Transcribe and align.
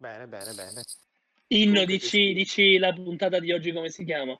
Bene, 0.00 0.26
bene, 0.26 0.52
bene. 0.54 0.82
Inno, 1.48 1.84
dici, 1.84 2.32
dici 2.34 2.76
la 2.78 2.92
puntata 2.92 3.38
di 3.38 3.52
oggi 3.52 3.72
come 3.72 3.88
si 3.90 4.04
chiama? 4.04 4.36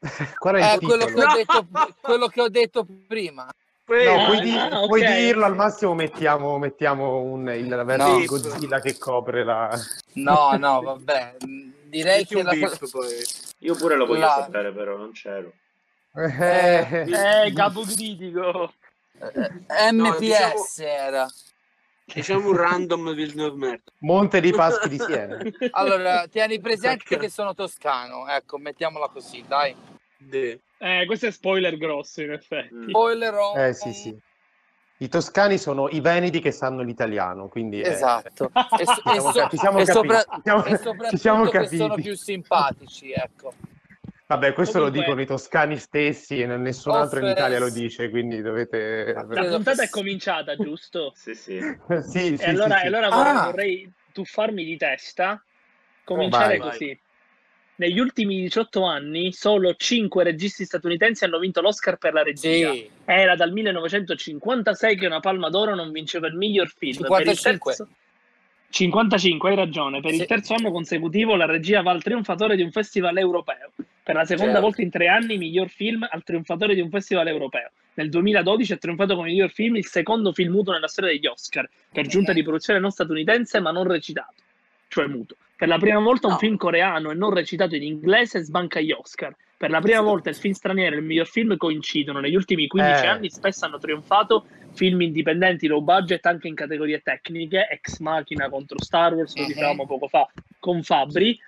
Qual 0.38 0.54
è 0.54 0.58
il 0.74 0.74
Eh, 0.74 0.86
quello, 0.86 1.04
che 1.06 1.22
ho 1.22 1.32
detto, 1.34 1.66
quello 2.00 2.26
che 2.28 2.40
ho 2.40 2.48
detto 2.48 2.86
prima. 3.06 3.46
No, 3.84 4.22
Ah, 4.22 4.24
puoi, 4.26 4.40
di- 4.40 4.56
ah, 4.56 4.86
puoi 4.86 5.02
ok. 5.02 5.14
dirlo, 5.16 5.44
al 5.44 5.54
massimo 5.54 5.92
mettiamo, 5.94 6.56
mettiamo 6.56 7.20
un, 7.20 7.46
il 7.50 7.68
la 7.68 7.84
versione 7.84 8.12
No. 8.14 8.20
di 8.20 8.26
Godzilla 8.26 8.80
che 8.80 8.96
copre 8.96 9.44
la... 9.44 9.78
No, 10.14 10.56
no, 10.56 10.80
vabbè. 10.80 11.36
Direi 11.92 12.18
Metti 12.20 12.34
che 12.34 12.40
un 12.40 12.44
la... 12.46 12.78
poi. 12.90 13.08
Io 13.58 13.74
pure 13.76 13.96
lo 13.96 14.06
voglio 14.06 14.20
La- 14.20 14.42
sapere, 14.44 14.72
però 14.72 14.96
non 14.96 15.12
c'ero. 15.12 15.52
Eh, 16.14 17.04
Eh, 17.46 17.52
capocritico. 17.52 18.72
eh, 19.18 19.90
No, 19.92 20.08
MPS 20.08 20.18
diciamo- 20.18 20.64
era. 20.78 21.26
Diciamo 22.04 22.48
un 22.48 22.56
random 22.56 23.14
Villeneuve 23.14 23.56
Mert. 23.56 23.92
Monte 23.98 24.40
di 24.40 24.52
Paschi 24.52 24.88
di 24.88 24.98
Siena. 24.98 25.36
Allora, 25.72 26.26
tieni 26.28 26.60
presente 26.60 27.04
Perché? 27.06 27.26
che 27.26 27.30
sono 27.30 27.54
toscano, 27.54 28.26
ecco, 28.26 28.56
mettiamola 28.56 29.08
così, 29.08 29.44
dai. 29.46 29.74
De. 30.16 30.60
Eh, 30.78 31.04
questo 31.06 31.26
è 31.26 31.30
spoiler 31.30 31.76
grosso, 31.76 32.22
in 32.22 32.32
effetti. 32.32 32.74
Mm. 32.74 32.88
Spoiler 32.88 33.34
on- 33.34 33.58
Eh 33.58 33.72
sì, 33.74 33.92
sì. 33.92 34.18
I 35.02 35.08
toscani 35.08 35.58
sono 35.58 35.88
i 35.88 36.00
veneti 36.00 36.40
che 36.40 36.52
sanno 36.52 36.82
l'italiano, 36.82 37.48
quindi... 37.48 37.80
eh, 37.80 37.90
Esatto. 37.90 38.50
E, 38.78 38.84
so- 38.84 38.94
Ci 38.94 39.08
e 39.08 39.12
siamo, 39.12 39.32
so- 39.32 39.38
ca- 39.40 39.48
ci 39.48 39.56
siamo 39.56 39.78
e 39.78 39.84
capiti. 39.84 39.92
sopra- 39.92 40.18
Ci 40.20 40.40
siamo- 40.42 40.64
e 40.64 40.70
ci 41.10 41.16
siamo 41.18 41.44
soprattutto 41.44 41.68
che 41.70 41.76
sono 41.76 41.88
capiti. 41.88 42.08
più 42.08 42.16
simpatici, 42.16 43.12
ecco. 43.12 43.52
Vabbè, 44.28 44.52
questo 44.52 44.78
Comunque- 44.78 44.98
lo 45.00 45.04
dicono 45.04 45.20
i 45.20 45.26
toscani 45.26 45.76
stessi 45.76 46.40
e 46.40 46.46
nessun 46.46 46.92
altro 46.94 47.18
in. 47.18 47.26
Italia 47.26 47.58
lo 47.58 47.68
dice, 47.68 48.08
quindi 48.10 48.40
dovete... 48.40 49.12
La 49.12 49.24
puntata 49.44 49.82
è 49.82 49.88
cominciata, 49.90 50.54
giusto? 50.56 51.12
Sì, 51.18 51.34
sì. 51.34 51.58
sì, 52.08 52.36
sì, 52.36 52.42
e 52.42 52.48
allora, 52.50 52.74
sì, 52.76 52.80
sì. 52.80 52.86
allora 52.86 53.08
vorrei, 53.10 53.32
Ah. 53.36 53.44
vorrei 53.44 53.92
tuffarmi 54.12 54.64
di 54.64 54.76
testa, 54.76 55.42
cominciare 56.04 56.58
Vai. 56.58 56.70
così. 56.70 57.00
Negli 57.76 57.98
ultimi 57.98 58.40
18 58.42 58.84
anni 58.84 59.32
solo 59.32 59.74
5 59.74 60.22
registi 60.22 60.64
statunitensi 60.64 61.24
hanno 61.24 61.38
vinto 61.38 61.60
l'Oscar 61.60 61.96
per 61.96 62.12
la 62.12 62.22
regia. 62.22 62.70
Sì. 62.70 62.88
Era 63.04 63.34
dal 63.34 63.52
1956 63.52 64.96
che 64.96 65.06
una 65.06 65.20
Palma 65.20 65.48
d'Oro 65.48 65.74
non 65.74 65.90
vinceva 65.90 66.26
il 66.26 66.34
miglior 66.34 66.68
film. 66.68 66.92
55. 66.92 67.24
Per 67.24 67.32
il 67.32 67.58
terzo... 67.60 67.88
55, 68.68 69.50
hai 69.50 69.56
ragione. 69.56 70.00
Per 70.00 70.12
Sì. 70.12 70.20
il 70.20 70.26
terzo 70.26 70.54
anno 70.54 70.70
consecutivo 70.70 71.36
la 71.36 71.46
regia 71.46 71.82
va 71.82 71.90
al 71.90 72.02
trionfatore 72.02 72.56
di 72.56 72.62
un 72.62 72.70
festival 72.70 73.16
europeo. 73.18 73.72
Per 74.02 74.14
la 74.14 74.24
seconda 74.24 74.52
Certo. 74.52 74.66
volta 74.66 74.82
in 74.82 74.90
tre 74.90 75.08
anni, 75.08 75.36
miglior 75.36 75.68
film 75.68 76.06
al 76.10 76.22
trionfatore 76.22 76.74
di 76.74 76.80
un 76.80 76.90
festival 76.90 77.26
europeo. 77.28 77.70
Nel 77.94 78.08
2012 78.08 78.72
ha 78.72 78.76
trionfato 78.76 79.14
come 79.14 79.28
miglior 79.28 79.50
film 79.50 79.76
il 79.76 79.86
secondo 79.86 80.32
film 80.32 80.52
muto 80.52 80.72
nella 80.72 80.88
storia 80.88 81.12
degli 81.12 81.26
Oscar, 81.26 81.68
per 81.92 82.06
giunta 82.06 82.32
di 82.32 82.42
produzione 82.42 82.80
non 82.80 82.90
statunitense 82.90 83.60
ma 83.60 83.70
non 83.70 83.86
recitato, 83.86 84.34
cioè 84.92 85.06
muto. 85.06 85.36
Per 85.56 85.68
la 85.68 85.78
prima 85.78 85.98
volta 86.00 86.26
un 86.26 86.34
No. 86.34 86.38
film 86.38 86.56
coreano 86.56 87.10
e 87.10 87.14
non 87.14 87.32
recitato 87.32 87.74
in 87.74 87.82
inglese 87.82 88.42
sbanca 88.42 88.78
gli 88.80 88.92
Oscar. 88.92 89.34
Per 89.56 89.70
la 89.70 89.80
prima 89.80 90.00
volta 90.00 90.28
il 90.28 90.36
film 90.36 90.52
straniero 90.52 90.96
e 90.96 90.98
il 90.98 91.04
miglior 91.04 91.26
film 91.26 91.56
coincidono. 91.56 92.20
Negli 92.20 92.34
ultimi 92.34 92.66
15 92.66 93.04
Eh. 93.04 93.08
anni 93.08 93.30
spesso 93.30 93.64
hanno 93.64 93.78
trionfato 93.78 94.44
film 94.74 95.00
indipendenti 95.00 95.66
low 95.68 95.80
budget 95.80 96.26
anche 96.26 96.48
in 96.48 96.54
categorie 96.54 97.00
tecniche, 97.00 97.68
ex 97.70 98.00
machina 98.00 98.48
contro 98.50 98.82
Star 98.82 99.14
Wars, 99.14 99.34
lo 99.36 99.42
Mhm. 99.42 99.48
dicevamo 99.48 99.86
poco 99.86 100.08
fa 100.08 100.28
con 100.58 100.82
Fabri. 100.82 101.40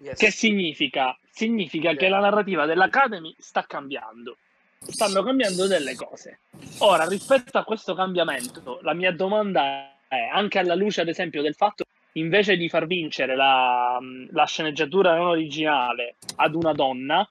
Yes. 0.00 0.18
Che 0.18 0.30
significa? 0.30 1.18
Significa 1.30 1.94
che 1.94 2.08
la 2.08 2.20
narrativa 2.20 2.64
dell'Academy 2.66 3.34
sta 3.38 3.64
cambiando. 3.66 4.36
Stanno 4.80 5.22
cambiando 5.24 5.66
delle 5.66 5.94
cose. 5.96 6.40
Ora, 6.78 7.08
rispetto 7.08 7.58
a 7.58 7.64
questo 7.64 7.94
cambiamento, 7.94 8.78
la 8.82 8.92
mia 8.94 9.10
domanda 9.10 9.96
è, 10.06 10.28
anche 10.32 10.58
alla 10.60 10.74
luce, 10.76 11.00
ad 11.00 11.08
esempio, 11.08 11.42
del 11.42 11.54
fatto 11.54 11.84
invece 12.12 12.56
di 12.56 12.68
far 12.68 12.86
vincere 12.86 13.36
la, 13.36 13.98
la 14.30 14.44
sceneggiatura 14.44 15.14
non 15.16 15.26
originale 15.28 16.16
ad 16.36 16.54
una 16.54 16.72
donna, 16.72 17.28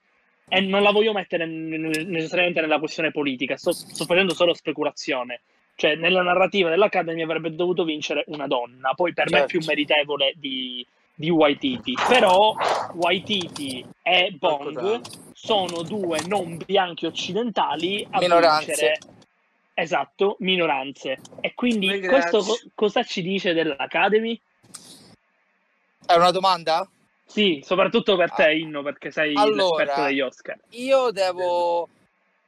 e 0.50 0.62
non 0.62 0.82
la 0.82 0.92
voglio 0.92 1.12
mettere 1.12 1.46
necessariamente 1.46 2.62
nella 2.62 2.80
questione 2.80 3.12
politica, 3.12 3.58
sto, 3.58 3.74
sto 3.74 4.06
facendo 4.06 4.34
solo 4.34 4.54
speculazione. 4.54 5.42
Cioè, 5.76 5.96
nella 5.96 6.24
narrativa 6.24 6.70
dell'Academy 6.70 7.22
avrebbe 7.22 7.54
dovuto 7.54 7.84
vincere 7.84 8.24
una 8.28 8.48
donna, 8.48 8.94
poi 8.96 9.14
per 9.14 9.30
me 9.30 9.38
è 9.38 9.40
Certo. 9.42 9.58
più 9.58 9.68
meritevole 9.68 10.34
di, 10.38 10.86
di 11.14 11.30
Waititi. 11.30 11.94
Però 12.08 12.56
Waititi 12.94 13.86
e 14.02 14.36
Bong 14.40 15.02
sono 15.34 15.84
due 15.84 16.22
non 16.28 16.58
bianchi 16.66 17.06
occidentali 17.06 18.08
a 18.10 18.20
Minoranze. 18.20 18.66
vincere 18.66 19.00
esatto, 19.76 20.38
minoranze. 20.40 21.20
E 21.42 21.54
quindi 21.54 22.00
questo 22.00 22.40
co- 22.40 22.58
cosa 22.74 23.04
ci 23.04 23.22
dice 23.22 23.54
dell'Academy? 23.54 24.40
È 26.08 26.16
una 26.16 26.32
domanda? 26.32 26.90
Sì, 27.26 27.62
soprattutto 27.66 28.16
per 28.16 28.32
te, 28.32 28.44
Ah. 28.44 28.52
Inno, 28.54 28.82
perché 28.82 29.12
sei 29.12 29.36
Allora, 29.36 29.84
l'esperto 29.84 30.04
degli 30.04 30.22
Oscar. 30.22 30.58
Io 30.70 31.12
devo, 31.12 31.90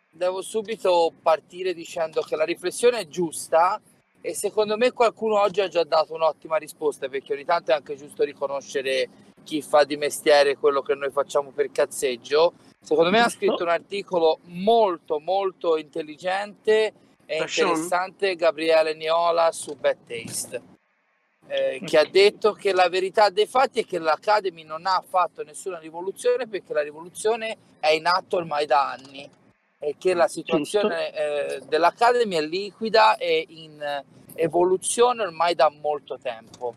devo 0.10 0.42
subito 0.42 1.12
partire 1.22 1.74
dicendo 1.74 2.22
che 2.22 2.38
la 2.38 2.46
riflessione 2.46 3.00
è 3.02 3.08
giusta 3.08 3.82
e 4.22 4.34
secondo 4.34 4.78
me 4.78 4.92
qualcuno 4.92 5.40
oggi 5.40 5.60
ha 5.60 5.68
già 5.68 5.84
dato 5.84 6.14
un'ottima 6.14 6.56
risposta 6.56 7.10
perché 7.10 7.34
ogni 7.34 7.44
tanto 7.44 7.72
è 7.72 7.74
anche 7.74 7.98
giusto 7.98 8.24
riconoscere 8.24 9.10
chi 9.44 9.62
fa 9.62 9.84
di 9.84 9.98
mestiere 9.98 10.56
quello 10.56 10.82
che 10.82 10.96
noi 10.96 11.12
facciamo 11.12 11.52
per 11.52 11.70
cazzeggio. 11.72 12.54
Secondo 12.80 13.10
me 13.12 13.20
ha 13.20 13.30
scritto 13.30 13.64
un 13.64 13.70
articolo 13.70 14.40
molto 14.44 15.20
molto 15.20 15.76
intelligente 15.76 16.94
e 17.26 17.38
interessante 17.38 18.36
Gabriele 18.36 18.96
Niola 18.96 19.52
su 19.52 19.76
Bad 19.76 19.98
Taste. 20.08 20.69
Eh, 21.50 21.82
che 21.84 21.98
ha 21.98 22.06
detto 22.06 22.54
che 22.54 22.74
la 22.74 22.88
verità 22.90 23.30
dei 23.30 23.48
fatti 23.48 23.80
è 23.80 23.86
che 23.86 23.98
l'Academy 23.98 24.64
non 24.64 24.86
ha 24.86 25.04
fatto 25.06 25.44
nessuna 25.44 25.80
rivoluzione 25.80 26.48
perché 26.48 26.74
la 26.74 26.84
rivoluzione 26.84 27.58
è 27.80 27.90
in 27.90 28.06
atto 28.06 28.38
ormai 28.38 28.68
da 28.68 28.92
anni 28.92 29.28
e 29.80 29.96
che 29.98 30.14
la 30.14 30.28
situazione 30.28 31.12
eh, 31.12 31.62
dell'Academy 31.68 32.36
è 32.36 32.42
liquida 32.42 33.18
e 33.18 33.46
in 33.48 33.82
eh, 33.82 34.04
evoluzione 34.36 35.24
ormai 35.24 35.56
da 35.56 35.72
molto 35.82 36.20
tempo. 36.22 36.76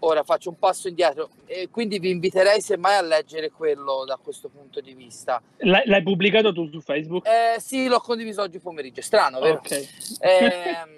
Ora 0.00 0.22
faccio 0.22 0.48
un 0.50 0.58
passo 0.58 0.86
indietro 0.86 1.28
e 1.44 1.68
quindi 1.70 1.98
vi 1.98 2.10
inviterei 2.10 2.60
semmai 2.60 2.96
a 2.96 3.02
leggere 3.02 3.50
quello 3.50 4.04
da 4.06 4.16
questo 4.16 4.48
punto 4.48 4.80
di 4.80 4.94
vista. 4.94 5.42
L'hai, 5.58 5.82
l'hai 5.86 6.02
pubblicato 6.04 6.52
tu 6.52 6.70
su 6.70 6.80
Facebook? 6.80 7.26
Eh, 7.26 7.60
sì, 7.60 7.88
l'ho 7.88 7.98
condiviso 7.98 8.40
oggi 8.40 8.60
pomeriggio, 8.60 9.02
strano, 9.02 9.40
vero? 9.40 9.56
ok. 9.56 9.88
Ehm, 10.20 10.97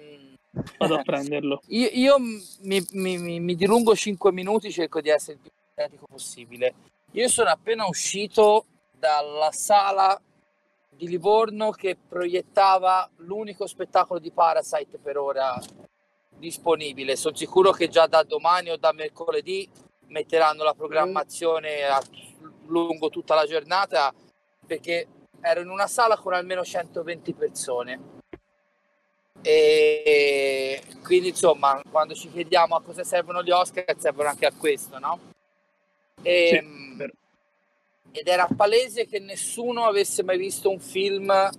Vado 0.77 0.95
a 0.95 1.01
prenderlo. 1.01 1.61
Io, 1.67 1.89
io 1.91 2.19
mi, 2.19 2.85
mi- 2.91 3.17
mi- 3.17 3.39
mi 3.39 3.55
dilungo 3.55 3.95
5 3.95 4.31
minuti, 4.31 4.71
cerco 4.71 4.99
di 5.01 5.09
essere 5.09 5.33
il 5.33 5.39
più 5.39 5.51
sintetico 5.65 6.05
possibile. 6.09 6.73
Io 7.11 7.27
sono 7.29 7.49
appena 7.49 7.85
uscito 7.87 8.65
dalla 8.91 9.51
sala 9.51 10.19
di 10.89 11.07
Livorno 11.07 11.71
che 11.71 11.95
proiettava 11.95 13.09
l'unico 13.17 13.65
spettacolo 13.65 14.19
di 14.19 14.31
Parasite 14.31 14.97
per 14.97 15.17
ora 15.17 15.59
disponibile. 16.37 17.15
Sono 17.15 17.35
sicuro 17.35 17.71
che 17.71 17.87
già 17.87 18.07
da 18.07 18.23
domani 18.23 18.69
o 18.69 18.77
da 18.77 18.91
mercoledì 18.91 19.69
metteranno 20.07 20.63
la 20.63 20.73
programmazione 20.73 21.83
a- 21.83 22.01
lungo 22.67 23.09
tutta 23.09 23.35
la 23.35 23.45
giornata 23.45 24.13
perché 24.65 25.07
ero 25.41 25.61
in 25.61 25.69
una 25.69 25.87
sala 25.87 26.17
con 26.17 26.33
almeno 26.33 26.63
120 26.63 27.33
persone. 27.33 28.19
E 29.41 30.81
quindi 31.03 31.29
insomma, 31.29 31.81
quando 31.89 32.13
ci 32.13 32.29
chiediamo 32.31 32.75
a 32.75 32.81
cosa 32.81 33.03
servono 33.03 33.43
gli 33.43 33.49
Oscar, 33.51 33.85
servono 33.97 34.29
anche 34.29 34.45
a 34.45 34.53
questo, 34.55 34.99
no? 34.99 35.19
E, 36.21 36.59
Sì, 36.61 36.95
vero. 36.97 37.13
ed 38.11 38.27
era 38.27 38.47
palese 38.55 39.07
che 39.07 39.19
nessuno 39.19 39.85
avesse 39.85 40.23
mai 40.23 40.37
visto 40.37 40.69
un 40.69 40.79
film 40.79 41.49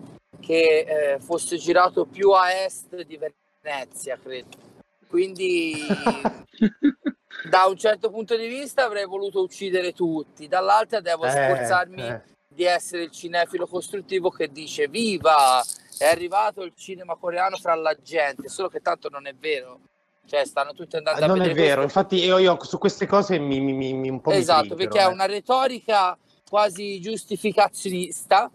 che 0.40 1.14
eh, 1.14 1.20
fosse 1.20 1.56
girato 1.56 2.05
più 2.05 2.31
a 2.31 2.52
est 2.52 3.00
di 3.02 3.19
Venezia, 3.62 4.19
credo. 4.23 4.70
Quindi 5.08 5.75
da 7.50 7.67
un 7.67 7.76
certo 7.76 8.11
punto 8.11 8.37
di 8.37 8.46
vista 8.46 8.85
avrei 8.85 9.05
voluto 9.06 9.43
uccidere 9.43 9.93
tutti, 9.93 10.49
dall'altra 10.49 11.00
devo 11.00 11.26
Eh, 11.26 11.31
sforzarmi 11.31 12.06
eh. 12.08 12.20
di 12.49 12.64
essere 12.64 13.05
il 13.05 13.11
cinefilo 13.11 13.67
costruttivo 13.67 14.31
che 14.31 14.49
dice 14.50 14.88
viva, 14.88 15.62
è 16.02 16.10
arrivato 16.10 16.62
il 16.62 16.72
cinema 16.76 17.14
coreano 17.16 17.56
fra 17.56 17.75
la 17.75 17.96
gente, 18.02 18.49
solo 18.49 18.69
che 18.69 18.81
tanto 18.81 19.08
non 19.08 19.26
è 19.26 19.34
vero. 19.34 19.81
Cioè, 20.25 20.44
stanno 20.44 20.72
tutti 20.72 20.96
andando 20.96 21.20
Ah, 21.20 21.25
a 21.25 21.26
non 21.26 21.37
è 21.40 21.49
vedere 21.49 21.60
vero, 21.69 21.82
questo. 21.82 21.99
infatti 21.99 22.25
io, 22.25 22.38
io 22.38 22.62
su 22.62 22.78
queste 22.78 23.06
cose 23.06 23.38
mi, 23.38 23.60
mi, 23.60 23.72
mi- 23.72 23.93
mi- 23.93 24.08
un 24.08 24.20
po' 24.20 24.31
Esatto, 24.31 24.75
perché 24.75 24.99
è 25.00 25.04
eh. 25.04 25.06
una 25.06 25.26
retorica 25.26 26.16
quasi 26.49 27.00
giustificazionista 27.00 28.50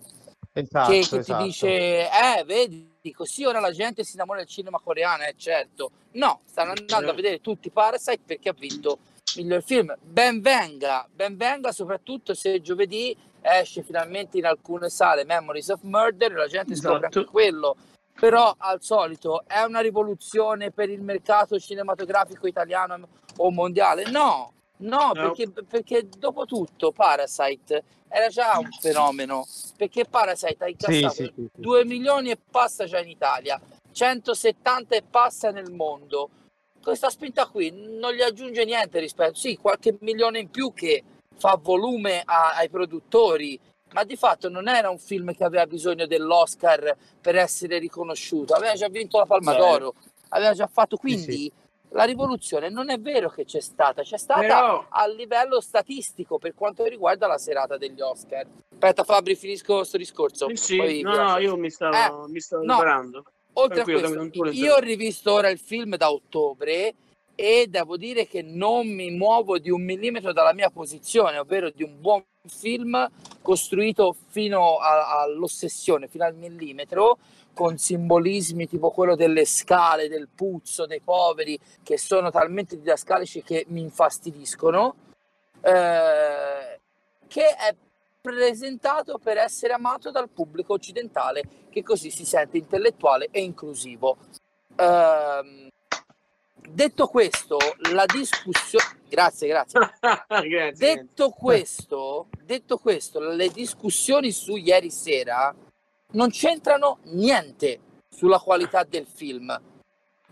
Esatto, 0.53 0.89
che, 0.91 0.99
che 1.07 1.17
esatto. 1.17 1.41
ti 1.41 1.47
dice, 1.47 1.67
eh, 1.67 2.44
vedi, 2.45 3.11
così 3.13 3.44
ora 3.45 3.59
la 3.59 3.71
gente 3.71 4.03
si 4.03 4.15
innamora 4.15 4.39
del 4.39 4.47
cinema 4.47 4.79
coreano, 4.83 5.23
eh, 5.23 5.35
certo. 5.38 5.91
No, 6.13 6.41
stanno 6.45 6.71
andando 6.71 7.11
a 7.11 7.13
vedere 7.13 7.41
tutti 7.41 7.69
Parasite 7.69 8.21
perché 8.25 8.49
ha 8.49 8.55
vinto 8.57 8.97
miglior 9.38 9.62
film. 9.63 9.94
Ben 10.01 10.42
venga, 10.42 11.07
ben 11.13 11.38
venga 11.38 11.72
soprattutto 11.72 12.34
se 12.34 12.62
giovedì 12.62 13.16
esce 13.42 13.84
finalmente 13.84 14.38
in 14.38 14.45
alcune 14.45 14.89
sale 14.89 15.24
Memories 15.24 15.69
of 15.69 15.81
Murder, 15.84 16.34
la 16.34 16.48
gente 16.48 16.75
scopre 16.75 17.07
Esatto. 17.07 17.19
anche 17.19 17.31
quello. 17.31 17.75
Però 18.19 18.54
al 18.57 18.81
solito 18.81 19.44
è 19.45 19.62
una 19.62 19.80
rivoluzione 19.80 20.72
per 20.72 20.89
il 20.89 21.01
mercato 21.01 21.60
cinematografico 21.60 22.48
italiano 22.48 23.07
o 23.38 23.51
mondiale? 23.51 24.10
No, 24.10 24.54
no, 24.78 25.12
No. 25.13 25.34
perché, 25.34 25.50
perché 25.68 26.07
dopo 26.10 26.45
tutto 26.45 26.92
Parasite 26.92 27.83
era 28.10 28.28
già 28.30 28.57
un 28.57 28.69
fenomeno, 28.81 29.45
perché 29.75 30.06
Parasite 30.06 30.63
ha 30.63 30.68
incassato 30.68 31.13
sì, 31.13 31.24
sì, 31.25 31.33
sì. 31.36 31.50
2 31.56 31.86
milioni 31.86 32.31
e 32.31 32.38
passa 32.50 32.86
già 32.86 33.00
in 33.00 33.10
Italia, 33.10 33.62
170 33.92 34.95
e 34.95 35.04
passa 35.04 35.51
nel 35.51 35.72
mondo. 35.72 36.30
Questa 36.88 37.10
spinta 37.10 37.48
qui 37.48 37.69
non 38.00 38.13
gli 38.13 38.22
aggiunge 38.22 38.63
niente 38.63 39.01
rispetto, 39.01 39.34
sì, 39.36 39.57
qualche 39.57 39.98
milione 40.00 40.39
in 40.39 40.50
più 40.50 40.72
che 40.72 41.04
fa 41.36 41.60
volume 41.62 42.22
a- 42.24 42.54
ai 42.56 42.69
produttori, 42.69 43.60
ma 43.92 44.06
di 44.06 44.16
fatto 44.16 44.48
non 44.48 44.69
era 44.69 44.89
un 44.89 44.98
film 44.98 45.34
che 45.36 45.44
aveva 45.44 45.68
bisogno 45.68 46.07
dell'Oscar 46.07 46.95
per 47.19 47.36
essere 47.36 47.78
riconosciuto, 47.78 48.54
aveva 48.54 48.74
già 48.75 48.88
vinto 48.88 49.18
la 49.18 49.25
Palma 49.25 49.51
Beh. 49.51 49.57
d'Oro, 49.57 49.95
aveva 50.30 50.54
già 50.54 50.68
fatto, 50.68 50.95
Sì, 50.95 51.01
quindi 51.01 51.51
la 51.89 52.06
rivoluzione 52.06 52.69
non 52.69 52.90
è 52.90 52.98
vero 52.98 53.28
che 53.31 53.44
c'è 53.44 53.60
stata, 53.60 54.01
c'è 54.04 54.18
stata 54.18 54.40
Però- 54.40 54.86
a 54.88 55.07
livello 55.07 55.60
statistico 55.60 56.38
per 56.38 56.54
quanto 56.54 56.86
riguarda 56.86 57.28
la 57.28 57.38
serata 57.38 57.75
degli 57.75 58.00
Oscar. 58.00 58.45
Aspetta 58.72 59.04
Fabri, 59.04 59.36
finisco 59.36 59.75
questo 59.75 59.98
discorso. 59.98 60.48
Sì, 60.51 60.56
sì. 60.56 61.01
No, 61.01 61.22
no, 61.22 61.38
io 61.40 61.57
mi 61.57 61.69
stavo, 61.69 62.28
Eh, 62.28 62.30
mi 62.30 62.40
stavo 62.40 62.63
no. 62.63 63.24
Oltre 63.59 63.81
a 63.81 63.83
questo, 63.83 64.50
io 64.51 64.75
ho 64.75 64.80
rivisto 64.80 65.33
ora 65.33 65.50
il 65.50 65.57
film 65.57 65.95
da 65.95 66.12
ottobre 66.12 66.94
e 67.33 67.68
devo 67.68 67.98
dire 67.98 68.27
che 68.27 68.42
non 68.42 68.88
mi 68.88 69.09
muovo 69.12 69.57
di 69.57 69.69
un 69.71 69.83
millimetro 69.83 70.31
dalla 70.31 70.54
mia 70.54 70.69
posizione, 70.69 71.38
ovvero 71.38 71.71
di 71.71 71.83
un 71.83 72.00
buon 72.00 72.24
film 72.48 73.09
costruito 73.42 74.15
fino 74.30 74.77
a- 74.77 75.21
all'ossessione, 75.21 76.07
fino 76.07 76.25
al 76.25 76.36
millimetro, 76.36 77.18
con 77.54 77.77
simbolismi 77.77 78.68
tipo 78.68 78.92
quello 78.92 79.15
delle 79.15 79.45
scale, 79.45 80.07
del 80.07 80.30
puzzo, 80.33 80.86
dei 80.86 81.01
poveri, 81.01 81.59
che 81.83 81.98
sono 81.98 82.30
talmente 82.30 82.77
didascalici 82.77 83.42
che 83.42 83.65
mi 83.69 83.81
infastidiscono, 83.81 84.95
eh, 85.62 86.80
che 87.27 87.48
è 87.56 87.75
presentato 88.21 89.18
per 89.18 89.38
essere 89.38 89.74
amato 89.74 90.12
dal 90.12 90.30
pubblico 90.30 90.74
occidentale 90.74 91.44
che 91.77 91.83
così 91.83 92.09
si 92.09 92.25
sente 92.25 92.57
intellettuale 92.57 93.27
e 93.29 93.41
inclusivo. 93.41 94.18
Ehm, 94.75 95.68
detto 96.69 97.07
questo, 97.07 97.57
la 97.91 98.06
discussione... 98.06 98.85
Grazie, 99.07 99.47
grazie. 99.50 99.79
grazie. 100.27 100.74
Detto 100.74 101.29
questo, 101.29 102.27
detto 102.44 102.77
questo, 102.77 103.19
le 103.19 103.50
discussioni 103.50 104.31
su 104.31 104.56
ieri 104.56 104.89
sera 104.89 105.53
non 106.12 106.29
c'entrano 106.29 107.00
niente 107.03 107.80
sulla 108.09 108.39
qualità 108.39 108.83
del 108.83 109.06
film. 109.06 109.56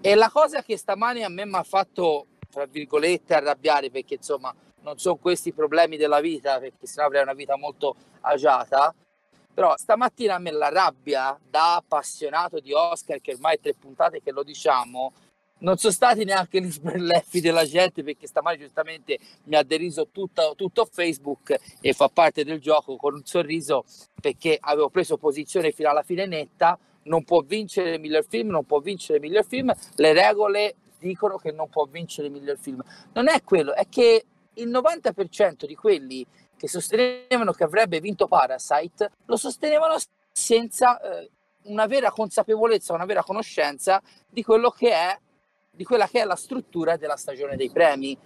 E 0.02 0.16
la 0.16 0.30
cosa 0.30 0.64
che 0.64 0.78
stamani 0.78 1.24
a 1.24 1.30
me 1.30 1.46
mi 1.46 1.56
ha 1.56 1.64
fatto, 1.64 2.28
tra 2.50 2.66
virgolette, 2.66 3.36
arrabbiare, 3.36 3.92
perché 3.92 4.16
insomma 4.16 4.54
non 4.82 4.98
sono 4.98 5.16
questi 5.16 5.50
i 5.50 5.54
problemi 5.54 5.96
della 5.96 6.20
vita, 6.20 6.60
perché 6.60 6.88
sennò 6.88 7.06
avrei 7.08 7.22
una 7.22 7.34
vita 7.34 7.56
molto 7.56 7.96
agiata, 8.22 8.94
però 9.56 9.76
stamattina 9.78 10.36
a 10.36 10.40
me 10.40 10.52
la 10.52 10.70
rabbia 10.70 11.40
da 11.50 11.78
appassionato 11.78 12.60
di 12.60 12.74
Oscar, 12.74 13.22
che 13.22 13.34
ormai 13.34 13.58
tre 13.60 13.74
puntate 13.74 14.22
che 14.22 14.32
lo 14.32 14.44
diciamo, 14.44 15.14
non 15.60 15.78
sono 15.78 15.94
stati 15.94 16.26
neanche 16.26 16.62
gli 16.62 16.70
sberleffi 16.70 17.40
della 17.40 17.64
gente 17.64 18.04
perché 18.04 18.28
stamani 18.28 18.58
giustamente 18.58 19.18
mi 19.46 19.56
ha 19.56 19.64
deriso 19.64 20.10
tutto, 20.12 20.54
tutto 20.58 20.86
Facebook 20.92 21.56
e 21.80 21.94
fa 21.94 22.10
parte 22.10 22.44
del 22.44 22.60
gioco 22.60 22.98
con 22.98 23.14
un 23.14 23.24
sorriso 23.24 23.86
perché 24.20 24.58
avevo 24.60 24.90
preso 24.90 25.16
posizione 25.18 25.72
fino 25.72 25.90
alla 25.90 26.04
fine 26.04 26.26
netta. 26.26 26.78
Non 27.04 27.24
può 27.24 27.40
vincere 27.42 27.94
il 27.94 28.02
miglior 28.02 28.26
film 28.28 28.50
non 28.50 28.66
può 28.66 28.80
vincere 28.80 29.20
il 29.20 29.24
miglior 29.24 29.46
film. 29.46 29.74
Le 29.96 30.12
regole 30.12 30.76
dicono 31.00 31.38
che 31.38 31.52
non 31.52 31.70
può 31.70 31.86
vincere 31.86 32.28
il 32.28 32.34
miglior 32.34 32.58
film. 32.58 32.84
Non 33.14 33.30
è 33.30 33.42
quello 33.42 33.74
è 33.74 33.88
che 33.88 34.26
il 34.56 34.70
90% 34.70 35.66
di 35.66 35.76
quelli 35.76 36.26
che 36.58 36.68
sostenevano 36.68 37.52
che 37.52 37.64
avrebbe 37.64 38.00
vinto 38.00 38.28
Parasite 38.28 39.12
lo 39.26 39.36
sostenevano 39.38 39.96
senza 40.32 41.00
eh, 41.00 41.30
una 41.64 41.86
vera 41.88 42.12
consapevolezza 42.12 42.94
una 42.94 43.06
vera 43.06 43.24
conoscenza 43.24 44.02
di 44.28 44.44
quello 44.44 44.70
che 44.70 44.92
è 44.92 45.18
di 45.72 45.84
quella 45.84 46.08
che 46.08 46.22
è 46.22 46.24
la 46.24 46.36
struttura 46.38 46.96
della 46.96 47.18
stagione 47.18 47.58
dei 47.58 47.70
premi. 47.70 48.18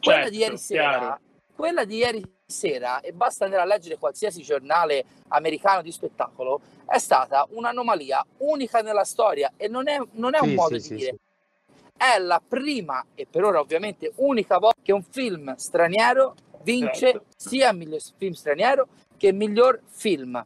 Quella 0.00 0.18
Certo, 0.20 0.30
di 0.30 0.36
ieri 0.36 0.58
sera, 0.58 0.98
chiaro. 0.98 1.18
quella 1.56 1.84
di 1.84 1.96
ieri 1.96 2.36
sera, 2.46 3.00
e 3.00 3.12
basta 3.12 3.46
andare 3.46 3.62
a 3.62 3.64
leggere 3.64 3.98
qualsiasi 3.98 4.42
giornale 4.42 5.04
americano 5.28 5.82
di 5.82 5.90
spettacolo, 5.90 6.60
è 6.86 6.98
stata 6.98 7.44
un'anomalia 7.50 8.24
unica 8.38 8.80
nella 8.80 9.02
storia 9.02 9.52
e 9.56 9.66
non 9.66 9.88
è, 9.88 10.00
non 10.12 10.36
è 10.36 10.38
un 10.38 10.50
Sì, 10.50 10.54
modo 10.54 10.78
sì, 10.78 10.82
di 10.82 10.82
sì, 10.82 10.94
dire. 10.94 11.10
sì. 11.10 11.18
È 11.96 12.18
la 12.20 12.40
prima 12.46 13.04
e 13.16 13.26
per 13.26 13.42
ora 13.42 13.58
ovviamente 13.58 14.12
unica 14.18 14.58
volta 14.58 14.80
che 14.80 14.92
un 14.92 15.02
film 15.02 15.56
straniero 15.56 16.36
vince 16.72 16.98
Certo. 17.12 17.24
sia 17.36 17.72
miglior 17.72 18.00
film 18.18 18.32
straniero 18.34 18.88
che 19.16 19.32
miglior 19.32 19.80
film. 19.88 20.44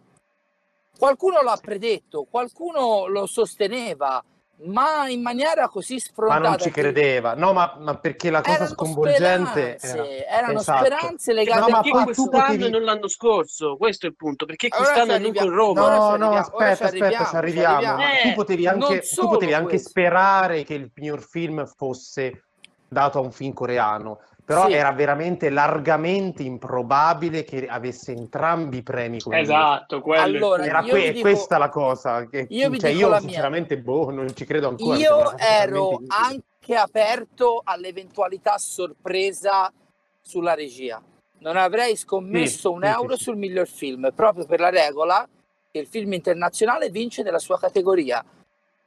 Qualcuno 0.98 1.40
l'ha 1.42 1.58
predetto, 1.60 2.26
qualcuno 2.30 3.06
lo 3.08 3.26
sosteneva, 3.26 4.22
ma 4.66 5.08
in 5.08 5.20
maniera 5.20 5.66
così 5.68 5.94
Ma 5.94 6.00
sfrontata. 6.00 6.48
non 6.48 6.58
ci 6.58 6.70
credeva. 6.70 7.34
No, 7.34 7.52
ma, 7.52 7.74
ma 7.80 7.96
perché 7.98 8.30
la 8.30 8.40
cosa 8.40 8.54
Erano 8.54 8.70
sconvolgente 8.70 9.76
speranze, 9.78 10.24
era... 10.26 10.36
erano 10.38 10.58
Esatto. 10.60 10.84
speranze 10.84 11.32
legate 11.32 11.60
No, 11.60 11.66
ma 11.68 11.74
fatto- 11.82 11.88
tu 11.88 12.04
quest'anno 12.04 12.30
potevi- 12.44 12.64
e 12.64 12.68
non 12.68 12.82
l'anno 12.84 13.08
scorso? 13.08 13.76
Questo 13.76 14.06
è 14.06 14.10
il 14.10 14.14
punto. 14.16 14.46
Perché 14.46 14.68
quest'anno 14.68 14.98
non 14.98 15.06
con 15.06 15.14
arriviamo. 15.24 15.50
Roma? 15.50 15.80
No, 15.80 15.86
no, 15.88 16.04
arriviamo, 16.06 16.36
aspetta, 16.38 16.76
ci 16.76 16.82
aspetta, 16.84 16.86
arriviamo, 16.98 17.26
ci 17.26 17.36
arriviamo. 17.36 17.74
arriviamo. 17.74 17.96
Ma 17.96 18.20
Eh, 18.20 18.22
tu 18.28 18.34
potevi 18.34 18.66
anche, 18.68 19.00
tu 19.00 19.28
potevi 19.28 19.52
anche 19.54 19.78
sperare 19.78 20.62
che 20.62 20.74
il 20.74 20.90
miglior 20.94 21.20
film 21.20 21.66
fosse 21.76 22.44
dato 22.86 23.18
a 23.18 23.22
un 23.22 23.32
film 23.32 23.52
coreano, 23.54 24.20
però 24.44 24.66
Sì. 24.66 24.72
era 24.72 24.92
veramente 24.92 25.50
largamente 25.50 26.42
improbabile 26.42 27.44
che 27.44 27.66
avesse 27.66 28.12
entrambi 28.12 28.78
i 28.78 28.82
premi 28.82 29.18
miglior 29.20 29.40
Esatto, 29.40 30.00
quello 30.00 30.22
Allora. 30.22 30.64
Era 30.64 30.82
que- 30.82 31.12
dico- 31.12 31.28
questa 31.28 31.58
la 31.58 31.68
cosa. 31.68 32.26
Che, 32.26 32.46
io 32.50 32.76
cioè, 32.76 32.90
io 32.90 33.08
mia. 33.08 33.20
sinceramente 33.20 33.78
boh, 33.78 34.10
non 34.10 34.34
ci 34.34 34.44
credo 34.44 34.68
ancora. 34.68 34.96
Io 34.96 35.38
ero 35.38 36.00
anche 36.08 36.74
aperto 36.74 37.60
all'eventualità 37.64 38.58
sorpresa 38.58 39.72
sulla 40.20 40.54
regia. 40.54 41.00
Non 41.38 41.56
avrei 41.56 41.96
scommesso 41.96 42.68
Sì, 42.70 42.74
un 42.74 42.82
sì, 42.82 42.88
sì, 42.88 42.94
euro 42.94 43.16
sì. 43.16 43.22
sul 43.24 43.36
miglior 43.36 43.66
film, 43.68 44.12
proprio 44.14 44.44
per 44.46 44.60
la 44.60 44.70
regola 44.70 45.28
che 45.70 45.78
il 45.78 45.86
film 45.86 46.12
internazionale 46.12 46.90
vince 46.90 47.22
nella 47.22 47.38
sua 47.38 47.58
categoria. 47.58 48.24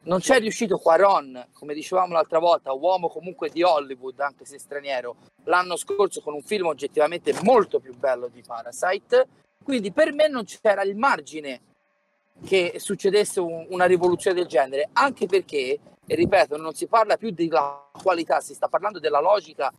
Non 0.06 0.20
c'è 0.20 0.40
riuscito 0.40 0.78
Quaron, 0.78 1.48
come 1.54 1.74
dicevamo 1.74 2.14
l'altra 2.14 2.38
volta, 2.38 2.72
uomo 2.74 3.08
comunque 3.10 3.50
di 3.50 3.64
Hollywood, 3.64 4.20
anche 4.20 4.46
se 4.46 4.60
straniero, 4.60 5.16
l'anno 5.46 5.76
scorso 5.78 6.22
con 6.22 6.36
un 6.36 6.44
film 6.44 6.68
oggettivamente 6.68 7.34
molto 7.42 7.80
più 7.80 7.96
bello 7.96 8.28
di 8.28 8.44
Parasite. 8.46 9.28
Quindi 9.64 9.92
per 9.92 10.14
me 10.14 10.28
non 10.28 10.44
c'era 10.46 10.84
il 10.84 10.96
margine 10.96 11.60
che 12.46 12.74
succedesse 12.78 13.40
un- 13.40 13.66
una 13.70 13.86
rivoluzione 13.86 14.38
del 14.38 14.46
genere, 14.46 14.90
anche 14.94 15.26
perché, 15.26 15.80
e 16.06 16.16
ripeto, 16.16 16.56
non 16.58 16.76
si 16.76 16.86
parla 16.86 17.18
più 17.18 17.32
della 17.32 17.90
qualità, 18.00 18.42
si 18.42 18.54
sta 18.54 18.68
parlando 18.68 19.00
della 19.00 19.20
logica 19.20 19.74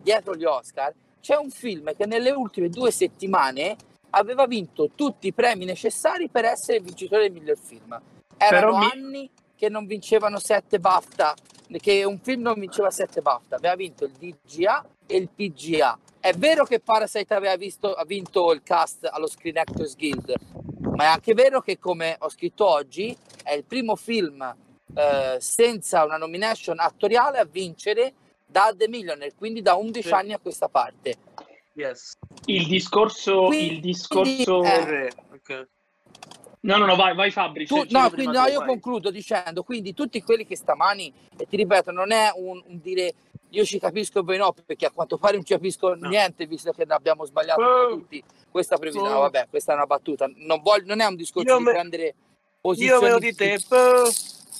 dietro 0.00 0.36
gli 0.36 0.44
Oscar. 0.44 0.92
C'è 1.20 1.36
un 1.36 1.50
film 1.50 1.92
che 1.96 2.06
nelle 2.06 2.30
ultime 2.30 2.68
due 2.68 2.92
settimane 2.92 3.76
aveva 4.10 4.46
vinto 4.46 4.90
tutti 4.94 5.26
i 5.26 5.32
premi 5.32 5.64
necessari 5.64 6.28
per 6.28 6.44
essere 6.44 6.78
vincitore 6.78 7.22
del 7.22 7.32
miglior 7.32 7.58
film. 7.58 8.00
Erano 8.36 8.78
mi- 8.78 8.90
anni 8.92 9.30
che 9.62 9.68
non 9.68 9.86
vincevano 9.86 10.40
sette 10.40 10.80
BAFTA, 10.80 11.36
che 11.80 12.02
un 12.02 12.18
film 12.18 12.42
non 12.42 12.58
vinceva 12.58 12.90
sette 12.90 13.20
BAFTA, 13.20 13.54
aveva 13.54 13.76
vinto 13.76 14.04
il 14.06 14.10
DGA 14.10 14.84
e 15.06 15.16
il 15.16 15.28
PGA. 15.28 15.96
È 16.18 16.32
vero 16.32 16.64
che 16.64 16.80
Parasite 16.80 17.32
aveva 17.32 17.54
visto- 17.54 17.92
ha 17.92 18.04
vinto 18.04 18.52
il 18.52 18.64
cast 18.64 19.08
allo 19.08 19.28
Screen 19.28 19.58
Actors 19.58 19.94
Guild, 19.94 20.34
ma 20.96 21.04
è 21.04 21.06
anche 21.06 21.32
vero 21.34 21.60
che, 21.60 21.78
come 21.78 22.16
ho 22.18 22.28
scritto 22.28 22.66
oggi, 22.68 23.16
è 23.44 23.52
il 23.52 23.62
primo 23.64 23.94
film 23.94 24.42
eh, 24.94 25.36
senza 25.38 26.04
una 26.04 26.16
nomination 26.16 26.80
attoriale 26.80 27.38
a 27.38 27.44
vincere 27.44 28.14
da 28.44 28.74
The 28.76 28.88
Millionaire, 28.88 29.32
quindi 29.36 29.62
da 29.62 29.74
11 29.76 30.08
Sì. 30.08 30.12
anni 30.12 30.32
a 30.32 30.38
questa 30.40 30.66
parte. 30.68 31.14
Yes. 31.74 32.18
Il 32.46 32.66
discorso, 32.66 33.44
Quindi- 33.46 33.74
il 33.76 33.80
discorso... 33.80 34.62
eh, 34.64 34.74
Il 34.80 34.86
re, 34.86 35.12
ok. 35.32 35.68
No, 36.64 36.76
no, 36.76 36.86
no, 36.86 36.94
vai, 36.96 37.14
vai 37.14 37.30
Fabri. 37.30 37.66
Tu- 37.66 37.86
no, 37.90 38.10
quindi 38.10 38.36
no, 38.36 38.46
io 38.46 38.58
vai. 38.60 38.68
concludo 38.68 39.10
dicendo, 39.10 39.62
quindi 39.64 39.94
tutti 39.94 40.22
quelli 40.22 40.46
che 40.46 40.56
stamani, 40.56 41.12
e 41.36 41.46
ti 41.46 41.56
ripeto, 41.56 41.90
non 41.90 42.12
è 42.12 42.30
un, 42.36 42.62
un 42.66 42.80
dire 42.80 43.14
io 43.50 43.64
ci 43.64 43.78
capisco 43.80 44.20
e 44.20 44.22
voi 44.22 44.38
no, 44.38 44.54
perché 44.64 44.86
a 44.86 44.90
quanto 44.92 45.18
pare 45.18 45.34
non 45.34 45.44
ci 45.44 45.52
capisco 45.54 45.94
No. 45.94 46.08
niente, 46.08 46.46
visto 46.46 46.70
che 46.72 46.84
ne 46.86 46.94
abbiamo 46.94 47.24
sbagliato 47.26 47.60
Oh. 47.62 47.88
tutti 47.90 48.22
questa 48.50 48.76
previsione. 48.78 49.08
Oh. 49.10 49.14
No, 49.14 49.18
vabbè, 49.20 49.48
questa 49.50 49.72
è 49.72 49.74
una 49.74 49.86
battuta. 49.86 50.30
Non, 50.36 50.62
voglio, 50.62 50.84
non 50.86 51.00
è 51.00 51.04
un 51.06 51.16
discorso 51.16 51.50
Io 51.50 51.58
di 51.58 51.64
me- 51.64 51.72
prendere 51.72 52.04
Io 52.06 52.14
posizioni. 52.60 53.02
me 53.02 53.10
lo 53.10 53.18
di 53.18 53.34
te. 53.34 53.58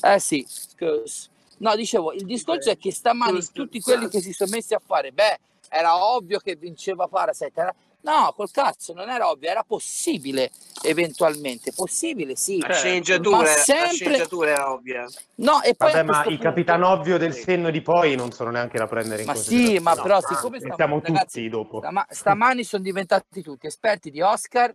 Eh 0.04 0.18
sì, 0.18 0.44
scus. 0.48 1.30
No, 1.58 1.76
dicevo, 1.76 2.12
il 2.12 2.24
discorso 2.24 2.70
è 2.70 2.76
che 2.76 2.90
stamani 2.90 3.40
tutti 3.52 3.80
quelli 3.80 4.08
che 4.08 4.20
si 4.20 4.32
sono 4.32 4.50
messi 4.50 4.74
a 4.74 4.80
fare, 4.84 5.12
beh, 5.12 5.38
era 5.68 6.04
ovvio 6.04 6.40
che 6.40 6.56
vinceva 6.56 7.06
Parasite. 7.06 7.60
Era... 7.60 7.74
No, 8.02 8.32
col 8.36 8.50
cazzo, 8.50 8.92
non 8.92 9.08
era 9.10 9.30
ovvio, 9.30 9.48
era 9.48 9.62
possibile 9.62 10.50
eventualmente. 10.82 11.72
Possibile, 11.72 12.34
sì. 12.36 12.58
La 12.58 12.66
Certo. 12.68 12.80
sceneggiatura, 12.80 13.46
sempre- 13.46 13.94
sceneggiatura 13.94 14.50
era 14.50 14.72
ovvia. 14.72 15.06
No, 15.36 15.62
e 15.62 15.74
poi 15.74 15.92
Vabbè, 15.92 16.02
ma 16.02 16.12
questo 16.12 16.28
i 16.30 16.34
punto- 16.36 16.42
Capitan 16.48 16.82
Ovvio 16.82 17.16
del 17.18 17.32
senno 17.32 17.70
di 17.70 17.80
poi 17.80 18.16
non 18.16 18.32
sono 18.32 18.50
neanche 18.50 18.76
da 18.78 18.86
prendere 18.86 19.22
in 19.22 19.28
Ma 19.28 19.34
sì, 19.34 19.40
considerazione. 19.44 19.80
ma 19.80 19.94
No, 19.94 20.02
però 20.02 20.20
siccome 20.20 20.56
stiamo- 20.58 20.74
siamo 20.76 21.00
ragazzi, 21.02 21.38
tutti 21.38 21.48
dopo. 21.48 21.78
Stama- 21.78 22.06
stamani 22.10 22.64
sono 22.64 22.82
diventati 22.82 23.42
tutti 23.42 23.66
esperti 23.66 24.10
di 24.10 24.20
Oscar, 24.20 24.74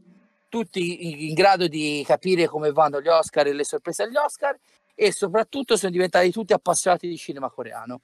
tutti 0.49 1.07
in- 1.11 1.27
in 1.29 1.33
grado 1.33 1.67
di 1.67 2.03
capire 2.07 2.47
come 2.47 2.71
vanno 2.71 3.01
gli 3.01 3.09
Oscar 3.09 3.47
e 3.47 3.53
le 3.53 3.65
sorprese 3.65 4.03
agli 4.03 4.15
Oscar 4.15 4.57
e 4.95 5.11
soprattutto 5.11 5.75
sono 5.75 5.91
diventati 5.91 6.31
tutti 6.31 6.53
appassionati 6.53 7.09
di 7.09 7.17
cinema 7.17 7.49
coreano. 7.49 7.99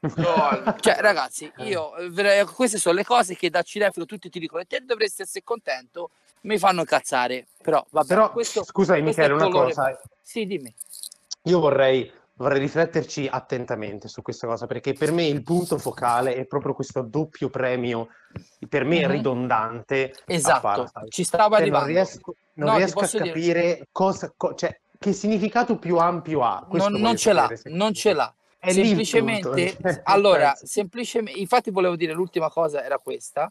Cioè, 0.80 0.96
ragazzi, 1.00 1.50
io 1.58 1.92
ver- 2.10 2.44
queste 2.52 2.78
sono 2.78 2.94
le 2.94 3.04
cose 3.04 3.34
che 3.34 3.50
da 3.50 3.62
cinefilo 3.62 4.04
tutti 4.06 4.28
ti 4.30 4.38
dicono 4.38 4.62
e 4.62 4.66
te 4.66 4.80
dovresti 4.84 5.22
essere 5.22 5.42
contento, 5.44 6.10
mi 6.42 6.56
fanno 6.58 6.80
incazzare. 6.80 7.46
Però 7.62 7.84
vabbè, 7.90 8.06
Però, 8.06 8.30
questo 8.30 8.62
scusami 8.64 9.02
questo 9.02 9.22
Michele, 9.22 9.34
una 9.42 9.48
cosa. 9.50 10.00
Sì, 10.22 10.46
dimmi. 10.46 10.72
Io 11.44 11.58
vorrei, 11.60 12.10
vorrei 12.34 12.60
rifletterci 12.60 13.26
attentamente 13.30 14.06
su 14.08 14.22
questa 14.22 14.46
cosa, 14.46 14.66
perché 14.66 14.92
per 14.92 15.10
me 15.10 15.24
il 15.26 15.42
punto 15.42 15.78
focale 15.78 16.34
è 16.36 16.44
proprio 16.46 16.74
questo 16.74 17.02
doppio 17.02 17.48
premio, 17.48 18.08
per 18.68 18.84
me 18.84 19.04
Mhm. 19.04 19.10
ridondante. 19.10 20.14
Esatto, 20.26 20.88
ci 21.08 21.24
stava 21.24 21.56
Cioè, 21.58 21.66
non 21.66 21.74
arrivando. 21.80 21.86
riesco, 21.88 22.34
non 22.54 22.68
No, 22.70 22.76
riesco 22.76 22.98
a 22.98 23.02
posso 23.02 23.18
dire- 23.18 23.28
capire 23.32 23.88
cosa, 23.90 24.32
co- 24.36 24.54
cioè, 24.54 24.78
che 24.98 25.12
significato 25.12 25.76
più 25.78 25.96
ampio 25.96 26.42
ha. 26.44 26.64
Questo 26.68 26.88
Non, 26.88 27.00
non 27.00 27.16
ce 27.16 27.32
l'ha, 27.32 27.48
non 27.66 27.94
ce 27.94 28.12
l'ha. 28.12 28.32
È 28.60 28.72
semplicemente, 28.72 29.48
punto, 29.48 29.92
cioè, 29.92 30.00
allora, 30.04 30.54
semplicemente, 30.54 31.38
infatti 31.38 31.70
volevo 31.70 31.94
dire 31.96 32.12
l'ultima 32.12 32.50
cosa 32.50 32.84
era 32.84 32.98
questa. 32.98 33.50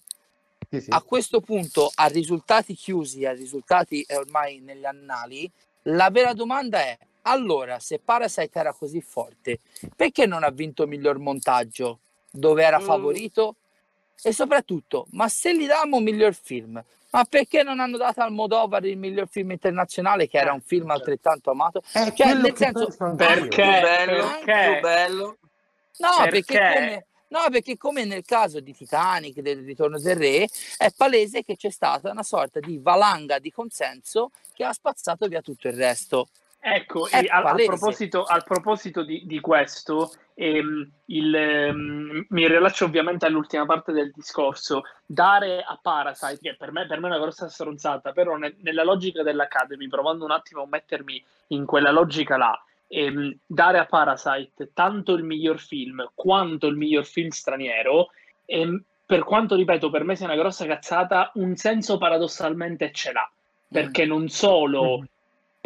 Sì, 0.70 0.82
sì. 0.82 0.90
A 0.92 1.02
questo 1.02 1.40
punto, 1.40 1.90
a 1.96 2.08
risultati 2.08 2.74
chiusi, 2.76 3.26
a 3.26 3.32
risultati 3.32 4.02
eh, 4.02 4.18
ormai 4.18 4.60
negli 4.60 4.84
annali, 4.84 5.50
la 5.84 6.10
vera 6.10 6.34
domanda 6.34 6.80
è: 6.80 6.98
allora, 7.22 7.80
se 7.80 8.00
Parasite 8.00 8.60
era 8.60 8.74
così 8.74 9.00
forte, 9.00 9.60
perché 9.96 10.26
non 10.26 10.44
ha 10.44 10.50
vinto 10.50 10.86
miglior 10.86 11.20
montaggio 11.20 12.00
dove 12.30 12.64
era 12.64 12.80
Mm. 12.80 12.84
favorito? 12.84 13.56
E 14.22 14.34
soprattutto, 14.34 15.06
ma 15.12 15.30
se 15.30 15.56
gli 15.56 15.66
diamo 15.66 16.00
miglior 16.00 16.34
film, 16.34 16.84
ma 17.18 17.26
perché 17.26 17.64
non 17.64 17.80
hanno 17.80 17.98
dato 17.98 18.22
al 18.22 18.32
Modovar 18.32 18.86
il 18.86 18.96
miglior 18.96 19.28
film 19.28 19.50
internazionale, 19.50 20.28
che 20.28 20.38
era 20.38 20.54
un 20.54 20.62
film 20.62 20.92
altrettanto 20.92 21.50
amato? 21.50 21.82
È 21.92 22.14
cioè, 22.14 22.36
nel 22.36 22.54
che 22.54 22.58
senso, 22.72 23.16
perché- 23.16 23.48
più 23.48 23.64
bello, 23.64 24.28
perché- 24.28 24.70
più 24.72 24.82
bello. 24.82 25.38
No, 25.98 26.10
perché, 26.30 26.54
Perché? 26.54 26.74
come, 26.76 27.06
no, 27.30 27.50
perché 27.50 27.78
come 27.78 28.06
nel 28.06 28.24
caso 28.24 28.60
di 28.60 28.72
Titanic, 28.72 29.40
del 29.40 29.66
ritorno 29.66 29.98
del 30.00 30.16
re, 30.16 30.48
è 30.78 30.92
palese 30.96 31.44
che 31.44 31.56
c'è 31.56 31.72
stata 31.72 32.12
una 32.12 32.22
sorta 32.22 32.60
di 32.60 32.78
valanga 32.78 33.40
di 33.40 33.50
consenso 33.50 34.30
che 34.54 34.64
ha 34.64 34.72
spazzato 34.72 35.28
via 35.28 35.42
tutto 35.42 35.68
il 35.68 35.74
resto. 35.74 36.28
Ecco, 36.60 37.08
e 37.08 37.20
al, 37.20 37.28
al 37.30 37.44
palese. 37.44 37.68
proposito, 37.68 38.24
al 38.24 38.44
proposito 38.44 39.04
di, 39.04 39.24
di 39.26 39.40
questo, 39.40 40.12
ehm, 40.34 40.92
il, 41.06 41.36
ehm, 41.36 42.26
mi 42.30 42.48
rilaccio 42.48 42.86
ovviamente 42.86 43.26
all'ultima 43.26 43.66
parte 43.66 43.92
del 43.92 44.12
discorso. 44.12 44.84
Dare 45.06 45.62
a 45.62 45.80
Parasite, 45.82 46.40
che 46.42 46.56
per 46.56 46.72
me, 46.72 46.86
per 46.86 47.00
me 47.00 47.06
è 47.06 47.12
una 47.12 47.20
grossa 47.20 47.48
stronzata, 47.48 48.12
però 48.12 48.36
ne- 48.36 48.56
nella 48.62 48.84
logica 48.84 49.24
dell'Academy, 49.24 49.88
provando 49.88 50.26
un 50.26 50.32
attimo 50.32 50.64
a 50.64 50.68
mettermi 50.68 51.24
in 51.48 51.66
quella 51.66 51.92
logica 51.92 52.36
là, 52.38 52.62
ehm, 52.88 53.38
dare 53.46 53.78
a 53.78 53.86
Parasite 53.86 54.72
tanto 54.74 55.14
il 55.14 55.24
miglior 55.24 55.60
film 55.60 56.10
quanto 56.14 56.68
il 56.68 56.76
miglior 56.76 57.06
film 57.06 57.30
straniero, 57.30 58.08
ehm, 58.46 58.84
per 59.06 59.24
quanto 59.24 59.56
ripeto, 59.56 59.90
per 59.90 60.04
me 60.04 60.18
sia 60.18 60.26
una 60.26 60.36
grossa 60.36 60.66
cazzata, 60.66 61.32
un 61.36 61.56
senso 61.56 61.98
paradossalmente 61.98 62.92
ce 62.92 63.14
l'ha. 63.14 63.30
Perché 63.70 64.06
non 64.06 64.28
solo 64.30 65.00
Mhm. 65.00 65.08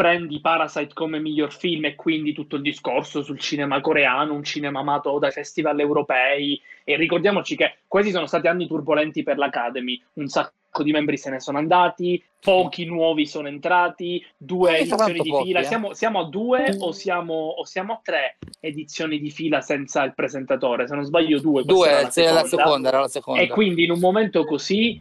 Prendi 0.02 0.42
Parasite 0.42 0.96
come 0.96 1.20
miglior 1.20 1.54
film 1.54 1.86
e 1.86 1.94
quindi 1.94 2.34
tutto 2.34 2.56
il 2.56 2.64
discorso 2.64 3.22
sul 3.22 3.38
cinema 3.38 3.80
coreano, 3.82 4.34
un 4.34 4.44
cinema 4.44 4.80
amato 4.80 5.20
dai 5.20 5.30
festival 5.30 5.80
europei. 5.80 6.60
E 6.84 6.96
ricordiamoci 6.96 7.56
che 7.56 7.76
questi 7.88 8.10
sono 8.10 8.26
stati 8.26 8.48
anni 8.48 8.66
turbolenti 8.66 9.22
per 9.22 9.38
l'Academy, 9.38 10.02
un 10.14 10.28
sacco 10.28 10.82
di 10.82 10.92
membri 10.92 11.18
se 11.18 11.30
ne 11.30 11.40
sono 11.40 11.60
andati, 11.60 12.24
pochi 12.40 12.86
nuovi 12.86 13.28
sono 13.28 13.48
entrati, 13.48 14.26
due 14.36 14.80
edizioni 14.80 15.20
di 15.20 15.30
pochi, 15.30 15.46
fila. 15.46 15.60
eh. 15.60 15.66
Siamo, 15.66 15.94
siamo 15.94 16.20
a 16.22 16.30
due 16.30 16.76
o 16.80 16.92
siamo, 16.92 17.34
o 17.34 17.64
siamo 17.66 17.94
a 17.94 18.00
tre 18.02 18.38
edizioni 18.60 19.20
di 19.20 19.30
fila 19.30 19.62
senza 19.62 20.04
il 20.04 20.16
presentatore? 20.16 20.88
Se 20.88 20.96
non 20.96 21.04
sbaglio, 21.04 21.40
due. 21.40 21.64
Due, 21.64 21.90
era 21.90 22.32
la 22.32 22.44
seconda, 22.44 22.88
era 22.88 23.00
la 23.02 23.08
seconda. 23.08 23.40
e 23.40 23.48
quindi 23.50 23.84
in 23.84 23.92
un 23.92 24.00
momento 24.00 24.46
così 24.46 25.00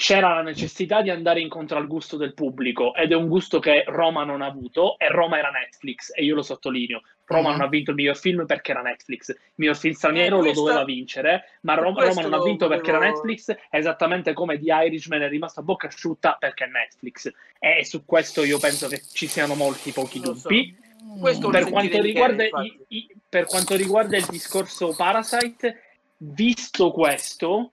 c'era 0.00 0.32
la 0.32 0.40
necessità 0.40 1.02
di 1.02 1.10
andare 1.10 1.42
incontro 1.42 1.76
al 1.76 1.86
gusto 1.86 2.16
del 2.16 2.32
pubblico 2.32 2.94
ed 2.94 3.12
è 3.12 3.14
un 3.14 3.28
gusto 3.28 3.58
che 3.58 3.84
Roma 3.86 4.24
non 4.24 4.40
ha 4.40 4.46
avuto 4.46 4.98
e 4.98 5.08
Roma 5.10 5.36
era 5.36 5.50
Netflix 5.50 6.10
e 6.14 6.24
io 6.24 6.34
lo 6.34 6.40
sottolineo. 6.42 7.02
Roma 7.26 7.50
Mhm. 7.50 7.56
non 7.58 7.66
ha 7.66 7.68
vinto 7.68 7.90
il 7.90 7.96
miglior 7.96 8.16
film 8.16 8.46
perché 8.46 8.70
era 8.70 8.80
Netflix. 8.80 9.28
Il 9.28 9.36
miglior 9.56 9.76
film 9.76 9.92
straniero 9.92 10.40
Eh, 10.40 10.42
lo 10.46 10.52
doveva 10.52 10.84
vincere, 10.84 11.44
ma 11.60 11.74
Roma 11.74 12.00
questo 12.00 12.22
non 12.22 12.32
ha 12.32 12.42
vinto 12.42 12.66
perché 12.66 12.88
era 12.88 12.98
volevo- 12.98 13.16
Netflix, 13.16 13.54
esattamente 13.68 14.32
come 14.32 14.58
The 14.58 14.72
Irishman 14.72 15.20
è 15.20 15.28
rimasto 15.28 15.60
a 15.60 15.64
bocca 15.64 15.88
asciutta 15.88 16.36
perché 16.40 16.64
è 16.64 16.68
Netflix. 16.68 17.30
E 17.58 17.84
su 17.84 18.06
questo 18.06 18.42
io 18.42 18.58
penso 18.58 18.88
che 18.88 19.02
ci 19.12 19.26
siano 19.26 19.54
molti 19.54 19.92
pochi 19.92 20.18
Lo 20.24 20.34
so. 20.34 20.48
dubbi. 20.48 20.74
Lo 21.20 21.50
Per 21.50 21.68
quanto, 21.68 22.00
riguarda 22.00 22.44
i- 22.44 22.80
i- 22.88 23.08
per 23.28 23.44
quanto 23.44 23.76
riguarda 23.76 24.16
il 24.16 24.24
discorso 24.30 24.94
Parasite, 24.96 25.82
visto 26.16 26.90
questo, 26.90 27.72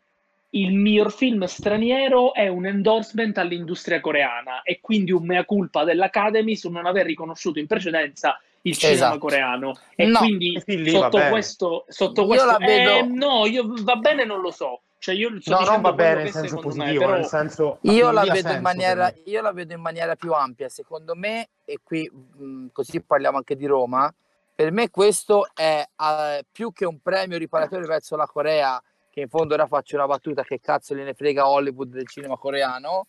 il 0.61 0.73
miglior 0.73 1.11
film 1.11 1.43
straniero 1.45 2.33
è 2.33 2.47
un 2.47 2.65
endorsement 2.65 3.37
all'industria 3.37 3.99
coreana 3.99 4.61
e 4.61 4.79
quindi 4.81 5.11
un 5.11 5.25
mea 5.25 5.45
culpa 5.45 5.83
dell'Academy 5.83 6.55
su 6.55 6.69
non 6.69 6.85
aver 6.85 7.05
riconosciuto 7.05 7.59
in 7.59 7.67
precedenza 7.67 8.39
il 8.61 8.75
cinema 8.77 8.95
Esatto. 8.97 9.17
coreano. 9.19 9.77
E 9.95 10.05
No. 10.05 10.19
quindi 10.19 10.61
sì, 10.65 10.89
sotto 10.89 11.19
questo, 11.29 11.85
sotto 11.87 12.21
Io 12.21 12.27
questo 12.27 12.45
la 12.45 12.57
vedo- 12.57 12.89
eh, 12.97 13.01
no, 13.03 13.45
io 13.45 13.63
va 13.83 13.95
bene, 13.97 14.25
non 14.25 14.41
lo 14.41 14.51
so. 14.51 14.81
Cioè, 14.99 15.13
io 15.13 15.39
sto 15.39 15.51
No, 15.51 15.59
non 15.63 15.81
va 15.81 15.93
bene 15.93 16.21
in 16.21 16.25
che 16.25 16.31
senso 16.31 16.47
secondo 16.57 16.69
me, 16.69 16.75
positivo, 16.83 17.03
però- 17.05 17.15
nel 17.17 17.25
senso... 17.25 17.77
Io 17.81 18.11
la, 18.11 18.21
vedo 18.21 18.35
in 18.37 18.41
senso 18.43 18.61
maniera, 18.61 19.05
per 19.11 19.21
me. 19.25 19.31
io 19.31 19.41
la 19.41 19.51
vedo 19.53 19.73
in 19.73 19.81
maniera 19.81 20.15
più 20.15 20.33
ampia, 20.33 20.69
secondo 20.69 21.13
me, 21.15 21.49
e 21.65 21.77
qui 21.83 22.09
mh, 22.11 22.67
così 22.73 23.01
parliamo 23.01 23.37
anche 23.37 23.55
di 23.55 23.65
Roma, 23.67 24.11
per 24.55 24.71
me 24.71 24.89
questo 24.89 25.49
è 25.53 25.85
eh, 25.95 26.45
più 26.51 26.73
che 26.73 26.85
un 26.85 26.99
premio 26.99 27.37
riparatore 27.37 27.85
verso 27.85 28.15
la 28.15 28.25
Corea, 28.25 28.81
che 29.17 29.23
in 29.23 29.29
fondo 29.29 29.55
ora 29.55 29.65
faccio 29.65 29.95
una 29.95 30.05
battuta 30.05 30.43
che 30.43 30.59
cazzo 30.59 30.93
gliene 30.93 31.15
frega 31.15 31.49
Hollywood 31.49 31.89
del 31.89 32.07
cinema 32.07 32.37
coreano. 32.37 33.07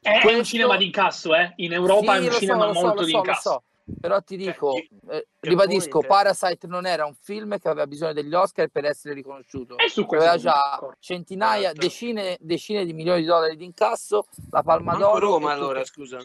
È, 0.00 0.08
è 0.08 0.14
un 0.14 0.20
Questo- 0.20 0.44
cinema 0.44 0.76
di 0.76 0.84
incasso, 0.84 1.34
eh? 1.34 1.52
In 1.56 1.72
Europa 1.72 2.16
Sì, 2.16 2.24
è 2.26 2.28
un 2.28 2.34
cinema 2.34 2.72
so, 2.72 2.80
molto 2.80 3.02
so, 3.04 3.10
lo 3.10 3.16
incasso. 3.18 3.50
so. 3.50 3.62
Però 4.00 4.20
ti 4.20 4.36
Cioè, 4.40 4.52
dico, 4.52 4.74
eh, 4.76 4.86
che 5.08 5.26
ribadisco. 5.40 6.00
Parasite 6.00 6.66
non 6.68 6.86
era 6.86 7.06
un 7.06 7.14
film 7.20 7.58
che 7.58 7.68
aveva 7.68 7.86
bisogno 7.88 8.12
degli 8.12 8.32
Oscar 8.34 8.68
per 8.68 8.84
essere 8.84 9.14
riconosciuto. 9.14 9.76
E 9.78 9.88
su 9.88 10.04
questo 10.06 10.28
Aveva 10.28 10.40
già 10.40 10.78
centinaia, 11.00 11.68
Certo. 11.70 11.80
decine, 11.80 12.36
decine 12.38 12.84
di 12.84 12.92
milioni 12.92 13.22
di 13.22 13.26
dollari 13.26 13.56
di 13.56 13.64
incasso, 13.64 14.26
la 14.50 14.62
Palma 14.62 14.94
d'Oro. 14.94 15.18
Roma 15.18 15.52
tutto. 15.54 15.62
allora, 15.64 15.84
scusa. 15.84 16.18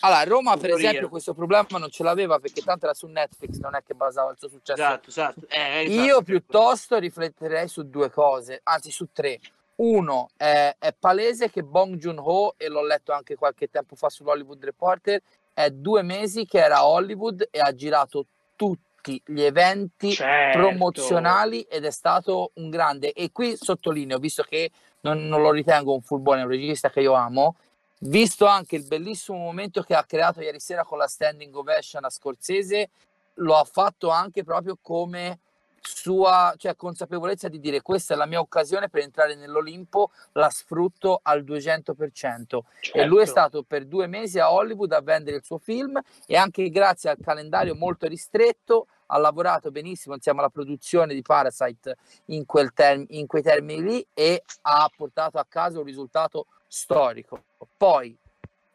Allora, 0.00 0.24
Roma 0.24 0.56
per 0.56 0.70
esempio 0.70 1.08
questo 1.08 1.34
problema 1.34 1.66
non 1.78 1.90
ce 1.90 2.02
l'aveva 2.02 2.38
perché 2.38 2.62
tanto 2.62 2.84
era 2.84 2.94
su 2.94 3.06
Netflix, 3.06 3.58
non 3.58 3.74
è 3.74 3.82
che 3.82 3.94
basava 3.94 4.30
il 4.30 4.36
suo 4.38 4.48
successo. 4.48 4.80
Esatto, 4.80 5.08
esatto. 5.08 5.40
Eh, 5.48 5.84
infatti, 5.84 6.06
Io 6.06 6.16
per 6.16 6.24
piuttosto 6.24 6.98
rifletterei 6.98 7.68
su 7.68 7.88
due 7.88 8.10
cose, 8.10 8.60
anzi 8.62 8.90
su 8.90 9.08
tre. 9.12 9.38
Uno, 9.76 10.30
è, 10.36 10.74
è 10.78 10.94
palese 10.98 11.50
che 11.50 11.62
Bong 11.62 11.96
Joon-ho, 11.96 12.54
e 12.56 12.68
l'ho 12.68 12.84
letto 12.84 13.12
anche 13.12 13.36
qualche 13.36 13.68
tempo 13.68 13.94
fa 13.94 14.08
sull'Hollywood 14.08 14.64
Reporter, 14.64 15.20
è 15.52 15.70
due 15.70 16.02
mesi 16.02 16.46
che 16.46 16.58
era 16.58 16.78
a 16.78 16.88
Hollywood 16.88 17.48
e 17.50 17.60
ha 17.60 17.74
girato 17.74 18.26
tutti 18.56 19.20
gli 19.24 19.42
eventi 19.42 20.12
Certo. 20.12 20.58
promozionali 20.58 21.60
ed 21.62 21.84
è 21.84 21.90
stato 21.90 22.50
un 22.54 22.70
grande. 22.70 23.12
E 23.12 23.30
qui 23.32 23.56
sottolineo, 23.56 24.18
visto 24.18 24.42
che 24.42 24.70
non, 25.00 25.26
non 25.28 25.42
lo 25.42 25.50
ritengo 25.50 25.92
un 25.92 26.02
è 26.02 26.42
un 26.42 26.48
regista 26.48 26.90
che 26.90 27.00
io 27.00 27.12
amo, 27.12 27.56
visto 28.00 28.46
anche 28.46 28.76
il 28.76 28.86
bellissimo 28.86 29.38
momento 29.38 29.82
che 29.82 29.94
ha 29.94 30.04
creato 30.04 30.40
ieri 30.40 30.60
sera 30.60 30.84
con 30.84 30.98
la 30.98 31.06
standing 31.06 31.54
ovation 31.54 32.04
a 32.04 32.10
Scorsese, 32.10 32.90
lo 33.34 33.56
ha 33.56 33.64
fatto 33.64 34.08
anche 34.10 34.44
proprio 34.44 34.78
come 34.80 35.40
sua 35.80 36.52
cioè, 36.56 36.74
consapevolezza 36.74 37.48
di 37.48 37.60
dire 37.60 37.80
questa 37.80 38.14
è 38.14 38.16
la 38.16 38.26
mia 38.26 38.40
occasione 38.40 38.88
per 38.88 39.02
entrare 39.02 39.36
nell'Olimpo, 39.36 40.10
la 40.32 40.50
sfrutto 40.50 41.20
al 41.22 41.44
200%. 41.44 42.64
E 42.92 43.04
lui 43.04 43.18
è 43.22 43.24
Certo. 43.24 43.40
stato 43.40 43.62
per 43.62 43.86
due 43.86 44.08
mesi 44.08 44.40
a 44.40 44.52
Hollywood 44.52 44.92
a 44.92 45.00
vendere 45.00 45.36
il 45.36 45.44
suo 45.44 45.58
film 45.58 46.00
e 46.26 46.36
anche 46.36 46.68
grazie 46.70 47.10
al 47.10 47.18
calendario 47.22 47.76
molto 47.76 48.08
ristretto 48.08 48.88
ha 49.06 49.18
lavorato 49.18 49.70
benissimo 49.70 50.16
insieme 50.16 50.40
alla 50.40 50.48
produzione 50.48 51.14
di 51.14 51.22
Parasite 51.22 51.96
in, 52.26 52.44
quel 52.44 52.72
term- 52.72 53.06
in 53.10 53.28
quei 53.28 53.42
termini 53.42 53.82
lì 53.82 54.06
e 54.12 54.42
ha 54.62 54.90
portato 54.94 55.38
a 55.38 55.46
casa 55.48 55.78
un 55.78 55.84
risultato 55.84 56.46
storico. 56.66 57.42
Poi 57.76 58.16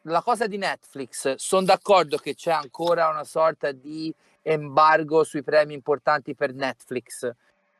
la 0.02 0.22
cosa 0.22 0.46
di 0.46 0.56
Netflix, 0.58 1.34
sono 1.36 1.64
d'accordo 1.64 2.16
che 2.16 2.34
c'è 2.34 2.50
ancora 2.50 3.08
una 3.08 3.24
sorta 3.24 3.70
di 3.72 4.12
embargo 4.42 5.22
sui 5.22 5.42
premi 5.42 5.74
importanti 5.74 6.34
per 6.34 6.52
Netflix, 6.52 7.30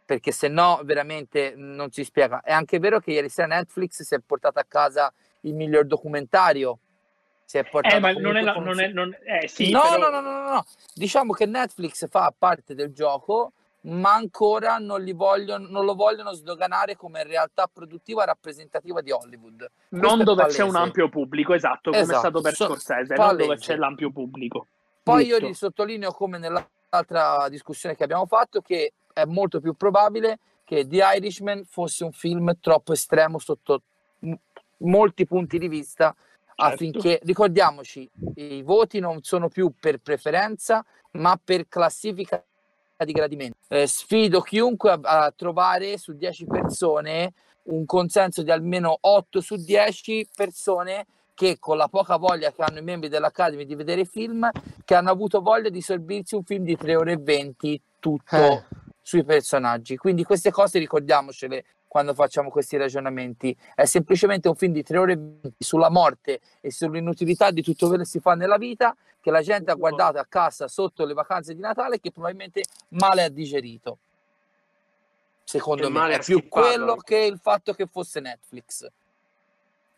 perché 0.05 0.31
se 0.31 0.49
no 0.49 0.81
veramente 0.85 1.55
non 1.57 1.91
si 1.91 2.05
spiega. 2.05 2.41
È 2.41 2.53
anche 2.53 2.79
vero 2.79 3.01
che 3.01 3.13
ieri 3.13 3.29
sera 3.29 3.49
Netflix 3.49 4.03
si 4.03 4.15
è 4.15 4.21
portato 4.21 4.59
a 4.59 4.65
casa 4.67 5.13
il 5.41 5.55
miglior 5.55 5.87
documentario. 5.87 6.79
Si 7.45 7.59
è 7.59 7.65
portato 7.65 7.97
Eh, 7.97 7.99
ma 8.01 8.13
non 8.13 8.37
è 8.37 8.43
la... 8.43 8.53
Non 8.55 8.81
è, 8.81 8.89
non- 8.89 9.17
eh, 9.25 9.49
sì, 9.49 9.71
no, 9.71 9.81
però- 9.83 10.11
no, 10.11 10.21
no, 10.21 10.21
no, 10.21 10.43
no, 10.43 10.51
no. 10.51 10.65
Diciamo 10.95 11.33
che 11.33 11.47
Netflix 11.47 12.09
fa 12.09 12.33
parte 12.37 12.75
del 12.75 12.93
gioco, 12.93 13.53
ma 13.85 14.15
ancora 14.15 14.79
non, 14.79 15.03
li 15.03 15.13
vogliono, 15.13 15.67
non 15.69 15.85
lo 15.85 15.95
vogliono 15.95 16.33
sdoganare 16.33 16.97
come 16.97 17.25
realtà 17.25 17.69
produttiva 17.73 18.25
rappresentativa 18.25 19.01
di 19.01 19.11
Hollywood. 19.11 19.69
non 19.91 20.01
Questo 20.01 20.21
è 20.21 20.25
dove 20.25 20.43
c'è 20.43 20.57
palese. 20.59 20.63
un 20.63 20.77
ampio 20.77 21.09
pubblico, 21.09 21.53
esatto, 21.55 21.91
come 21.91 22.03
Esatto, 22.03 22.17
è 22.17 22.21
stato 22.21 22.41
per 22.41 22.55
so- 22.55 22.65
Scorsese, 22.67 23.15
non 23.15 23.29
dove 23.31 23.47
palese. 23.47 23.65
c'è 23.65 23.77
l'ampio 23.77 24.11
pubblico. 24.13 24.67
Poi 25.03 25.23
io 25.25 25.31
Giusto. 25.39 25.47
risottolineo, 25.47 26.13
come 26.13 26.39
nell'altra 26.39 27.49
discussione 27.49 27.97
che 27.97 28.05
abbiamo 28.05 28.27
fatto, 28.27 28.61
che 28.61 28.93
è 29.13 29.25
molto 29.25 29.61
più 29.61 29.75
probabile 29.75 30.39
che 30.65 30.87
The 30.87 31.03
Irishman 31.17 31.65
fosse 31.65 32.05
un 32.05 32.13
film 32.13 32.57
troppo 32.61 32.93
estremo 32.93 33.39
sotto 33.39 33.83
m- 34.21 34.33
molti 34.79 35.27
punti 35.27 35.59
di 35.59 35.67
vista 35.69 36.15
Certo. 36.55 36.75
affinché 36.75 37.19
ricordiamoci 37.25 38.09
i 38.37 38.63
voti 38.63 39.01
non 39.01 39.23
sono 39.23 39.49
più 39.49 39.73
per 39.79 39.99
preferenza 39.99 40.85
ma 41.13 41.39
per 41.43 41.67
classifica 41.69 42.43
di 43.05 43.13
gradimento. 43.13 43.57
Eh, 43.69 43.87
sfido 43.87 44.41
chiunque 44.41 44.91
a, 44.91 45.01
a 45.03 45.33
trovare 45.35 45.99
su 45.99 46.13
10 46.15 46.47
persone 46.47 47.33
un 47.65 47.85
consenso 47.85 48.43
di 48.43 48.51
almeno 48.51 48.97
8 49.01 49.41
su 49.41 49.57
10 49.57 50.29
persone 50.35 51.07
che 51.35 51.59
con 51.59 51.77
la 51.77 51.89
poca 51.89 52.17
voglia 52.17 52.53
che 52.53 52.63
hanno 52.63 52.79
i 52.79 52.83
membri 52.83 53.09
dell'Academy 53.09 53.65
di 53.65 53.75
vedere 53.75 54.05
film 54.05 54.51
che 54.85 54.95
hanno 54.95 55.11
avuto 55.11 55.41
voglia 55.41 55.69
di 55.71 55.81
sorbirsi 55.81 56.35
un 56.35 56.45
film 56.45 56.65
di 56.65 56.77
3 56.77 56.97
ore 56.97 57.13
e 57.13 57.17
20 57.19 57.83
tutto 57.99 58.37
Eh. 58.37 58.65
sui 59.01 59.25
personaggi. 59.25 59.97
Quindi 59.97 60.25
queste 60.25 60.51
cose 60.51 60.79
ricordiamocele 60.79 61.65
quando 61.93 62.15
facciamo 62.15 62.49
questi 62.49 62.79
ragionamenti. 62.79 63.55
È 63.75 63.85
semplicemente 63.85 64.49
un 64.49 64.55
film 64.55 64.73
di 64.73 64.83
3 64.83 64.97
ore 64.97 65.13
e 65.13 65.17
20 65.17 65.57
sulla 65.59 65.91
morte 65.91 66.41
e 66.63 66.71
sull'inutilità 66.71 67.51
di 67.51 67.61
tutto 67.61 67.87
quello 67.87 68.03
che 68.03 68.09
si 68.09 68.19
fa 68.19 68.35
nella 68.35 68.57
vita 68.57 68.97
che 69.21 69.31
la 69.31 69.43
gente 69.43 69.71
ha 69.71 69.75
guardato 69.75 70.19
a 70.19 70.25
casa 70.27 70.69
sotto 70.69 71.05
le 71.05 71.13
vacanze 71.13 71.55
di 71.55 71.61
Natale 71.61 72.01
che 72.01 72.11
probabilmente 72.11 72.63
male 72.93 73.25
ha 73.25 73.29
digerito. 73.29 73.99
Secondo 75.45 75.89
E 75.89 75.91
me 75.91 76.15
è 76.15 76.19
più 76.21 76.49
quello 76.49 76.97
che 76.97 77.19
il 77.19 77.39
fatto 77.39 77.75
che 77.75 77.87
fosse 77.87 78.21
Netflix 78.21 78.89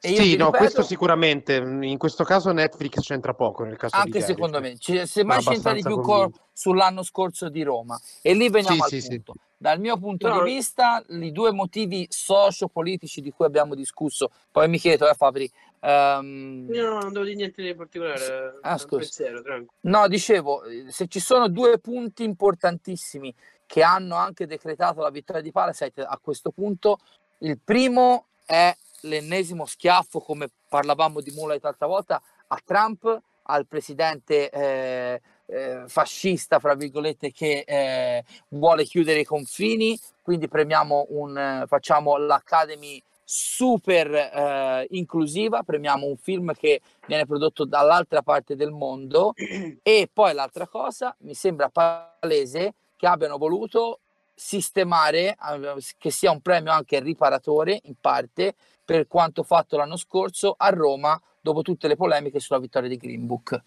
Sì, 0.09 0.15
ti 0.15 0.37
no, 0.37 0.47
ripeto- 0.47 0.57
questo 0.59 0.83
sicuramente. 0.83 1.55
In 1.57 1.97
questo 1.99 2.25
caso 2.25 2.53
Netflix 2.53 3.01
c'entra 3.01 3.33
poco 3.33 3.65
nel 3.65 3.77
caso 3.77 3.97
di 3.97 4.03
anche 4.03 4.21
secondo 4.21 4.61
me 4.61 4.77
ci- 4.79 5.07
semmai 5.07 5.41
Sono 5.41 5.55
c'entra 5.55 5.73
di 5.73 5.81
più 5.83 5.93
abbastanza 5.93 6.13
co- 6.13 6.19
convinto. 6.25 6.47
sull'anno 6.53 7.03
scorso 7.03 7.49
di 7.49 7.63
Roma 7.63 7.99
e 8.23 8.35
lì 8.35 8.49
veniamo 8.51 8.85
Sì, 8.85 8.97
al 8.97 9.01
sì, 9.03 9.09
punto 9.09 9.35
dal 9.57 9.81
mio 9.81 9.97
punto 9.97 10.29
No. 10.29 10.43
di 10.43 10.53
vista 10.53 11.03
i 11.09 11.33
due 11.33 11.53
motivi 11.53 12.07
socio-politici 12.11 13.23
di 13.23 13.31
cui 13.33 13.47
abbiamo 13.47 13.75
discusso 13.75 14.31
poi 14.51 14.69
mi 14.69 14.79
chiedo 14.79 15.09
eh 15.09 15.15
Fabri 15.15 15.51
ehm, 15.81 16.69
Io 16.71 16.91
no, 16.91 16.99
non 17.01 17.13
devo 17.13 17.25
dire 17.25 17.37
niente 17.37 17.63
di 17.63 17.75
particolare. 17.75 18.59
Ah, 18.63 18.73
un 18.73 18.79
scusa. 18.79 18.97
pensiero. 18.99 19.43
No, 19.81 20.07
dicevo, 20.09 20.65
eh, 20.65 20.85
se 20.91 21.07
ci 21.07 21.21
sono 21.21 21.49
due 21.49 21.79
punti 21.79 22.25
importantissimi 22.25 23.35
che 23.67 23.83
hanno 23.83 24.17
anche 24.17 24.47
decretato 24.47 25.01
la 25.01 25.11
vittoria 25.11 25.41
di 25.43 25.51
Parasite 25.51 26.03
a 26.03 26.19
questo 26.23 26.51
punto, 26.51 26.99
il 27.39 27.59
primo 27.63 28.27
è 28.45 28.75
l'ennesimo 29.05 29.65
schiaffo, 29.65 30.21
come 30.21 30.51
parlavamo 30.69 31.21
di 31.21 31.31
Mulait 31.33 31.63
l'altra 31.63 31.87
volta, 31.87 32.21
a 32.47 32.61
Trump, 32.65 33.21
al 33.47 33.67
presidente 33.67 34.51
eh, 34.51 35.21
eh, 35.47 35.83
fascista, 35.87 36.59
fra 36.59 36.75
virgolette, 36.75 37.31
che 37.33 37.65
eh, 37.67 38.25
vuole 38.49 38.85
chiudere 38.85 39.21
i 39.21 39.25
confini, 39.25 39.99
quindi 40.23 40.49
premiamo 40.49 41.07
un, 41.11 41.65
facciamo 41.67 42.17
l'Academy 42.17 43.03
super 43.25 44.13
eh, 44.15 44.87
inclusiva, 44.91 45.63
premiamo 45.63 46.07
un 46.07 46.17
film 46.17 46.53
che 46.53 46.81
viene 47.07 47.27
prodotto 47.27 47.65
dall'altra 47.65 48.23
parte 48.23 48.55
del 48.57 48.71
mondo. 48.71 49.33
E 49.83 50.09
poi 50.13 50.33
l'altra 50.35 50.67
cosa 50.67 51.15
mi 51.21 51.35
sembra 51.35 51.69
palese 51.69 52.75
che 52.97 53.07
abbiano 53.07 53.37
voluto 53.37 54.01
sistemare 54.35 55.37
eh, 55.37 55.77
che 55.99 56.11
sia 56.11 56.31
un 56.31 56.41
premio 56.41 56.73
anche 56.73 57.01
riparatore 57.01 57.81
in 57.85 57.95
parte 58.01 58.55
per 58.85 59.07
quanto 59.07 59.43
fatto 59.43 59.77
l'anno 59.77 59.97
scorso 59.97 60.55
a 60.57 60.69
Roma 60.69 61.21
dopo 61.41 61.63
tutte 61.63 61.89
le 61.89 61.97
polemiche 61.97 62.41
sulla 62.41 62.59
vittoria 62.59 62.89
di 62.89 62.97
Green 62.97 63.27
Book 63.27 63.61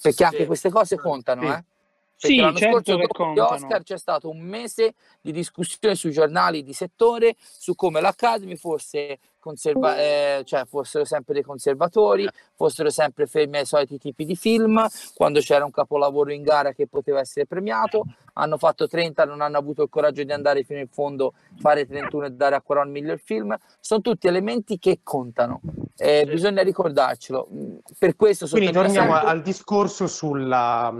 perché 0.00 0.24
anche 0.24 0.38
Sì. 0.40 0.46
queste 0.46 0.70
cose 0.70 0.96
contano 0.96 1.42
Sì. 1.42 1.48
eh? 1.48 1.64
perché 2.20 2.34
Sì, 2.34 2.40
l'anno 2.40 2.58
certo 2.58 2.82
scorso 2.82 2.96
dopo 3.06 3.32
gli. 3.32 3.38
Oscar 3.38 3.82
c'è 3.84 3.96
stato 3.98 4.28
un 4.28 4.40
mese 4.40 4.94
di 5.20 5.30
discussione 5.30 5.94
sui 5.94 6.10
giornali 6.10 6.64
di 6.64 6.72
settore 6.72 7.36
su 7.38 7.74
come 7.76 8.00
l'Academy 8.00 8.56
fosse 8.56 9.18
conserva- 9.38 9.96
eh, 9.98 10.42
cioè 10.44 10.64
fossero 10.66 11.04
sempre 11.04 11.32
dei 11.34 11.42
conservatori, 11.44 12.28
fossero 12.54 12.90
sempre 12.90 13.26
fermi 13.26 13.58
ai 13.58 13.66
soliti 13.66 13.96
tipi 13.96 14.24
di 14.24 14.34
film, 14.36 14.84
quando 15.14 15.38
c'era 15.40 15.64
un 15.64 15.70
capolavoro 15.70 16.32
in 16.32 16.42
gara 16.42 16.72
che 16.72 16.86
poteva 16.88 17.20
essere 17.20 17.46
premiato, 17.46 18.04
hanno 18.38 18.56
fatto 18.56 18.86
30, 18.86 19.24
non 19.24 19.40
hanno 19.40 19.58
avuto 19.58 19.82
il 19.82 19.88
coraggio 19.88 20.22
di 20.22 20.32
andare 20.32 20.62
fino 20.62 20.78
in 20.78 20.88
fondo, 20.88 21.34
fare 21.58 21.86
31 21.86 22.26
e 22.26 22.30
dare 22.30 22.54
a 22.54 22.60
Quaron 22.60 22.90
miglior 22.90 23.18
film, 23.20 23.56
sono 23.80 24.00
tutti 24.00 24.26
elementi 24.28 24.78
che 24.78 25.00
contano, 25.02 25.60
Eh, 26.00 26.22
Sì. 26.24 26.30
bisogna 26.30 26.62
ricordarcelo, 26.62 27.48
Mm, 27.52 27.76
per 27.98 28.14
questo 28.14 28.46
Quindi 28.48 28.70
torniamo 28.70 29.12
sempre- 29.14 29.30
al 29.30 29.42
discorso 29.42 30.06
sulla, 30.06 30.94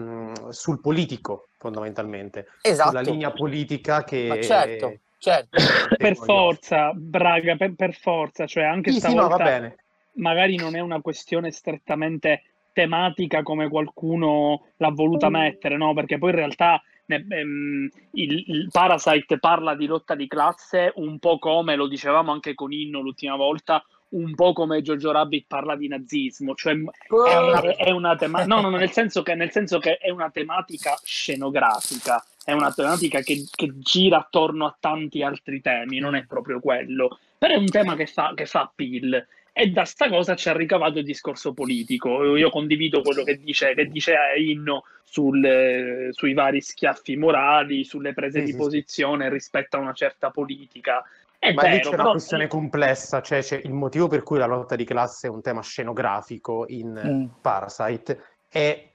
sul 0.51 0.81
politico, 0.81 1.49
fondamentalmente. 1.57 2.47
esatto. 2.63 2.89
Sulla 2.89 3.01
linea 3.03 3.31
politica 3.31 4.03
che... 4.03 4.27
Ma 4.27 4.41
certo, 4.41 4.99
certo. 5.19 5.57
Per 5.97 6.17
forza, 6.17 6.91
Braga, 6.95 7.55
per, 7.57 7.75
per 7.77 7.95
forza, 7.95 8.47
cioè 8.47 8.65
anche 8.65 8.91
Sì, 8.91 8.99
sì, 9.01 9.15
no, 9.15 9.29
va 9.29 9.35
stavolta 9.35 9.45
bene. 9.45 9.77
magari 10.15 10.57
non 10.57 10.75
è 10.75 10.81
una 10.81 11.01
questione 11.01 11.53
strettamente 11.53 12.43
tematica 12.73 13.43
come 13.45 13.69
qualcuno 13.69 14.67
l'ha 14.79 14.91
voluta 14.91 15.29
mettere, 15.29 15.77
no? 15.77 15.95
Perché 15.95 16.19
poi 16.19 16.31
in 16.31 16.37
realtà 16.37 16.81
ehm, 17.09 17.89
il, 18.13 18.45
il 18.47 18.69
Parasite 18.71 19.39
parla 19.39 19.75
di 19.75 19.87
lotta 19.87 20.15
di 20.15 20.27
classe 20.27 20.93
un 20.97 21.19
po' 21.19 21.39
come, 21.39 21.77
lo 21.77 21.87
dicevamo 21.87 22.33
anche 22.33 22.55
con 22.55 22.73
Inno 22.73 23.01
l'ultima 23.01 23.37
volta, 23.37 23.85
un 24.11 24.35
po' 24.35 24.53
come 24.53 24.81
Jojo 24.81 25.11
Rabbit 25.11 25.47
parla 25.47 25.77
di 25.77 25.89
nazismo, 25.89 26.55
cioè 26.55 26.73
è 26.75 27.37
una, 27.37 27.61
è 27.61 27.91
una 27.91 28.17
tema- 28.17 28.45
no, 28.45 28.61
no, 28.61 28.71
no, 28.71 28.77
nel 28.77 28.91
senso 28.91 29.23
che, 29.23 29.35
nel 29.35 29.51
senso 29.51 29.79
che 29.79 29.97
è 29.97 30.11
una 30.11 30.31
tematica 30.31 30.99
scenografica, 31.03 32.25
è 32.45 32.53
una 32.53 32.73
tematica 32.73 33.21
che, 33.21 33.45
che 33.51 33.79
gira 33.79 34.19
attorno 34.19 34.67
a 34.67 34.77
tanti 34.79 35.23
altri 35.23 35.61
temi, 35.61 35.99
non 35.99 36.15
è 36.15 36.25
proprio 36.25 36.61
quello, 36.61 37.19
però 37.37 37.55
è 37.55 37.59
un 37.59 37.69
tema 37.69 37.95
che 37.95 38.07
fa, 38.07 38.33
che 38.35 38.47
fa 38.47 38.63
appeal. 38.63 39.27
E 39.61 39.71
da 39.73 39.85
sta 39.85 40.09
cosa 40.09 40.37
ci 40.37 40.49
ha 40.49 40.53
ricavato 40.53 40.99
il 41.01 41.05
discorso 41.05 41.53
politico. 41.53 42.37
Io 42.37 42.49
condivido 42.49 43.03
quello 43.03 43.25
che 43.25 43.39
dice, 43.39 43.75
che 43.75 43.87
dice 43.87 44.15
Inno 44.37 44.85
sul- 45.03 46.11
sui 46.13 46.33
vari 46.33 46.61
schiaffi 46.61 47.17
morali, 47.17 47.83
sulle 47.83 48.13
prese 48.15 48.39
Sì, 48.39 48.45
di 48.45 48.51
sì, 48.53 48.57
posizione 48.57 49.29
rispetto 49.29 49.77
a 49.77 49.81
una 49.81 49.93
certa 49.95 50.31
politica. 50.31 51.03
È 51.41 51.53
Ma 51.53 51.63
lì 51.63 51.71
vero, 51.71 51.83
c'è 51.83 51.89
una 51.89 51.97
però- 51.97 52.11
questione 52.13 52.47
complessa, 52.47 53.21
cioè 53.21 53.41
c'è 53.43 53.61
il 53.65 53.73
motivo 53.73 54.07
per 54.07 54.23
cui 54.23 54.39
la 54.39 54.47
lotta 54.47 54.77
di 54.77 54.85
classe 54.85 55.27
è 55.27 55.31
un 55.31 55.43
tema 55.43 55.61
scenografico 55.61 56.65
in 56.69 56.97
eh, 56.97 57.09
Mm. 57.11 57.25
Parasite 57.43 58.23
è 58.49 58.87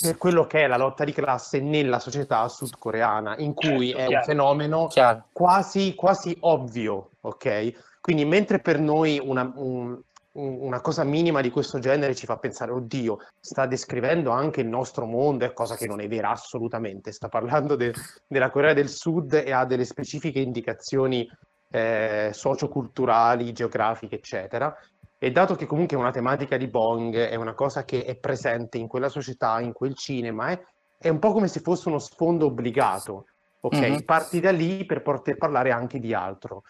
per 0.00 0.16
quello 0.16 0.46
che 0.46 0.64
è 0.64 0.66
la 0.66 0.78
lotta 0.78 1.04
di 1.04 1.12
classe 1.12 1.60
nella 1.60 2.00
società 2.00 2.48
sudcoreana, 2.48 3.36
in 3.38 3.54
cui 3.54 3.88
Certo, 3.90 3.98
è 3.98 4.02
un 4.02 4.08
chiaro. 4.08 4.24
fenomeno 4.24 4.86
Chiaro. 4.88 5.26
quasi, 5.32 5.94
quasi 5.94 6.36
ovvio, 6.40 7.10
ok? 7.20 7.72
Quindi 8.02 8.24
mentre 8.24 8.58
per 8.58 8.80
noi 8.80 9.20
una, 9.22 9.50
un- 9.54 9.98
un- 10.32 10.58
una 10.60 10.80
cosa 10.80 11.04
minima 11.04 11.40
di 11.40 11.50
questo 11.50 11.78
genere 11.78 12.16
ci 12.16 12.26
fa 12.26 12.36
pensare, 12.36 12.72
oddio, 12.72 13.18
sta 13.38 13.64
descrivendo 13.66 14.30
anche 14.32 14.60
il 14.60 14.66
nostro 14.66 15.06
mondo, 15.06 15.44
è 15.44 15.52
cosa 15.52 15.76
che 15.76 15.86
non 15.86 16.00
è 16.00 16.08
vera 16.08 16.30
assolutamente, 16.30 17.12
sta 17.12 17.28
parlando 17.28 17.76
de- 17.76 17.94
della 18.26 18.50
Corea 18.50 18.72
del 18.72 18.88
Sud 18.88 19.34
e 19.34 19.52
ha 19.52 19.64
delle 19.64 19.84
specifiche 19.84 20.40
indicazioni 20.40 21.30
eh, 21.70 22.30
socioculturali, 22.32 23.52
geografiche, 23.52 24.16
eccetera. 24.16 24.76
E 25.18 25.30
dato 25.30 25.54
che 25.54 25.66
comunque 25.66 25.96
è 25.96 26.00
una 26.00 26.10
tematica 26.10 26.56
di 26.56 26.66
Bong, 26.66 27.14
è 27.16 27.36
una 27.36 27.54
cosa 27.54 27.84
che 27.84 28.04
è 28.04 28.16
presente 28.16 28.78
in 28.78 28.88
quella 28.88 29.08
società, 29.08 29.60
in 29.60 29.72
quel 29.72 29.94
cinema, 29.94 30.48
è, 30.48 30.60
è 30.98 31.08
un 31.08 31.20
po' 31.20 31.32
come 31.32 31.46
se 31.46 31.60
fosse 31.60 31.88
uno 31.88 32.00
sfondo 32.00 32.46
obbligato, 32.46 33.26
ok? 33.60 33.78
Mhm. 33.78 34.02
Parti 34.04 34.40
da 34.40 34.50
lì 34.50 34.84
per 34.84 35.02
poter 35.02 35.36
parlare 35.36 35.70
anche 35.70 36.00
di 36.00 36.12
altro, 36.12 36.64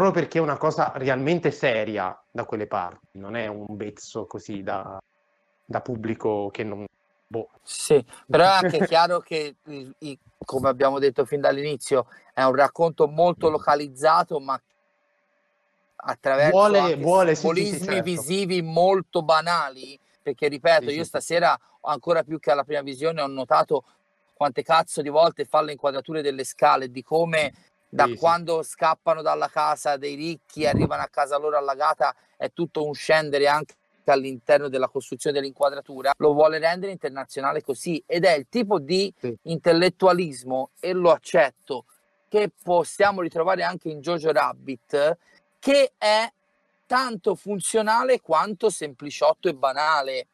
proprio 0.00 0.22
perché 0.22 0.38
è 0.38 0.40
una 0.40 0.56
cosa 0.56 0.92
realmente 0.94 1.50
seria 1.50 2.18
da 2.30 2.46
quelle 2.46 2.66
parti, 2.66 3.18
non 3.18 3.36
è 3.36 3.48
un 3.48 3.66
vezzo 3.76 4.24
così 4.24 4.62
da, 4.62 4.98
da 5.62 5.80
pubblico 5.82 6.48
che 6.50 6.64
non... 6.64 6.86
Boh. 7.26 7.50
Sì, 7.62 8.02
però 8.26 8.44
è 8.44 8.64
anche 8.64 8.78
chiaro 8.88 9.20
che, 9.20 9.56
come 10.42 10.68
abbiamo 10.70 10.98
detto 10.98 11.26
fin 11.26 11.42
dall'inizio, 11.42 12.06
è 12.32 12.42
un 12.42 12.54
racconto 12.54 13.08
molto 13.08 13.50
localizzato, 13.50 14.40
ma 14.40 14.58
attraverso 15.96 16.50
Vuole- 16.50 16.96
vuole, 16.96 17.34
sì, 17.34 17.40
sì, 17.40 17.46
sì, 17.46 17.64
simbolismi 17.66 17.84
certo. 17.84 18.02
visivi 18.02 18.62
molto 18.62 19.22
banali, 19.22 20.00
perché 20.22 20.48
ripeto, 20.48 20.88
Sì, 20.88 20.96
io 20.96 21.04
stasera, 21.04 21.54
ancora 21.82 22.22
più 22.22 22.38
che 22.38 22.50
alla 22.50 22.64
prima 22.64 22.80
visione, 22.80 23.20
ho 23.20 23.26
notato 23.26 23.84
quante 24.32 24.62
cazzo 24.62 25.02
di 25.02 25.10
volte 25.10 25.44
fa 25.44 25.60
le 25.60 25.72
inquadrature 25.72 26.22
delle 26.22 26.44
scale, 26.44 26.90
di 26.90 27.02
come 27.02 27.52
da 27.90 28.04
Sì, 28.04 28.12
sì. 28.12 28.16
quando 28.18 28.62
scappano 28.62 29.20
dalla 29.20 29.48
casa 29.48 29.96
dei 29.96 30.14
ricchi, 30.14 30.66
arrivano 30.66 31.02
a 31.02 31.08
casa 31.08 31.36
loro 31.36 31.58
allagata, 31.58 32.14
è 32.36 32.50
tutto 32.52 32.86
un 32.86 32.94
scendere 32.94 33.48
anche 33.48 33.74
all'interno 34.06 34.68
della 34.68 34.88
costruzione 34.88 35.38
dell'inquadratura, 35.38 36.12
lo 36.16 36.32
vuole 36.32 36.58
rendere 36.58 36.90
internazionale 36.90 37.62
così 37.62 38.02
ed 38.06 38.24
è 38.24 38.32
il 38.36 38.46
tipo 38.48 38.78
di 38.80 39.12
Sì. 39.20 39.36
intellettualismo, 39.42 40.70
e 40.80 40.92
lo 40.92 41.10
accetto, 41.12 41.84
che 42.28 42.50
possiamo 42.62 43.20
ritrovare 43.20 43.62
anche 43.62 43.88
in 43.88 44.00
Jojo 44.00 44.32
Rabbit, 44.32 45.18
che 45.58 45.92
è 45.98 46.28
tanto 46.86 47.34
funzionale 47.34 48.20
quanto 48.20 48.70
sempliciotto 48.70 49.48
e 49.48 49.54
banale. 49.54 50.26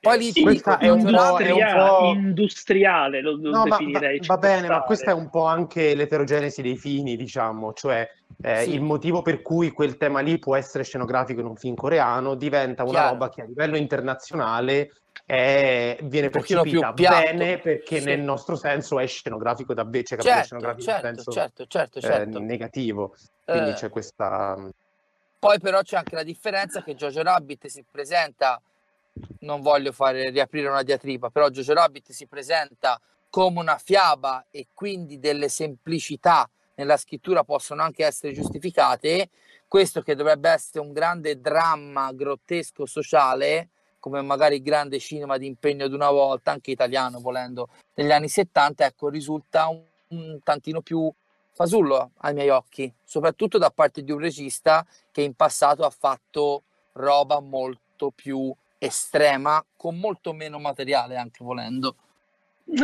Poi 0.00 0.16
lì 0.18 0.32
Sì, 0.32 0.40
questa 0.42 0.78
è 0.78 0.88
un 0.88 1.02
po'- 1.02 1.08
è 1.10 1.50
un 1.50 1.52
industriale, 1.52 1.98
po'- 1.98 2.12
industriale 2.14 3.20
lo, 3.20 3.32
lo 3.32 3.50
No, 3.50 3.64
va, 3.64 3.76
definirei. 3.76 4.18
va 4.18 4.24
può 4.26 4.38
bene, 4.38 4.68
ma 4.68 4.80
questa 4.82 5.10
è 5.10 5.14
un 5.14 5.28
po' 5.28 5.44
anche 5.44 5.94
l'eterogenesi 5.94 6.62
dei 6.62 6.78
fini, 6.78 7.16
diciamo, 7.16 7.74
cioè 7.74 8.08
eh, 8.42 8.62
Sì. 8.62 8.72
il 8.72 8.80
motivo 8.80 9.20
per 9.20 9.42
cui 9.42 9.70
quel 9.72 9.98
tema 9.98 10.20
lì 10.20 10.38
può 10.38 10.56
essere 10.56 10.84
scenografico 10.84 11.40
in 11.40 11.46
un 11.46 11.56
film 11.56 11.74
coreano 11.74 12.34
diventa 12.34 12.82
una 12.84 12.92
Chiaro. 12.92 13.08
roba 13.10 13.28
che 13.28 13.42
a 13.42 13.44
livello 13.44 13.76
internazionale 13.76 14.92
è- 15.26 15.98
viene 16.04 16.30
percepita 16.30 16.92
bene 16.94 17.58
perché 17.58 17.98
Sì. 17.98 18.06
nel 18.06 18.20
nostro 18.20 18.56
senso 18.56 18.98
è 18.98 19.06
scenografico 19.06 19.74
davvero, 19.74 20.04
cioè? 20.04 20.18
Certo, 20.22 20.44
scenografico 20.44 20.84
certo, 20.90 21.06
in 21.06 21.14
senso 21.14 21.32
certo, 21.32 21.66
certo, 21.66 21.98
eh, 21.98 22.02
certo. 22.02 22.38
negativo. 22.40 23.14
Quindi 23.44 23.70
Eh, 23.70 23.74
c'è 23.74 23.90
questa... 23.90 24.56
Poi 25.38 25.58
però 25.58 25.82
c'è 25.82 25.96
anche 25.98 26.14
la 26.14 26.22
differenza 26.22 26.82
che 26.82 26.94
Jojo 26.94 27.22
Rabbit 27.22 27.66
si 27.66 27.84
presenta, 27.90 28.60
non 29.40 29.60
voglio 29.60 29.92
fare 29.92 30.30
riaprire 30.30 30.68
una 30.68 30.82
diatriba, 30.82 31.30
però 31.30 31.48
Jojo 31.48 31.74
Rabbit 31.74 32.10
si 32.12 32.26
presenta 32.26 33.00
come 33.28 33.60
una 33.60 33.78
fiaba 33.78 34.46
e 34.50 34.66
quindi 34.74 35.18
delle 35.18 35.48
semplicità 35.48 36.48
nella 36.74 36.96
scrittura 36.96 37.44
possono 37.44 37.82
anche 37.82 38.04
essere 38.04 38.32
giustificate. 38.32 39.30
Questo 39.68 40.00
che 40.00 40.14
dovrebbe 40.14 40.50
essere 40.50 40.80
un 40.84 40.92
grande 40.92 41.40
dramma 41.40 42.12
grottesco 42.12 42.86
sociale, 42.86 43.68
come 44.00 44.22
magari 44.22 44.56
il 44.56 44.62
grande 44.62 44.98
cinema 44.98 45.36
di 45.36 45.46
impegno 45.46 45.86
di 45.86 45.94
una 45.94 46.10
volta, 46.10 46.50
anche 46.50 46.70
italiano 46.70 47.20
volendo, 47.20 47.68
negli 47.94 48.10
anni 48.10 48.28
70, 48.28 48.84
ecco, 48.84 49.08
risulta 49.08 49.68
un, 49.68 49.82
un 50.08 50.40
tantino 50.42 50.80
più 50.80 51.12
fasullo 51.52 52.12
ai 52.18 52.32
miei 52.32 52.48
occhi, 52.48 52.92
soprattutto 53.04 53.58
da 53.58 53.70
parte 53.70 54.02
di 54.02 54.10
un 54.10 54.18
regista 54.18 54.84
che 55.12 55.20
in 55.20 55.34
passato 55.34 55.84
ha 55.84 55.90
fatto 55.90 56.62
roba 56.92 57.40
molto 57.40 58.10
più 58.10 58.52
estrema, 58.80 59.62
con 59.76 59.98
molto 59.98 60.32
meno 60.32 60.58
materiale 60.58 61.16
anche 61.16 61.44
volendo. 61.44 61.94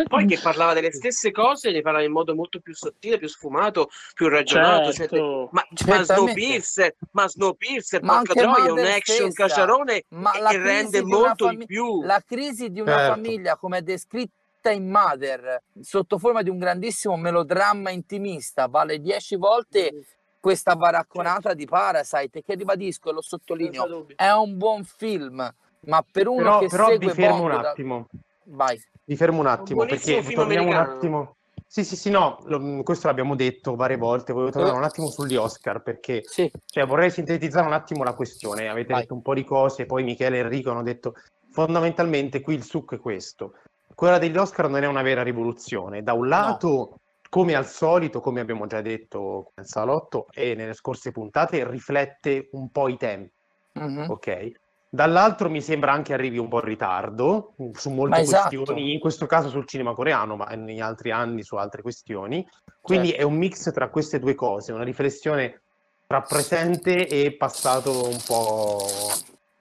Poi 0.09 0.27
che 0.27 0.39
parlava 0.41 0.75
delle 0.75 0.93
stesse 0.93 1.31
cose, 1.31 1.71
ne 1.71 1.81
parlava 1.81 2.05
in 2.05 2.11
modo 2.11 2.35
molto 2.35 2.59
più 2.61 2.75
sottile, 2.75 3.19
più 3.19 3.29
sfumato, 3.29 3.89
più 4.15 4.29
ragionato. 4.29 4.93
cioè, 4.93 5.09
Certo. 5.09 5.49
ma, 5.53 5.65
ma 5.69 5.77
Certamente. 5.77 6.05
Snowpiercer, 6.05 6.95
ma 7.13 7.29
Snowpiercer, 7.29 8.03
Ma 8.03 8.17
porca 8.19 8.33
anche 8.33 8.41
troia, 8.43 8.69
è 8.69 8.71
un 8.73 8.79
action 8.79 9.31
stessa. 9.31 9.49
caciarone 9.49 10.05
Ma 10.09 10.33
che 10.33 10.59
rende 10.59 11.03
molto 11.03 11.47
fami- 11.47 11.59
di 11.59 11.67
più. 11.67 12.03
La 12.03 12.21
crisi 12.27 12.71
di 12.71 12.81
una 12.81 12.99
Certo. 12.99 13.13
famiglia, 13.13 13.57
come 13.57 13.79
è 13.79 13.83
descritta 13.83 14.71
in 14.71 14.91
Mother, 14.91 15.63
sotto 15.81 16.19
forma 16.19 16.43
di 16.43 16.51
un 16.51 16.59
grandissimo 16.59 17.17
melodramma 17.17 17.91
intimista, 17.91 18.67
vale 18.67 19.01
dieci 19.01 19.37
volte 19.37 20.05
questa 20.41 20.75
baracconata 20.75 21.55
di 21.55 21.65
Parasite, 21.65 22.43
che 22.43 22.55
ribadisco 22.55 23.11
e 23.11 23.13
lo 23.13 23.23
sottolineo, 23.23 24.07
è 24.17 24.31
un 24.31 24.57
buon 24.57 24.85
film, 24.85 25.49
ma 25.81 26.05
per 26.11 26.29
uno 26.29 26.37
Però, 26.43 26.59
che 26.59 26.67
però 26.67 26.87
segue 26.89 27.07
vi 27.07 27.12
fermo 27.12 27.43
un 27.43 27.49
Bond 27.49 27.62
da- 27.62 27.71
attimo. 27.71 28.07
Vai. 28.45 28.81
Vi 29.05 29.17
fermo 29.17 29.41
un 29.41 29.47
attimo 29.47 29.85
buonissimo 29.85 30.17
perché 30.21 30.35
torniamo 30.35 30.69
un 30.69 30.75
attimo. 30.77 31.37
Sì, 31.69 31.85
sì, 31.85 31.97
sì, 31.97 32.11
no, 32.11 32.39
lo- 32.45 32.83
questo 32.83 33.09
l'abbiamo 33.09 33.35
detto 33.35 33.75
varie 33.75 33.97
volte. 33.97 34.33
Volevo 34.33 34.53
tornare 34.53 34.77
un 34.77 34.85
attimo 34.85 35.09
sugli 35.09 35.37
Oscar 35.37 35.83
perché 35.83 36.23
Sì, 36.25 36.51
cioè, 36.67 36.87
vorrei 36.87 37.11
sintetizzare 37.11 37.67
un 37.67 37.73
attimo 37.73 38.05
la 38.05 38.15
questione. 38.15 38.69
Avete 38.69 38.93
Vai. 38.93 39.03
detto 39.03 39.15
un 39.15 39.23
po' 39.23 39.35
di 39.35 39.45
cose, 39.45 39.87
poi 39.87 40.05
Michele 40.05 40.37
e 40.37 40.41
Enrico 40.41 40.71
hanno 40.71 40.83
detto 40.83 41.15
fondamentalmente 41.51 42.41
qui 42.41 42.55
il 42.55 42.62
succo 42.62 42.95
è 42.95 42.99
questo. 43.01 43.55
Quella 43.95 44.19
degli 44.19 44.37
Oscar 44.37 44.69
non 44.69 44.83
è 44.83 44.87
una 44.87 45.03
vera 45.03 45.23
rivoluzione. 45.23 46.03
Da 46.03 46.12
un 46.12 46.29
lato, 46.29 46.99
come 47.31 47.55
al 47.55 47.67
solito, 47.67 48.21
come 48.21 48.41
abbiamo 48.41 48.67
già 48.67 48.81
detto 48.81 49.53
nel 49.57 49.67
salotto 49.67 50.27
e 50.33 50.55
nelle 50.55 50.75
scorse 50.75 51.12
puntate, 51.12 51.69
riflette 51.69 52.49
un 52.53 52.71
po' 52.71 52.89
i 52.89 52.97
tempi, 52.97 53.33
mhm. 53.73 54.11
ok? 54.11 54.53
Dall'altro 54.88 55.51
mi 55.51 55.61
sembra 55.61 55.92
anche 55.92 56.14
arrivi 56.14 56.38
un 56.38 56.49
po' 56.49 56.59
in 56.61 56.64
ritardo 56.64 57.55
su 57.72 57.90
molte 57.90 58.20
esatto. 58.20 58.57
questioni, 58.57 58.92
in 58.92 59.01
questo 59.01 59.27
caso 59.27 59.49
sul 59.49 59.66
cinema 59.66 59.92
coreano, 59.94 60.37
ma 60.37 60.46
negli 60.55 60.81
altri 60.81 61.11
anni 61.11 61.42
su 61.42 61.57
altre 61.57 61.83
questioni. 61.83 62.46
Quindi 62.81 63.09
Certo. 63.09 63.22
è 63.22 63.25
un 63.25 63.35
mix 63.35 63.72
tra 63.72 63.88
queste 63.88 64.18
due 64.18 64.35
cose, 64.35 64.72
una 64.72 64.85
riflessione 64.85 65.62
tra 66.07 66.22
presente 66.22 67.09
e 67.09 67.35
passato 67.37 68.09
un 68.09 68.18
po' 68.25 68.79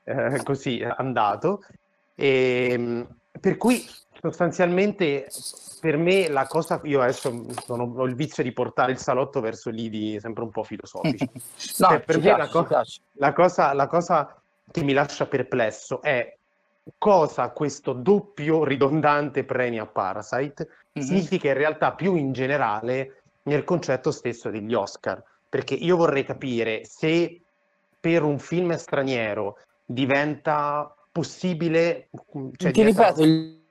eh, 0.03 0.41
così 0.43 0.85
andato. 0.95 1.61
E, 2.13 3.05
per 3.41 3.57
cui 3.57 3.83
sostanzialmente 4.21 5.27
per 5.81 5.97
me 5.97 6.29
la 6.29 6.45
cosa, 6.47 6.79
io 6.83 7.01
adesso 7.01 7.45
sono- 7.65 7.93
ho 7.95 8.05
il 8.05 8.15
vizio 8.15 8.41
di 8.43 8.53
portare 8.53 8.91
il 8.91 8.97
salotto 8.97 9.39
verso 9.41 9.69
lidi 9.69 10.19
sempre 10.19 10.43
un 10.43 10.51
po' 10.51 10.63
filosofici. 10.63 11.29
No, 11.79 11.88
Cioè, 11.89 11.99
per 12.01 12.17
me 12.19 12.23
la 12.29 12.35
piace, 12.35 12.51
co- 12.51 12.61
ci 12.61 12.67
piace. 12.67 13.01
La 13.13 13.33
cosa, 13.33 13.73
la 13.73 13.88
cosa 13.88 14.39
che 14.71 14.84
mi 14.84 14.93
lascia 14.93 15.28
perplesso 15.28 16.01
è 16.01 16.36
cosa 16.97 17.49
questo 17.49 17.93
doppio 17.93 18.63
ridondante 18.63 19.43
premio 19.43 19.84
a 19.84 19.88
Parasite 19.88 20.67
Mhm. 20.93 21.01
significa 21.04 21.47
in 21.49 21.56
realtà 21.56 21.93
più 21.93 22.15
in 22.15 22.32
generale 22.32 23.21
nel 23.43 23.63
concetto 23.63 24.12
stesso 24.12 24.49
degli 24.49 24.73
Oscar. 24.73 25.21
Perché 25.49 25.73
io 25.73 25.97
vorrei 25.97 26.23
capire 26.23 26.84
se 26.86 27.41
per 27.99 28.23
un 28.23 28.39
film 28.39 28.75
straniero 28.75 29.58
diventa 29.86 30.93
possibile, 31.12 32.10
cioè 32.58 32.71
Ti 32.71 32.84
ripeto, 32.84 33.23
il- 33.23 33.63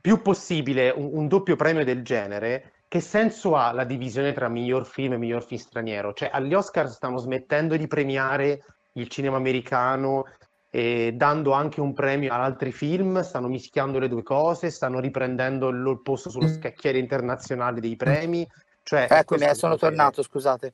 più 0.00 0.22
possibile 0.22 0.90
un, 0.90 1.10
un 1.12 1.28
doppio 1.28 1.56
premio 1.56 1.84
del 1.84 2.02
genere, 2.02 2.72
che 2.88 3.00
senso 3.00 3.56
ha 3.56 3.72
la 3.72 3.84
divisione 3.84 4.32
tra 4.32 4.48
miglior 4.48 4.86
film 4.86 5.14
e 5.14 5.16
miglior 5.18 5.44
film 5.44 5.60
straniero? 5.60 6.12
Cioè, 6.12 6.30
agli 6.32 6.54
Oscar 6.54 6.88
stanno 6.88 7.18
smettendo 7.18 7.76
di 7.76 7.86
premiare 7.88 8.64
il 8.96 9.08
cinema 9.08 9.36
americano 9.36 10.24
e 10.70 11.12
dando 11.14 11.52
anche 11.52 11.80
un 11.80 11.94
premio 11.94 12.32
ad 12.32 12.40
altri 12.40 12.72
film, 12.72 13.20
stanno 13.22 13.48
mischiando 13.48 13.98
le 13.98 14.08
due 14.08 14.22
cose, 14.22 14.70
stanno 14.70 15.00
riprendendo 15.00 15.68
il 15.68 16.00
posto 16.02 16.28
sullo 16.28 16.48
Mm. 16.48 16.52
scacchiere 16.52 16.98
internazionale 16.98 17.80
dei 17.80 17.96
premi. 17.96 18.46
Cioè, 18.82 19.06
eh, 19.10 19.54
sono 19.54 19.74
che- 19.74 19.80
tornato, 19.80 20.22
scusate, 20.22 20.72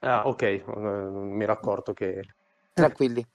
Ah, 0.00 0.28
ok, 0.28 0.42
eh, 0.42 0.62
mi 0.66 1.42
ero 1.42 1.52
accorto 1.52 1.92
che... 1.92 2.24
tranquilli. 2.72 3.26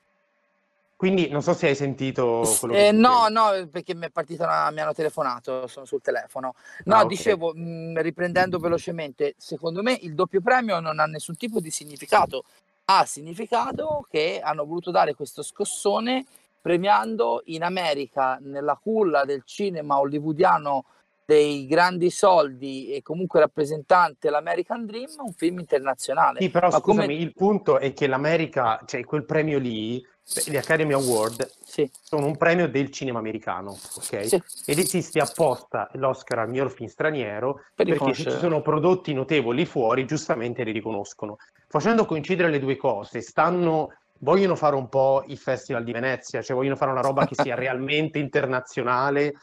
Quindi 0.95 1.27
non 1.27 1.41
so 1.41 1.53
se 1.53 1.67
hai 1.67 1.75
sentito 1.75 2.55
quello 2.57 2.75
Eh, 2.75 2.85
che 2.91 2.91
no, 2.93 3.25
dicevo. 3.27 3.59
no, 3.59 3.67
perché 3.67 3.93
mi 3.93 4.05
è 4.05 4.09
partita 4.09 4.45
una- 4.45 4.71
mi 4.71 4.79
hanno 4.79 4.93
telefonato, 4.93 5.67
sono 5.67 5.85
sul 5.85 6.01
telefono. 6.01 6.53
No, 6.85 6.95
Ah, 6.95 7.01
ok. 7.01 7.07
dicevo, 7.09 7.51
mh, 7.53 7.99
riprendendo 8.01 8.59
velocemente, 8.59 9.33
secondo 9.37 9.81
me 9.83 9.97
il 10.01 10.13
doppio 10.15 10.39
premio 10.39 10.79
non 10.79 10.99
ha 10.99 11.05
nessun 11.05 11.35
tipo 11.35 11.59
di 11.59 11.69
significato. 11.69 12.45
Ha 12.85 13.05
significato 13.05 14.05
che 14.09 14.41
hanno 14.43 14.65
voluto 14.65 14.91
dare 14.91 15.13
questo 15.13 15.41
scossone 15.41 16.25
premiando 16.59 17.41
in 17.45 17.63
America, 17.63 18.37
nella 18.41 18.77
culla 18.81 19.23
del 19.23 19.43
cinema 19.45 19.99
hollywoodiano 19.99 20.85
dei 21.25 21.65
grandi 21.65 22.09
soldi 22.09 22.93
e 22.93 23.01
comunque 23.01 23.39
rappresentante 23.39 24.29
l'American 24.29 24.85
Dream, 24.85 25.09
un 25.19 25.31
film 25.31 25.59
internazionale. 25.59 26.41
Sì, 26.41 26.49
però 26.49 26.69
Ma 26.69 26.81
come- 26.81 27.03
scusami, 27.03 27.21
il 27.21 27.33
punto 27.33 27.79
è 27.79 27.93
che 27.93 28.07
l'America, 28.07 28.81
cioè 28.85 29.05
quel 29.05 29.23
premio 29.23 29.59
lì, 29.59 30.05
gli 30.45 30.55
Academy 30.55 30.93
Award, 30.93 31.51
Sì, 31.63 31.89
sono 32.01 32.25
un 32.25 32.37
premio 32.37 32.67
del 32.69 32.91
cinema 32.91 33.19
americano, 33.19 33.71
ok? 33.71 34.27
sì, 34.27 34.41
Ed 34.65 34.79
esiste 34.79 35.19
apposta 35.19 35.89
l'Oscar 35.93 36.39
al 36.39 36.49
miglior 36.49 36.71
film 36.71 36.89
straniero 36.89 37.65
per 37.75 37.85
perché 37.87 38.13
se 38.13 38.31
ci 38.31 38.37
sono 38.37 38.61
prodotti 38.61 39.13
notevoli 39.13 39.65
fuori, 39.65 40.05
giustamente 40.05 40.63
li 40.63 40.71
riconoscono. 40.71 41.37
Facendo 41.67 42.05
coincidere 42.05 42.49
le 42.49 42.59
due 42.59 42.77
cose, 42.77 43.21
stanno, 43.21 43.93
vogliono 44.19 44.55
fare 44.55 44.75
un 44.75 44.87
po' 44.89 45.23
il 45.27 45.37
Festival 45.37 45.83
di 45.83 45.91
Venezia, 45.91 46.41
cioè 46.41 46.55
vogliono 46.55 46.75
fare 46.75 46.91
una 46.91 47.01
roba 47.01 47.25
che 47.27 47.35
sia 47.35 47.55
realmente 47.55 48.19
internazionale 48.19 49.33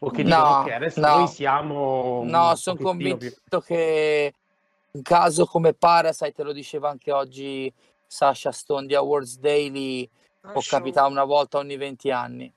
o 0.00 0.10
che 0.10 0.22
dicono 0.22 0.44
No, 0.44 0.60
ok, 0.60 0.70
adesso 0.70 1.00
no. 1.00 1.16
noi 1.16 1.26
siamo 1.28 2.22
No, 2.24 2.54
sono 2.54 2.76
convinto 2.78 3.16
più... 3.48 3.62
che 3.62 4.34
un 4.92 5.02
caso 5.02 5.44
come 5.46 5.74
Parasite, 5.74 6.42
lo 6.42 6.52
diceva 6.52 6.88
anche 6.88 7.10
oggi 7.12 7.72
Sasha 8.06 8.52
Stone 8.52 8.86
di 8.86 8.94
Awards 8.94 9.38
Daily, 9.38 10.08
può 10.40 10.60
capitare 10.66 11.10
una 11.10 11.24
volta 11.24 11.58
ogni 11.58 11.76
20 11.76 12.10
anni. 12.10 12.52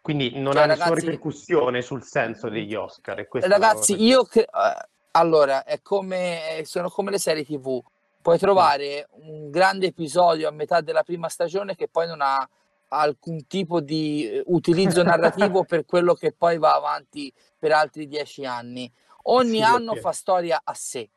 Quindi 0.00 0.38
non 0.38 0.54
Cioè, 0.54 0.62
ha 0.62 0.66
nessuna 0.66 0.88
ragazzi- 0.88 1.06
ripercussione 1.06 1.82
sul 1.82 2.02
senso 2.02 2.48
degli 2.48 2.74
Oscar. 2.74 3.18
E 3.18 3.28
è 3.30 3.38
la 3.40 3.48
Ragazzi, 3.48 3.92
cosa. 3.92 4.04
io 4.04 4.24
cre- 4.24 4.42
eh, 4.44 4.88
allora 5.12 5.64
è 5.64 5.80
come 5.82 6.62
sono 6.64 6.88
come 6.88 7.10
le 7.10 7.18
serie 7.18 7.44
TV. 7.44 7.82
Puoi 8.20 8.38
trovare 8.38 9.08
un 9.22 9.50
grande 9.50 9.86
episodio 9.86 10.48
a 10.48 10.50
metà 10.52 10.80
della 10.80 11.02
prima 11.02 11.28
stagione 11.28 11.74
che 11.74 11.88
poi 11.88 12.06
non 12.06 12.20
ha 12.20 12.46
alcun 12.88 13.46
tipo 13.46 13.80
di 13.80 14.28
eh, 14.30 14.42
utilizzo 14.46 15.02
narrativo 15.04 15.64
per 15.64 15.84
quello 15.84 16.14
che 16.14 16.32
poi 16.32 16.58
va 16.58 16.74
avanti 16.74 17.32
per 17.58 17.72
altri 17.72 18.06
dieci 18.06 18.44
anni. 18.44 18.90
Ogni 19.24 19.56
Sì, 19.56 19.62
anno 19.62 19.92
ok. 19.92 19.98
fa 19.98 20.12
storia 20.12 20.60
a 20.64 20.72
sé, 20.74 21.08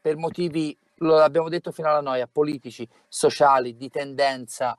per 0.00 0.16
motivi, 0.16 0.76
lo 1.00 1.18
abbiamo 1.18 1.48
detto 1.48 1.72
fino 1.72 1.88
alla 1.88 2.00
noia, 2.00 2.26
politici, 2.30 2.88
sociali, 3.08 3.76
di 3.76 3.90
tendenza, 3.90 4.76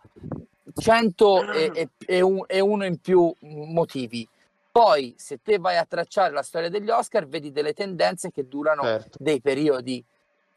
100 0.73 1.51
e, 1.51 1.71
e- 1.73 1.89
e 2.05 2.21
un- 2.21 2.43
e 2.47 2.59
uno 2.59 2.85
in 2.85 2.99
più 2.99 3.33
motivi. 3.41 4.27
Poi, 4.71 5.13
se 5.17 5.39
te 5.41 5.57
vai 5.57 5.77
a 5.77 5.85
tracciare 5.85 6.33
la 6.33 6.43
storia 6.43 6.69
degli 6.69 6.89
Oscar, 6.89 7.27
vedi 7.27 7.51
delle 7.51 7.73
tendenze 7.73 8.31
che 8.31 8.47
durano 8.47 8.83
Certo. 8.83 9.17
dei 9.19 9.41
periodi. 9.41 10.03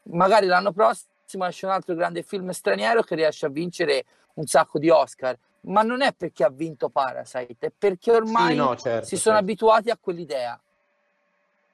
Magari 0.03 0.45
l'anno 0.47 0.71
prossimo 0.71 1.45
esce 1.45 1.65
un 1.65 1.71
altro 1.71 1.95
grande 1.95 2.21
film 2.23 2.49
straniero 2.51 3.01
che 3.01 3.15
riesce 3.15 3.45
a 3.45 3.49
vincere 3.49 4.05
un 4.35 4.45
sacco 4.45 4.77
di 4.79 4.89
Oscar, 4.89 5.37
ma 5.61 5.81
non 5.81 6.01
è 6.01 6.13
perché 6.13 6.43
ha 6.43 6.49
vinto 6.49 6.89
Parasite, 6.89 7.67
è 7.67 7.71
perché 7.75 8.11
ormai 8.11 8.51
Sì, 8.51 8.55
no, 8.57 8.75
certo, 8.75 9.05
si 9.07 9.15
sono 9.17 9.35
certo. 9.37 9.51
abituati 9.51 9.89
a 9.89 9.97
quell'idea. 9.99 10.59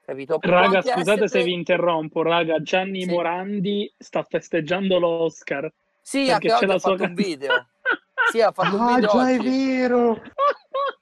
Capito? 0.07 0.37
Raga, 0.39 0.77
anche 0.77 0.91
scusate 0.91 1.23
essere- 1.25 1.27
se 1.27 1.43
vi 1.43 1.51
interrompo, 1.51 2.21
raga. 2.21 2.61
Gianni 2.61 3.01
Sì. 3.03 3.09
Morandi 3.09 3.93
sta 3.97 4.23
festeggiando 4.23 4.99
l'Oscar. 4.99 5.69
Sì, 6.01 6.27
perché 6.27 6.47
anche 6.49 6.59
c'è 6.59 6.65
la 6.65 6.73
ha 6.75 6.79
sua 6.79 6.91
fatto 6.91 7.03
un 7.03 7.07
canzone. 7.15 7.27
video. 7.27 7.67
Sì, 8.31 8.41
ha 8.41 8.51
fatto 8.51 8.75
un 8.75 8.81
Ah, 8.81 8.95
video 8.95 9.09
già 9.09 9.29
è 9.29 9.37
oggi. 9.37 9.49
vero! 9.77 10.21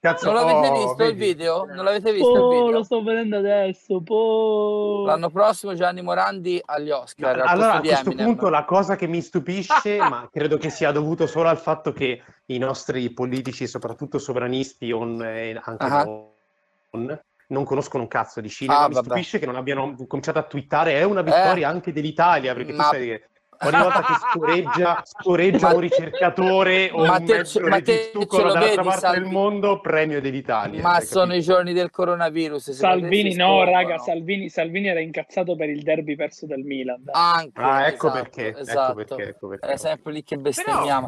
Cazzo, 0.00 0.30
Non 0.30 0.34
l'avete 0.46 0.68
oh, 0.68 0.72
visto 0.74 1.02
il 1.04 1.14
vedi? 1.16 1.18
video? 1.32 1.64
Non 1.64 1.84
l'avete 1.84 2.12
visto 2.12 2.30
il 2.32 2.38
Oh, 2.40 2.48
video? 2.50 2.70
lo 2.70 2.82
sto 2.84 3.02
vedendo 3.02 3.36
adesso. 3.38 4.00
Po. 4.00 5.02
L'anno 5.06 5.30
prossimo 5.30 5.74
Gianni 5.74 6.02
Morandi 6.02 6.60
agli 6.64 6.90
Oscar. 6.90 7.40
al 7.40 7.46
Allora, 7.48 7.72
a 7.74 7.80
questo 7.80 8.10
Eminem. 8.10 8.26
punto 8.26 8.48
la 8.48 8.64
cosa 8.64 8.94
che 8.96 9.06
mi 9.08 9.20
stupisce, 9.22 9.98
ma 9.98 10.28
credo 10.30 10.56
che 10.56 10.70
sia 10.70 10.92
dovuto 10.92 11.26
solo 11.26 11.48
al 11.48 11.58
fatto 11.58 11.92
che 11.92 12.22
i 12.46 12.58
nostri 12.58 13.10
politici, 13.10 13.66
soprattutto 13.66 14.18
sovranisti, 14.18 14.92
on, 14.92 15.20
eh, 15.24 15.60
anche 15.60 15.84
Ah. 15.84 16.04
non, 16.04 17.20
non 17.48 17.64
conoscono 17.64 18.02
un 18.02 18.08
cazzo 18.08 18.40
di 18.40 18.48
cinema. 18.48 18.80
Ah, 18.80 18.88
mi 18.88 18.94
vabbè. 18.94 19.06
stupisce 19.06 19.38
che 19.38 19.46
non 19.46 19.56
abbiano 19.56 19.94
cominciato 20.06 20.38
a 20.38 20.42
twittare 20.42 20.94
è 20.94 21.02
una 21.04 21.22
vittoria 21.22 21.68
anche 21.68 21.92
dell'Italia, 21.92 22.54
perché 22.54 22.72
ma- 22.72 22.84
tu 22.84 22.90
sai 22.96 23.06
che 23.06 23.28
ogni 23.60 23.78
volta 23.82 24.02
che 24.02 24.12
scoreggia, 24.30 25.02
scoreggia 25.04 25.68
Ma- 25.68 25.74
un 25.74 25.80
ricercatore 25.80 26.90
o 26.92 27.06
ma 27.06 27.16
un 27.16 27.24
te- 27.24 27.36
mezzo 27.36 27.60
ma 27.60 27.68
te 27.80 27.84
registucolo 27.92 28.26
ce 28.42 28.46
lo 28.48 28.52
dall'altra 28.52 28.82
vedi, 28.82 28.88
parte 28.88 29.06
del 29.06 29.20
Salvi? 29.22 29.30
mondo, 29.30 29.80
premio 29.80 30.20
dell'Italia. 30.20 30.82
Ma 30.82 30.94
hai 30.96 31.06
sono 31.06 31.24
i 31.26 31.28
capito? 31.36 31.52
giorni 31.52 31.72
del 31.72 31.90
coronavirus. 31.90 32.70
Salvini, 32.72 33.34
no, 33.34 33.46
scordono? 33.46 33.70
raga. 33.70 33.98
Salvini, 33.98 34.48
Salvini 34.50 34.88
era 34.88 35.00
incazzato 35.00 35.56
per 35.56 35.68
il 35.70 35.82
derby 35.82 36.16
perso 36.16 36.46
del 36.46 36.64
Milan. 36.64 37.02
dai. 37.04 37.14
Anche, 37.14 37.60
Ah, 37.62 37.86
ecco 37.86 38.08
esatto, 38.08 38.22
perché, 38.22 38.46
ecco 38.48 38.58
esatto. 38.58 38.94
perché, 38.94 39.22
ecco 39.28 39.48
perché. 39.48 39.66
Era 39.66 39.76
sempre 39.76 40.12
lì 40.12 40.22
che 40.24 40.36
bestemmiamo. 40.36 41.06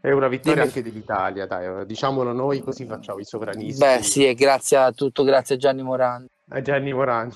È 0.00 0.10
una 0.10 0.28
vittoria 0.28 0.62
Dimmi. 0.62 0.66
anche 0.66 0.82
dell'Italia, 0.82 1.46
dai, 1.46 1.84
diciamolo 1.84 2.32
noi 2.32 2.60
così 2.60 2.86
facciamo 2.86 3.18
i 3.18 3.24
sovranisti. 3.24 3.78
Beh, 3.84 4.02
sì, 4.02 4.26
e 4.26 4.34
grazie 4.34 4.78
a 4.78 4.92
tutto, 4.92 5.24
grazie 5.24 5.56
a 5.56 5.58
Gianni 5.58 5.82
Morandi. 5.82 6.28
A 6.48 6.62
Gianni 6.62 6.92
Morandi. 6.92 7.34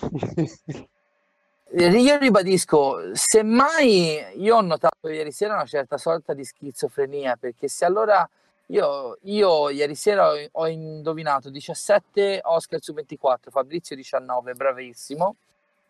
Eh, 1.76 1.88
Io 1.88 2.18
ribadisco, 2.18 3.14
semmai 3.14 4.24
io 4.36 4.56
ho 4.56 4.60
notato 4.60 5.08
ieri 5.08 5.32
sera 5.32 5.54
una 5.54 5.64
certa 5.66 5.98
sorta 5.98 6.32
di 6.32 6.44
schizofrenia, 6.44 7.36
perché 7.36 7.66
se 7.68 7.84
allora 7.84 8.28
io, 8.66 9.18
io 9.22 9.70
ieri 9.70 9.94
sera 9.96 10.30
ho, 10.30 10.36
ho 10.52 10.68
indovinato 10.68 11.50
17 11.50 12.40
Oscar 12.44 12.80
su 12.80 12.92
24, 12.94 13.50
Fabrizio 13.50 13.96
19, 13.96 14.54
bravissimo. 14.54 15.34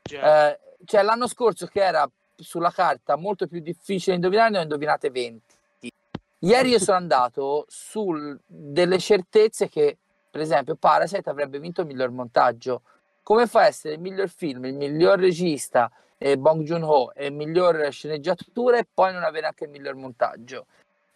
Già. 0.02 0.52
Eh, 0.52 0.58
cioè 0.87 1.02
l'anno 1.02 1.28
scorso 1.28 1.66
che 1.66 1.82
era 1.84 2.08
sulla 2.34 2.70
carta 2.70 3.16
molto 3.16 3.46
più 3.46 3.60
difficile 3.60 4.16
indovinare, 4.16 4.50
ne 4.50 4.58
ho 4.58 4.62
indovinate 4.62 5.10
20. 5.10 5.53
Ieri 6.44 6.68
io 6.68 6.78
sono 6.78 6.98
andato 6.98 7.64
su 7.68 8.37
delle 8.46 8.98
certezze 8.98 9.68
che, 9.70 9.96
per 10.30 10.42
esempio, 10.42 10.74
Parasite 10.74 11.30
avrebbe 11.30 11.59
vinto 11.59 11.80
il 11.80 11.87
miglior 11.87 12.11
montaggio. 12.11 12.83
Come 13.22 13.46
fa 13.46 13.61
a 13.61 13.66
essere 13.66 13.94
il 13.94 14.00
miglior 14.00 14.28
film, 14.28 14.66
il 14.66 14.74
miglior 14.74 15.18
regista, 15.18 15.90
eh, 16.18 16.37
Bong 16.37 16.62
Joon-ho, 16.62 17.12
e 17.14 17.26
il 17.26 17.33
miglior 17.33 17.90
sceneggiatura 17.90 18.76
e 18.76 18.87
poi 18.92 19.14
non 19.14 19.22
avere 19.22 19.46
anche 19.46 19.64
il 19.64 19.70
miglior 19.70 19.94
montaggio? 19.94 20.66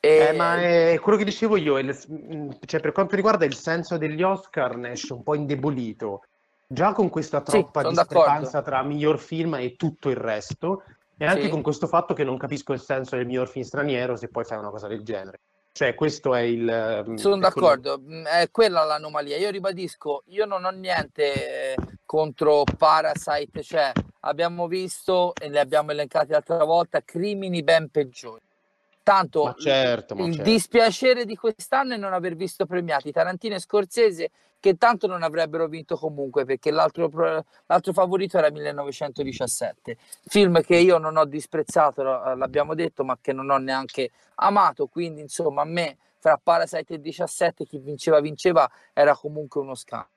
E- 0.00 0.28
Eh, 0.28 0.32
ma 0.32 0.58
è 0.62 0.98
quello 1.02 1.18
che 1.18 1.24
dicevo 1.24 1.58
io, 1.58 1.76
il- 1.76 2.58
cioè, 2.64 2.80
per 2.80 2.92
quanto 2.92 3.14
riguarda 3.14 3.44
il 3.44 3.54
senso 3.54 3.98
degli 3.98 4.22
Oscar, 4.22 4.76
ne 4.76 4.92
esce 4.92 5.12
un 5.12 5.22
po' 5.22 5.34
indebolito. 5.34 6.22
Già 6.66 6.92
con 6.92 7.10
questa 7.10 7.38
Sì, 7.38 7.50
troppa 7.50 7.80
sono 7.80 7.92
discrepanza 7.92 8.62
tra 8.62 8.82
miglior 8.82 9.18
film 9.18 9.56
e 9.56 9.76
tutto 9.76 10.08
il 10.08 10.16
resto, 10.16 10.84
e 11.18 11.26
anche 11.26 11.42
Sì. 11.42 11.48
con 11.48 11.62
questo 11.62 11.86
fatto 11.86 12.14
che 12.14 12.24
non 12.24 12.38
capisco 12.38 12.72
il 12.72 12.80
senso 12.80 13.16
del 13.16 13.26
miglior 13.26 13.48
film 13.48 13.64
straniero 13.64 14.16
se 14.16 14.28
poi 14.28 14.44
fai 14.44 14.58
una 14.58 14.70
cosa 14.70 14.86
del 14.88 15.02
genere. 15.02 15.40
Cioè, 15.72 15.94
questo 15.94 16.34
è 16.34 16.40
il... 16.40 16.68
ehm, 16.68 17.16
Sono 17.16 17.36
è 17.36 17.38
quello- 17.52 17.68
d'accordo, 17.68 18.00
mm, 18.00 18.24
è 18.24 18.48
quella 18.50 18.82
l'anomalia. 18.84 19.36
Io 19.36 19.50
ribadisco, 19.50 20.22
io 20.26 20.44
non 20.44 20.64
ho 20.64 20.70
niente 20.70 21.72
eh, 21.72 21.76
contro 22.04 22.64
Parasite, 22.76 23.62
cioè 23.62 23.92
abbiamo 24.20 24.66
visto 24.66 25.34
e 25.40 25.48
li 25.48 25.58
abbiamo 25.58 25.92
elencati 25.92 26.32
l'altra 26.32 26.64
volta 26.64 27.00
crimini 27.04 27.62
ben 27.62 27.90
peggiori. 27.90 28.42
Tanto 29.08 29.44
Ma 29.44 29.54
certo, 29.58 30.14
ma 30.14 30.26
il 30.26 30.34
certo. 30.34 30.50
dispiacere 30.50 31.24
di 31.24 31.34
quest'anno 31.34 31.94
è 31.94 31.96
non 31.96 32.12
aver 32.12 32.36
visto 32.36 32.66
premiati 32.66 33.10
Tarantino 33.10 33.54
e 33.54 33.58
Scorsese 33.58 34.30
che 34.60 34.76
tanto 34.76 35.06
non 35.06 35.22
avrebbero 35.22 35.66
vinto 35.66 35.96
comunque 35.96 36.44
perché 36.44 36.70
l'altro, 36.70 37.08
l'altro 37.64 37.92
favorito 37.94 38.36
era 38.36 38.50
1917 38.50 39.96
film 40.26 40.60
che 40.60 40.76
io 40.76 40.98
non 40.98 41.16
ho 41.16 41.24
disprezzato 41.24 42.02
lo- 42.02 42.34
l'abbiamo 42.34 42.74
detto 42.74 43.02
ma 43.02 43.16
che 43.18 43.32
non 43.32 43.48
ho 43.48 43.56
neanche 43.56 44.10
amato. 44.34 44.88
Quindi 44.88 45.22
insomma 45.22 45.62
a 45.62 45.64
me 45.64 45.96
fra 46.18 46.38
Parasite 46.42 46.94
e 46.94 47.00
17 47.00 47.64
chi 47.64 47.78
vinceva 47.78 48.20
vinceva 48.20 48.70
era 48.92 49.16
comunque 49.16 49.62
uno 49.62 49.74
scambio 49.74 50.16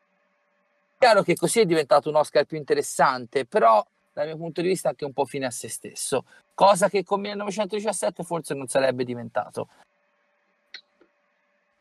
chiaro 0.98 1.24
che 1.24 1.36
così 1.36 1.62
è 1.62 1.66
diventato 1.66 2.10
un 2.10 2.16
Oscar 2.16 2.44
più 2.44 2.58
interessante 2.58 3.46
però 3.46 3.82
dal 4.22 4.36
mio 4.36 4.44
punto 4.44 4.62
di 4.62 4.68
vista 4.68 4.90
anche 4.90 5.06
un 5.06 5.14
po' 5.14 5.26
fine 5.26 5.46
a 5.46 5.52
se 5.52 5.70
stesso 5.70 6.24
cosa 6.62 6.90
che 6.90 7.04
con 7.04 7.22
1917 7.22 8.24
forse 8.24 8.54
non 8.54 8.68
sarebbe 8.68 9.04
diventato. 9.04 9.68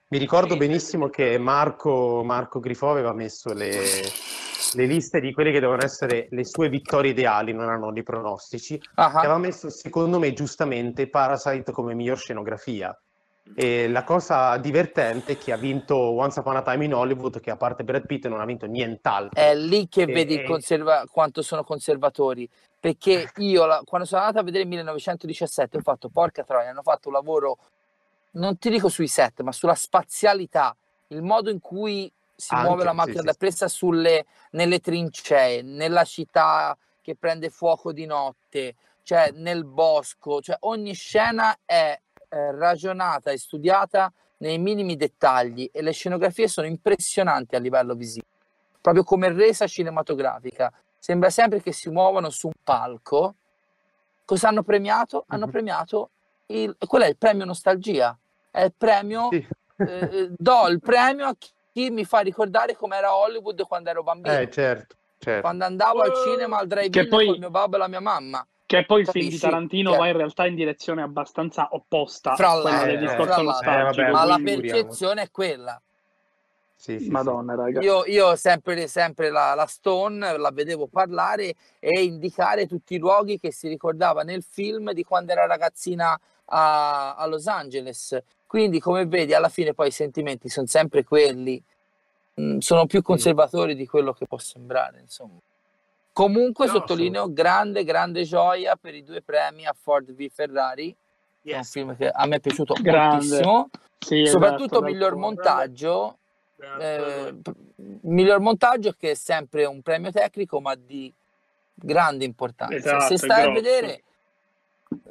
Mi 0.09 0.17
ricordo 0.17 0.57
benissimo 0.57 1.09
che 1.09 1.37
Marco, 1.37 2.23
Marco 2.25 2.61
Grifo 2.61 2.91
aveva 2.91 3.13
messo 3.13 3.53
le, 3.53 3.71
le 4.73 4.87
liste 4.87 5.21
di 5.21 5.33
quelle 5.33 5.53
che 5.53 5.61
dovevano 5.61 5.85
essere 5.85 6.29
le 6.31 6.45
sue 6.45 6.71
vittorie 6.71 7.11
ideali, 7.11 7.53
non 7.53 7.65
erano 7.65 7.93
dei 7.93 8.03
pronostici, 8.03 8.75
e 8.75 8.81
aveva 8.95 9.37
messo, 9.37 9.69
secondo 9.69 10.19
me, 10.19 10.33
giustamente 10.33 11.11
Parasite 11.11 11.73
come 11.73 11.95
miglior 11.95 12.19
scenografia. 12.19 12.99
E 13.55 13.89
la 13.89 14.05
cosa 14.05 14.57
divertente 14.59 15.33
è 15.33 15.39
che 15.39 15.53
ha 15.53 15.57
vinto 15.57 15.97
Once 15.97 16.39
Upon 16.41 16.57
a 16.57 16.63
Time 16.63 16.85
in 16.85 16.95
Hollywood, 16.95 17.41
che 17.41 17.51
a 17.51 17.57
parte 17.57 17.83
Brad 17.85 18.07
Pitt 18.07 18.27
non 18.27 18.41
ha 18.41 18.45
vinto 18.45 18.67
nient'altro. 18.67 19.41
è 19.41 19.55
lì 19.55 19.89
che 19.89 20.03
E- 20.03 20.07
vedi 20.07 20.35
il 20.35 20.41
e- 20.41 20.45
conserva- 20.45 21.05
quanto 21.11 21.43
sono 21.43 21.65
conservatori. 21.65 22.49
Perché 22.79 23.31
io, 23.39 23.67
la- 23.67 23.83
quando 23.85 24.07
sono 24.07 24.23
andato 24.23 24.39
a 24.39 24.43
vedere 24.45 24.65
1917, 24.65 25.77
ho 25.79 25.81
fatto 25.81 26.09
porca 26.09 26.45
troia, 26.45 26.71
hanno 26.71 26.83
fatto 26.83 27.09
un 27.09 27.15
lavoro, 27.15 27.59
non 28.33 28.57
ti 28.59 28.71
dico 28.71 28.89
sui 28.89 29.09
set, 29.09 29.41
ma 29.43 29.53
sulla 29.53 29.75
spazialità, 29.75 30.75
il 31.09 31.23
modo 31.23 31.51
in 31.51 31.61
cui 31.61 32.11
si 32.35 32.55
Anche, 32.55 32.67
muove 32.67 32.85
la 32.85 32.93
macchina 32.93 33.21
sì, 33.21 33.27
da 33.27 33.35
presa 33.35 33.69
sulle, 33.69 34.25
nelle 34.53 34.79
trincee, 34.79 35.61
nella 35.63 36.05
città 36.05 36.77
che 37.03 37.17
prende 37.17 37.51
fuoco 37.51 37.93
di 37.93 38.07
notte, 38.07 38.77
cioè 39.03 39.33
nel 39.35 39.65
bosco, 39.65 40.41
cioè 40.41 40.57
ogni 40.61 40.95
scena 40.95 41.55
è 41.67 41.99
eh, 42.31 42.53
ragionata 42.53 43.31
e 43.31 43.39
studiata 43.39 44.11
nei 44.39 44.59
minimi 44.59 44.97
dettagli 44.97 45.69
e 45.71 45.83
le 45.83 45.93
scenografie 45.93 46.49
sono 46.49 46.67
impressionanti 46.67 47.57
a 47.57 47.59
livello 47.59 47.95
visivo, 47.95 48.25
proprio 48.81 49.05
come 49.05 49.31
resa 49.33 49.67
cinematografica. 49.67 50.73
Sembra 50.99 51.29
sempre 51.31 51.61
che 51.61 51.73
si 51.73 51.91
muovano 51.91 52.31
su 52.31 52.47
un 52.47 52.53
palco. 52.63 53.35
Cosa 54.25 54.49
hanno 54.49 54.63
premiato? 54.63 55.25
Hanno 55.29 55.47
Mhm. 55.47 55.51
premiato 55.53 56.11
il, 56.47 56.77
quello 56.87 57.05
è 57.05 57.09
il 57.09 57.17
premio 57.17 57.45
nostalgia. 57.45 58.17
È 58.51 58.63
il 58.63 58.73
premio, 58.77 59.29
Sì. 59.31 59.47
eh, 59.77 60.29
do 60.37 60.67
il 60.69 60.81
premio 60.81 61.27
a 61.27 61.37
chi 61.73 61.91
mi 61.91 62.05
fa 62.05 62.21
ricordare 62.21 62.75
com'era 62.77 63.15
Hollywood 63.15 63.63
quando 63.67 63.91
ero 63.91 64.03
bambino. 64.03 64.37
Eh, 64.39 64.51
certo, 64.51 64.97
certo. 65.19 65.41
Quando 65.43 65.65
andavo 65.65 66.01
al 66.03 66.13
cinema 66.25 66.59
al 66.59 66.67
drive-in 66.67 67.09
poi- 67.09 67.27
con 67.27 67.39
mio 67.39 67.51
babbo 67.51 67.77
e 67.77 67.79
la 67.79 67.89
mia 67.89 68.01
mamma. 68.01 68.45
Che 68.71 68.85
poi 68.85 69.01
il 69.01 69.09
film 69.09 69.29
di? 69.29 69.37
Tarantino 69.37 69.91
Cioè- 69.91 69.99
va 69.99 70.07
in 70.07 70.17
realtà 70.17 70.47
in 70.47 70.55
direzione 70.55 71.03
abbastanza 71.03 71.71
opposta 71.73 72.37
Fra 72.37 72.51
a 72.53 72.61
quella 72.61 72.71
l'altro, 72.77 72.87
del 72.87 72.95
eh, 72.95 73.01
discorso 73.01 73.33
fra 73.33 73.43
l'altro. 73.43 73.71
nostalgico. 73.71 74.01
Eh, 74.01 74.05
vabbè, 74.05 74.13
Ma 74.13 74.25
la 74.25 74.41
percezione 74.45 75.23
è 75.23 75.31
quella. 75.33 75.83
Sì, 76.77 76.99
sì, 76.99 77.05
sì. 77.07 77.11
Madonna, 77.11 77.57
raga. 77.57 77.81
Io, 77.81 78.05
io 78.07 78.37
sempre, 78.37 78.87
sempre 78.87 79.31
la, 79.31 79.55
la 79.55 79.67
Stone 79.67 80.39
la 80.39 80.51
vedevo 80.53 80.87
parlare 80.87 81.55
e 81.81 82.05
indicare 82.05 82.69
tutti 82.69 82.95
i 82.95 82.99
luoghi 82.99 83.41
che 83.41 83.51
si 83.51 83.67
ricordava 83.67 84.23
nel 84.23 84.45
film 84.45 84.93
di 84.93 85.03
quando 85.03 85.33
era 85.33 85.47
ragazzina 85.47 86.17
a, 86.45 87.17
a 87.17 87.27
Los 87.27 87.49
Angeles. 87.49 88.17
Quindi, 88.47 88.79
come 88.79 89.05
vedi, 89.05 89.35
alla 89.35 89.49
fine 89.49 89.75
poi 89.75 89.89
i 89.89 89.91
sentimenti 89.93 90.49
sono 90.49 90.67
sempre 90.69 91.03
quelli, 91.03 91.61
Mm, 92.41 92.59
sono 92.59 92.87
più 92.87 93.03
conservatori 93.03 93.75
di 93.75 93.87
quello 93.87 94.13
che 94.13 94.27
può 94.27 94.39
sembrare. 94.39 95.01
Insomma. 95.01 95.39
Comunque, 96.21 96.67
No, 96.67 96.73
sottolineo 96.73 97.33
grande, 97.33 97.83
grande 97.83 98.25
gioia 98.25 98.77
per 98.77 98.95
i 98.95 99.03
due 99.03 99.23
premi 99.23 99.65
a 99.65 99.73
Ford 99.73 100.13
v 100.13 100.29
Ferrari. 100.29 100.91
È 100.91 101.55
un 101.55 101.61
Yes. 101.61 101.71
film 101.71 101.97
che 101.97 102.11
a 102.11 102.27
me 102.27 102.37
è 102.37 102.41
piaciuto 102.41 102.75
Grande. 102.85 103.15
moltissimo, 103.15 103.71
Sì, 103.99 104.25
soprattutto 104.25 104.65
esatto, 104.67 104.83
miglior 104.83 105.17
montaggio. 105.17 106.19
eh, 106.79 107.35
miglior 108.03 108.41
montaggio 108.41 108.93
che 108.93 109.13
è 109.13 109.15
sempre 109.15 109.65
un 109.65 109.81
premio 109.81 110.13
tecnico 110.13 110.61
ma 110.61 110.75
di 110.75 111.11
grande 111.75 112.27
importanza. 112.27 112.77
Esatto, 112.77 113.17
Se 113.17 113.17
stai 113.17 113.43
a 113.45 113.51
vedere 113.51 114.03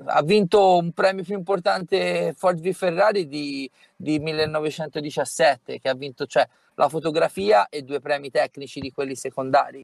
ha 0.05 0.21
vinto 0.21 0.77
un 0.77 0.91
premio 0.91 1.23
più 1.23 1.35
importante 1.35 2.35
Ford 2.37 2.59
v 2.59 2.71
Ferrari 2.71 3.27
di, 3.27 3.67
di 3.95 4.19
1917 4.19 5.79
che 5.79 5.89
ha 5.89 5.95
vinto 5.95 6.27
cioè 6.27 6.47
la 6.75 6.87
fotografia 6.87 7.67
e 7.67 7.81
due 7.81 7.99
premi 7.99 8.29
tecnici 8.29 8.79
di 8.79 8.91
quelli 8.91 9.15
secondari. 9.15 9.83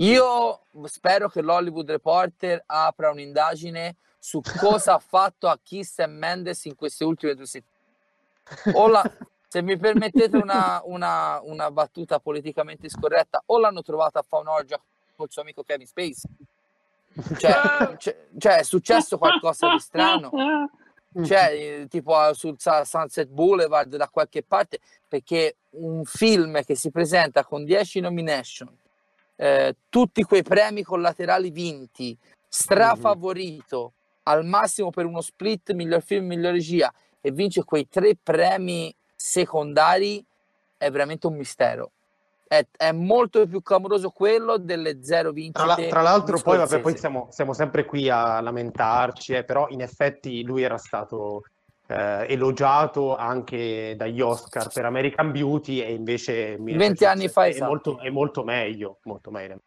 Io 0.00 0.60
spero 0.84 1.28
che 1.28 1.42
l'Hollywood 1.42 1.90
Reporter 1.90 2.62
apra 2.66 3.10
un'indagine 3.10 3.96
su 4.18 4.40
cosa 4.58 4.94
ha 4.94 4.98
fatto 5.04 5.48
a 5.48 5.58
Kiss 5.62 5.98
e 5.98 6.06
Mendes 6.06 6.64
in 6.64 6.74
queste 6.74 7.04
ultime 7.04 7.34
due 7.34 7.46
settimane. 7.46 7.78
O 8.74 8.88
la- 8.88 9.10
se 9.46 9.62
mi 9.62 9.76
permettete 9.76 10.36
una, 10.36 10.80
una- 10.84 11.40
una 11.42 11.70
battuta 11.70 12.18
politicamente 12.18 12.88
scorretta, 12.88 13.42
o 13.46 13.58
l'hanno 13.58 13.82
trovata 13.82 14.20
a 14.20 14.24
fare 14.26 14.42
un'orgia 14.42 14.80
col 15.16 15.30
suo 15.30 15.42
amico 15.42 15.64
Kevin 15.64 15.86
Spacey. 15.86 16.30
Cioè, 17.36 17.96
cioè- 17.98 18.26
cioè, 18.38 18.58
è 18.58 18.62
successo 18.62 19.18
qualcosa 19.18 19.70
di 19.70 19.80
strano 19.80 20.30
cioè 21.24 21.50
eh, 21.82 21.86
tipo 21.88 22.28
eh, 22.28 22.34
sul 22.34 22.54
Sunset 22.58 23.26
Boulevard 23.26 23.96
da 23.96 24.08
qualche 24.08 24.44
parte 24.44 24.78
perché 25.08 25.56
un 25.70 26.04
film 26.04 26.62
che 26.62 26.76
si 26.76 26.90
presenta 26.92 27.44
con 27.44 27.64
10 27.64 27.98
nomination 27.98 28.72
eh, 29.42 29.74
tutti 29.88 30.22
quei 30.22 30.42
premi 30.42 30.82
collaterali 30.82 31.50
vinti 31.50 32.14
strafavorito 32.46 33.94
al 34.24 34.44
massimo 34.44 34.90
per 34.90 35.06
uno 35.06 35.22
split 35.22 35.72
miglior 35.72 36.02
film 36.02 36.26
miglior 36.26 36.52
regia 36.52 36.92
e 37.22 37.30
vince 37.30 37.64
quei 37.64 37.88
tre 37.88 38.18
premi 38.22 38.94
secondari 39.16 40.22
è 40.76 40.90
veramente 40.90 41.26
un 41.26 41.36
mistero. 41.36 41.92
È, 42.46 42.66
è 42.76 42.92
molto 42.92 43.46
più 43.46 43.62
clamoroso 43.62 44.10
quello 44.10 44.58
delle 44.58 45.02
zero 45.02 45.30
vincite 45.30 45.64
Tra, 45.64 45.66
la- 45.66 45.88
tra 45.88 46.02
l'altro, 46.02 46.38
poi, 46.38 46.58
vabbè, 46.58 46.80
poi 46.80 46.98
siamo, 46.98 47.28
siamo 47.30 47.54
sempre 47.54 47.86
qui 47.86 48.10
a 48.10 48.40
lamentarci, 48.40 49.32
eh, 49.34 49.44
però 49.44 49.68
in 49.70 49.80
effetti 49.80 50.42
lui 50.42 50.62
era 50.62 50.76
stato 50.76 51.44
eh, 51.90 52.26
elogiato 52.32 53.16
anche 53.16 53.94
dagli 53.96 54.20
Oscar 54.20 54.68
per 54.72 54.84
American 54.84 55.32
Beauty 55.32 55.80
e 55.80 55.92
invece 55.92 56.56
20 56.56 57.04
anni 57.04 57.28
fa, 57.28 57.46
è, 57.46 57.48
esatto. 57.48 57.68
molto, 57.68 57.98
è 57.98 58.10
molto 58.10 58.44
meglio, 58.44 58.98
molto 59.02 59.30
meglio. 59.30 59.60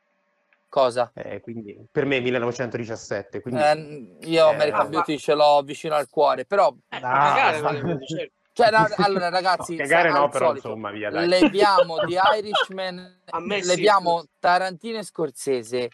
cosa? 0.69 1.11
Eh, 1.13 1.41
quindi 1.41 1.77
per 1.91 2.05
me 2.05 2.19
1917, 2.21 3.41
quindi 3.41 3.61
Eh, 3.61 4.27
io 4.29 4.49
Eh, 4.49 4.53
American 4.53 4.85
ma- 4.85 4.89
Beauty 4.89 5.17
ce 5.17 5.33
l'ho 5.33 5.61
vicino 5.63 5.95
al 5.95 6.09
cuore, 6.09 6.45
però 6.45 6.73
Eh, 6.89 6.99
Ah, 7.01 7.01
magari, 7.01 7.61
ma- 7.61 7.71
magari, 7.73 8.07
certo. 8.07 8.33
cioè, 8.53 8.69
ra- 8.69 8.87
allora 8.97 9.29
ragazzi, 9.29 9.75
No, 9.75 9.83
cagare 9.83 10.09
sa- 10.09 10.19
no, 10.19 10.29
però 10.29 10.45
solito, 10.47 10.67
insomma, 10.69 10.91
via, 10.91 11.09
dai. 11.09 11.27
leviamo 11.27 11.99
di 12.05 12.15
Irishman, 12.39 13.21
sì, 13.25 13.61
leviamo 13.65 14.17
scusa. 14.19 14.29
Tarantino 14.39 14.97
e 14.99 15.03
Scorsese. 15.03 15.89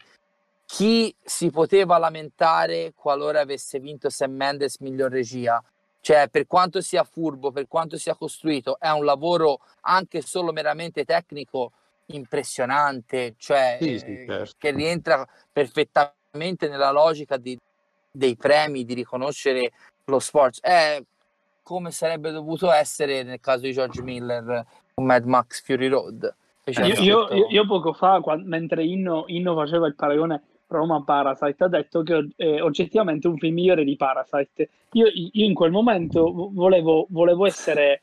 Chi 0.64 1.12
si 1.20 1.50
poteva 1.50 1.98
lamentare 1.98 2.92
qualora 2.94 3.40
avesse 3.40 3.80
vinto 3.80 4.08
Sam 4.08 4.32
Mendes 4.32 4.78
miglior 4.78 5.10
regia? 5.10 5.60
Cioè, 6.00 6.28
per 6.30 6.46
quanto 6.46 6.80
sia 6.80 7.04
furbo, 7.04 7.50
per 7.52 7.68
quanto 7.68 7.98
sia 7.98 8.14
costruito, 8.14 8.78
è 8.78 8.88
un 8.88 9.04
lavoro 9.04 9.58
anche 9.82 10.22
solo 10.22 10.50
meramente 10.52 11.04
tecnico 11.04 11.72
impressionante, 12.06 13.34
cioè 13.36 13.76
Sì, 13.80 13.98
sì, 13.98 14.04
eh, 14.22 14.24
certo. 14.26 14.54
che 14.58 14.70
rientra 14.70 15.26
perfettamente 15.52 16.68
nella 16.68 16.90
logica 16.90 17.36
di- 17.36 17.58
dei 18.10 18.34
premi, 18.36 18.84
di 18.84 18.94
riconoscere 18.94 19.72
lo 20.06 20.18
sforzo. 20.18 20.60
È 20.62 21.00
come 21.62 21.90
sarebbe 21.92 22.30
dovuto 22.32 22.72
essere 22.72 23.22
nel 23.22 23.38
caso 23.38 23.62
di 23.66 23.72
George 23.72 24.02
Miller 24.02 24.66
con 24.94 25.04
Mad 25.04 25.24
Max 25.24 25.62
Fury 25.62 25.86
Road. 25.86 26.34
ci 26.64 26.80
Io, 26.82 27.32
io- 27.32 27.48
io 27.48 27.66
poco 27.66 27.92
fa, 27.92 28.20
qua- 28.20 28.36
mentre 28.36 28.84
Inno, 28.84 29.24
Inno 29.26 29.54
faceva 29.54 29.86
il 29.86 29.94
paragone 29.94 30.42
Roma-Parasite, 30.70 31.64
ha 31.64 31.68
detto 31.68 32.02
che 32.02 32.28
è 32.36 32.62
oggettivamente 32.62 33.26
un 33.28 33.36
film 33.36 33.54
migliore 33.54 33.84
di 33.84 33.96
Parasite. 33.96 34.68
Io, 34.92 35.06
io 35.12 35.44
in 35.44 35.54
quel 35.54 35.70
momento 35.72 36.32
vo- 36.32 36.50
volevo, 36.52 37.06
volevo 37.10 37.44
essere 37.46 38.02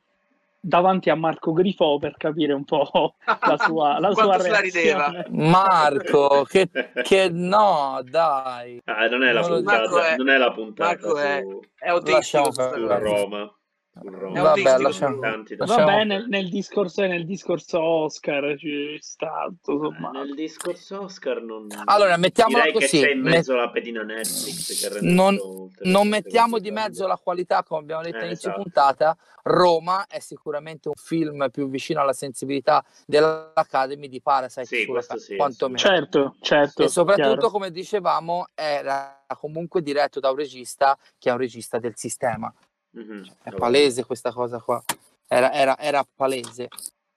davanti 0.59 1.09
a 1.09 1.15
Marco 1.15 1.53
Grifo 1.53 1.97
per 1.97 2.15
capire 2.17 2.51
un 2.51 2.65
po' 2.65 3.15
la 3.25 3.57
sua, 3.57 3.99
la 4.01 4.11
sua 4.11 4.37
se 4.39 4.49
la 4.49 4.59
rideva. 4.59 5.09
reazione. 5.11 5.49
Marco, 5.49 6.43
che, 6.47 6.67
che 7.03 7.29
no, 7.31 8.01
dai. 8.03 8.81
Ah, 8.85 9.07
non 9.07 9.23
è 9.23 9.31
la 9.31 9.39
Non 9.41 9.49
puntata, 9.49 10.07
è- 10.09 10.15
non 10.17 10.29
è 10.29 10.37
la 10.37 10.51
puntata 10.51 10.89
Marco 10.89 11.17
è- 11.17 11.39
su, 11.41 11.59
È 11.77 11.87
autistico. 11.87 12.43
Lasciamo 12.47 12.51
su. 12.51 12.87
Roma. 12.87 13.56
Vabbè, 14.03 14.77
lasciamo- 14.79 15.19
lasciamo- 15.21 15.65
Vabbè, 15.65 16.03
nel, 16.03 16.25
nel 16.27 16.49
discorso, 16.49 17.01
nel 17.05 17.25
discorso 17.25 17.81
Oscar 17.81 18.55
ci 18.57 18.97
sta 19.01 19.47
tutto 19.61 19.83
sommato. 19.91 20.17
Nel 20.19 20.33
discorso 20.35 21.01
Oscar 21.03 21.41
non... 21.41 21.67
Allora, 21.85 22.17
mettiamola 22.17 22.63
direi 22.65 22.73
così, 22.79 22.99
che 22.99 23.05
c'è 23.07 23.11
in 23.13 23.21
met- 23.21 23.33
mezzo 23.35 23.55
la 23.55 23.69
pedina 23.69 24.03
Netflix 24.03 24.99
Non- 25.01 25.37
Non 25.81 26.07
mettiamo 26.07 26.59
di 26.59 26.71
mezzo 26.71 27.07
la 27.07 27.17
qualità, 27.17 27.63
come 27.63 27.81
abbiamo 27.81 28.01
detto 28.01 28.17
Eh, 28.17 28.19
all'inizio 28.21 28.49
esatto. 28.49 28.63
puntata. 28.63 29.17
Roma 29.43 30.05
è 30.07 30.19
sicuramente 30.19 30.89
un 30.89 30.93
film 30.95 31.49
più 31.51 31.69
vicino 31.69 32.01
alla 32.01 32.11
sensibilità 32.13 32.83
dell'Academy 33.05 34.09
di 34.09 34.21
Parasite, 34.21 34.65
Sì, 34.65 34.85
questo 34.85 35.17
sì, 35.17 35.35
quantomeno. 35.37 35.77
Certo, 35.77 36.35
certo. 36.41 36.83
E 36.83 36.89
soprattutto, 36.89 37.27
chiaro. 37.33 37.49
come 37.49 37.71
dicevamo, 37.71 38.47
era 38.53 39.23
comunque 39.39 39.81
diretto 39.81 40.19
da 40.19 40.29
un 40.31 40.35
regista 40.37 40.97
che 41.17 41.29
è 41.29 41.31
un 41.31 41.37
regista 41.37 41.79
del 41.79 41.93
sistema. 41.95 42.53
Mhm. 42.97 43.25
È 43.43 43.51
palese 43.51 44.05
questa 44.05 44.31
cosa 44.31 44.59
qua. 44.59 44.83
Era, 45.27 45.51
era- 45.51 45.77
era 45.77 46.05
palese. 46.15 46.67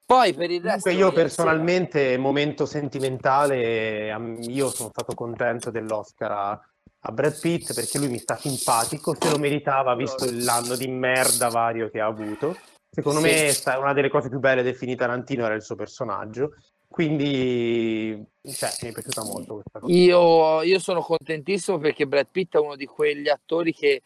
Poi 0.04 0.34
per 0.34 0.50
il 0.50 0.60
resto... 0.60 0.90
Comunque 0.90 1.06
io 1.06 1.12
personalmente, 1.12 2.18
momento 2.18 2.66
sentimentale, 2.66 4.10
am- 4.10 4.38
io 4.42 4.68
sono 4.68 4.90
stato 4.90 5.14
contento 5.14 5.70
dell'Oscar 5.70 6.30
a, 6.32 6.50
a 6.50 7.12
Brad 7.12 7.38
Pitt 7.40 7.72
perché 7.72 7.98
lui 7.98 8.08
mi 8.08 8.18
sta 8.18 8.36
simpatico, 8.36 9.16
se 9.18 9.30
lo 9.30 9.38
meritava 9.38 9.94
visto 9.94 10.26
l'anno 10.30 10.74
di 10.74 10.88
merda 10.88 11.48
vario 11.48 11.88
che 11.88 12.00
ha 12.00 12.06
avuto. 12.06 12.56
Secondo 12.90 13.20
Sì. 13.20 13.26
me 13.26 13.52
sta- 13.52 13.78
una 13.78 13.92
delle 13.92 14.08
cose 14.10 14.28
più 14.28 14.40
belle 14.40 14.62
del 14.62 14.74
film 14.74 14.96
Tarantino 14.96 15.44
era 15.44 15.54
il 15.54 15.62
suo 15.62 15.76
personaggio, 15.76 16.54
quindi 16.88 18.20
cioè, 18.42 18.70
mi 18.82 18.88
è 18.88 18.92
piaciuta 18.92 19.22
molto 19.22 19.54
questa 19.54 19.78
cosa. 19.78 19.92
Io, 19.92 20.62
io 20.62 20.78
sono 20.80 21.00
contentissimo 21.02 21.78
perché 21.78 22.06
Brad 22.08 22.26
Pitt 22.30 22.56
è 22.56 22.58
uno 22.58 22.74
di 22.74 22.86
quegli 22.86 23.28
attori 23.28 23.72
che 23.72 24.02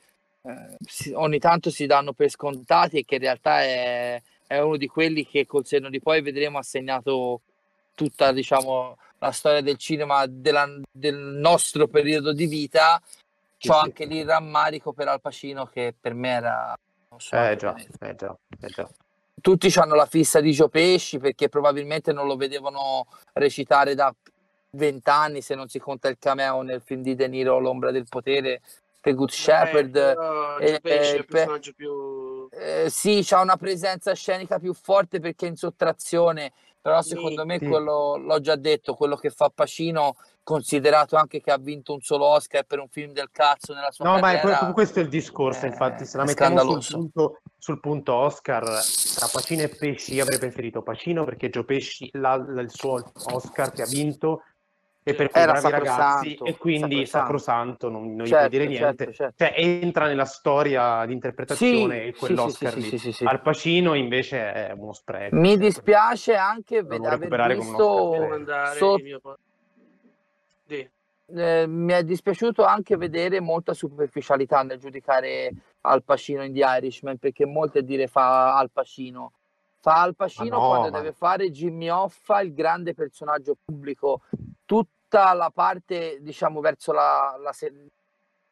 eh, 0.46 0.76
si- 0.86 1.12
ogni 1.12 1.38
tanto 1.38 1.70
si 1.70 1.86
danno 1.86 2.12
per 2.12 2.28
scontati 2.28 2.98
e 2.98 3.04
che 3.04 3.14
in 3.14 3.22
realtà 3.22 3.62
è, 3.62 4.22
è 4.46 4.58
uno 4.60 4.76
di 4.76 4.86
quelli 4.86 5.26
che 5.26 5.46
col 5.46 5.64
senno 5.64 5.88
di 5.88 6.00
poi 6.00 6.20
vedremo 6.20 6.58
ha 6.58 6.62
segnato 6.62 7.40
tutta 7.94 8.32
diciamo, 8.32 8.98
la 9.18 9.30
storia 9.30 9.62
del 9.62 9.78
cinema 9.78 10.26
della- 10.26 10.80
del 10.90 11.16
nostro 11.16 11.88
periodo 11.88 12.32
di 12.32 12.46
vita. 12.46 13.00
C'ho 13.00 13.72
sì. 13.72 13.78
anche 13.80 14.04
lì 14.04 14.18
il 14.18 14.26
rammarico 14.26 14.92
per 14.92 15.08
Al 15.08 15.20
Pacino 15.22 15.66
che 15.66 15.94
per 15.98 16.12
me 16.12 16.28
era... 16.30 16.78
so, 17.16 17.36
Eh 17.36 17.56
già, 17.56 17.74
eh 18.00 18.14
già, 18.14 18.36
eh 18.60 18.68
già. 18.68 18.88
tutti 19.40 19.72
hanno 19.76 19.94
la 19.94 20.04
fissa 20.06 20.40
di 20.40 20.52
Gio 20.52 20.68
Pesci 20.68 21.18
perché 21.18 21.48
probabilmente 21.48 22.12
non 22.12 22.26
lo 22.26 22.36
vedevano 22.36 23.06
recitare 23.32 23.94
da 23.94 24.14
vent'anni 24.72 25.40
se 25.40 25.54
non 25.54 25.68
si 25.68 25.78
conta 25.78 26.08
il 26.08 26.18
cameo 26.18 26.60
nel 26.60 26.82
film 26.84 27.00
di 27.00 27.14
De 27.14 27.28
Niro 27.28 27.58
L'ombra 27.58 27.90
del 27.90 28.06
potere 28.06 28.60
The 29.04 29.12
Good 29.14 29.30
Shepherd 29.30 29.94
Eh, 29.96 30.14
però 30.14 30.58
eh, 30.58 30.80
eh, 30.82 31.24
personaggio 31.28 31.72
più... 31.76 32.48
Eh, 32.50 32.88
sì 32.88 33.20
c'ha 33.22 33.40
una 33.40 33.56
presenza 33.58 34.14
scenica 34.14 34.58
più 34.58 34.72
forte 34.72 35.20
perché 35.20 35.44
è 35.46 35.50
in 35.50 35.56
sottrazione 35.56 36.52
però 36.80 37.00
secondo 37.02 37.44
me 37.46 37.58
Sì. 37.58 37.66
quello 37.66 38.16
l'ho 38.16 38.40
già 38.40 38.56
detto 38.56 38.94
quello 38.94 39.16
che 39.16 39.30
fa 39.30 39.50
Pacino 39.54 40.16
considerato 40.42 41.16
anche 41.16 41.40
che 41.40 41.50
ha 41.50 41.56
vinto 41.58 41.92
un 41.94 42.00
solo 42.00 42.26
Oscar 42.26 42.64
per 42.64 42.78
un 42.78 42.88
film 42.88 43.12
del 43.12 43.28
cazzo 43.32 43.72
nella 43.74 43.90
sua 43.90 44.04
No, 44.06 44.18
ma 44.18 44.32
è 44.32 44.36
carriera 44.36 44.58
que- 44.66 44.72
questo 44.74 44.98
è 45.00 45.02
il 45.02 45.08
discorso, 45.08 45.64
eh, 45.64 45.68
infatti, 45.68 46.04
se 46.04 46.16
la 46.18 46.24
mettiamo 46.24 46.80
sul 46.80 46.96
punto, 46.98 47.40
sul 47.56 47.80
punto 47.80 48.12
Oscar, 48.14 48.62
tra 48.64 49.28
Pacino 49.32 49.62
e 49.62 49.68
Pesci, 49.70 50.12
io 50.14 50.22
avrei 50.22 50.38
preferito 50.38 50.82
Pacino 50.82 51.24
perché 51.24 51.48
Gio 51.48 51.64
Pesci, 51.64 52.10
la- 52.14 52.36
la- 52.36 52.60
il 52.60 52.70
suo 52.70 53.02
Oscar 53.32 53.72
che 53.72 53.80
ha 53.82 53.86
vinto, 53.86 54.42
e 55.06 55.14
per 55.14 55.28
Era 55.34 55.52
bravi 55.52 55.70
ragazzi, 55.70 56.34
e 56.42 56.56
quindi 56.56 57.04
sacrosanto. 57.04 57.06
sacrosanto, 57.06 57.88
non, 57.90 58.14
non 58.14 58.24
gli 58.24 58.30
Certo, 58.30 58.36
puoi 58.36 58.48
dire 58.48 58.66
niente, 58.66 59.04
certo, 59.04 59.12
certo. 59.12 59.44
cioè 59.44 59.52
entra 59.54 60.06
nella 60.06 60.24
storia 60.24 61.04
di 61.04 61.12
interpretazione 61.12 62.00
Sì, 62.00 62.06
e 62.08 62.12
sì, 62.12 62.18
quell'Oscar 62.18 62.72
sì, 62.72 62.80
lì. 62.80 62.88
sì, 62.88 62.98
sì, 62.98 63.12
sì. 63.12 63.24
Al 63.24 63.42
Pacino 63.42 63.92
invece 63.92 64.52
è 64.52 64.72
uno 64.72 64.94
spreco. 64.94 65.36
Mi 65.36 65.50
cioè, 65.50 65.58
dispiace 65.58 66.34
anche 66.36 66.82
ved- 66.82 67.04
aver 67.04 67.54
visto 67.54 68.30
andare 68.32 68.78
so- 68.78 68.94
il 68.96 69.04
mio 69.04 69.20
eh, 71.26 71.66
mi 71.66 71.92
è 71.92 72.02
dispiaciuto 72.02 72.64
anche 72.64 72.96
vedere 72.96 73.40
molta 73.40 73.72
superficialità 73.74 74.62
nel 74.62 74.78
giudicare 74.78 75.52
Al 75.82 76.02
Pacino 76.02 76.42
in 76.44 76.52
The 76.52 76.64
Irishman 76.64 77.18
perché 77.18 77.46
molte 77.46 77.82
dire 77.82 78.06
fa 78.06 78.56
Al 78.56 78.70
Pacino 78.70 79.32
fa 79.80 80.02
Al 80.02 80.14
Pacino 80.14 80.58
no, 80.58 80.66
quando 80.66 80.90
ma- 80.90 80.98
deve 80.98 81.12
fare 81.12 81.50
Jimmy 81.50 81.88
Hoffa 81.88 82.40
il 82.40 82.52
grande 82.54 82.94
personaggio 82.94 83.56
pubblico 83.62 84.22
tutta 84.74 85.32
la 85.34 85.50
parte 85.50 86.18
diciamo 86.20 86.60
verso 86.60 86.92
la, 86.92 87.36
la 87.40 87.52
se- 87.52 87.90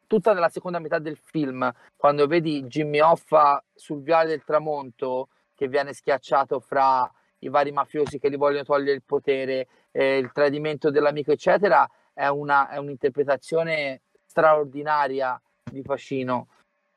tutta 0.07 0.33
nella 0.33 0.47
seconda 0.47 0.79
metà 0.79 0.99
del 0.99 1.17
film 1.17 1.69
quando 1.97 2.27
vedi 2.27 2.63
Jimmy 2.63 3.01
Hoffa 3.01 3.61
sul 3.73 4.01
viale 4.01 4.29
del 4.29 4.43
tramonto 4.45 5.27
che 5.53 5.67
viene 5.67 5.91
schiacciato 5.91 6.61
fra 6.61 7.11
i 7.39 7.49
vari 7.49 7.71
mafiosi 7.71 8.19
che 8.19 8.29
gli 8.29 8.37
vogliono 8.37 8.63
togliere 8.63 8.93
il 8.93 9.03
potere, 9.03 9.67
eh, 9.91 10.17
il 10.17 10.31
tradimento 10.31 10.89
dell'amico, 10.89 11.31
eccetera, 11.31 11.85
è, 12.13 12.27
una, 12.27 12.69
è 12.69 12.77
un'interpretazione 12.77 14.01
straordinaria 14.25 15.39
di 15.63 15.81
Pacino. 15.81 16.47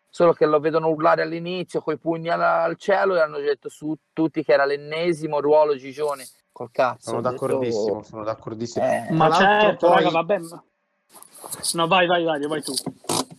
Solo 0.09 0.33
che 0.33 0.47
lo 0.47 0.61
vedono 0.61 0.89
urlare 0.89 1.23
all'inizio 1.23 1.81
coi 1.83 1.99
pugni 1.99 2.29
al, 2.31 2.41
al 2.41 2.77
cielo 2.77 3.17
e 3.17 3.21
hanno 3.21 3.39
detto 3.39 3.69
su 3.69 3.95
tutti 4.13 4.43
che 4.43 4.53
era 4.53 4.65
l'ennesimo 4.65 5.41
ruolo 5.41 5.77
Gigione. 5.77 6.27
Col 6.53 6.71
cazzo. 6.71 7.11
Sono 7.11 7.19
ho 7.19 7.21
detto, 7.31 7.47
d'accordissimo, 7.47 8.03
sono 8.03 8.25
d'accordissimo. 8.25 8.85
eh, 8.87 9.13
Ma 9.13 9.31
certo, 9.31 9.89
poi- 9.89 9.97
raga, 9.97 10.11
vabbè. 10.11 10.39
ma- 10.39 10.65
No, 11.75 11.87
vai, 11.87 12.07
vai, 12.07 12.25
vai, 12.25 12.41
vai 12.47 12.63
tu. 12.63 12.73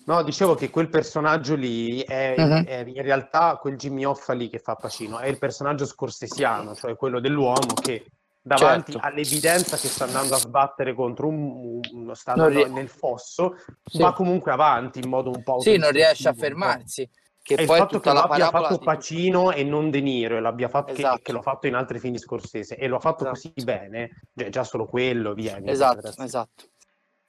No, 0.05 0.23
dicevo 0.23 0.55
che 0.55 0.69
quel 0.69 0.87
personaggio 0.89 1.55
lì 1.55 2.01
è, 2.01 2.35
Mhm. 2.37 2.63
è 2.65 2.83
in 2.85 3.01
realtà 3.01 3.57
quel 3.57 3.75
Jimmy 3.75 4.05
Hoffa 4.05 4.33
lì 4.33 4.49
che 4.49 4.59
fa 4.59 4.75
Pacino, 4.75 5.17
è 5.19 5.27
il 5.27 5.37
personaggio 5.37 5.85
scorsesiano, 5.85 6.75
cioè 6.75 6.95
quello 6.95 7.19
dell'uomo 7.19 7.73
che 7.73 8.05
davanti 8.47 8.93
Certo. 8.93 9.05
all'evidenza 9.07 9.77
che 9.77 9.87
sta 9.87 10.05
andando 10.05 10.35
a 10.35 10.37
sbattere 10.37 10.93
contro 10.93 11.27
un, 11.27 11.81
un- 11.91 12.15
sta 12.15 12.33
Non 12.33 12.45
andando 12.47 12.65
rie- 12.65 12.73
nel 12.73 12.87
fosso, 12.89 13.57
Sì. 13.83 13.99
va 13.99 14.13
comunque 14.13 14.51
avanti 14.51 14.99
in 14.99 15.09
modo 15.09 15.29
un 15.29 15.43
po' 15.43 15.59
Sì, 15.59 15.77
non 15.77 15.91
riesce 15.91 16.29
a 16.29 16.33
fermarsi. 16.33 17.07
Che 17.41 17.53
E 17.55 17.61
il 17.61 17.67
poi 17.67 17.77
fatto 17.77 17.95
tutta 17.97 18.09
che 18.09 18.15
la 18.15 18.25
lo 18.25 18.31
abbia 18.33 18.45
parabola 18.49 18.67
fatto 18.69 18.79
di- 18.79 18.85
Pacino 18.85 19.51
e 19.53 19.63
non 19.63 19.89
De 19.89 20.01
Niro, 20.01 20.35
e 20.35 20.39
l'abbia 20.41 20.67
fatto, 20.67 20.93
che- 20.93 20.99
Esatto. 21.01 21.19
che, 21.23 21.31
l'ho 21.31 21.41
fatto 21.41 21.67
in 21.67 21.75
altri 21.75 21.99
film 21.99 22.13
di 22.13 22.19
Scorsese, 22.19 22.75
e 22.75 22.87
lo 22.87 22.97
ha 22.97 22.99
fatto 22.99 23.23
Esatto. 23.23 23.51
così 23.53 23.65
bene, 23.65 24.09
cioè 24.35 24.49
già 24.49 24.63
solo 24.65 24.85
quello, 24.85 25.33
via. 25.33 25.57
mi 25.59 25.69
Esatto, 25.69 26.07
esatto. 26.21 26.63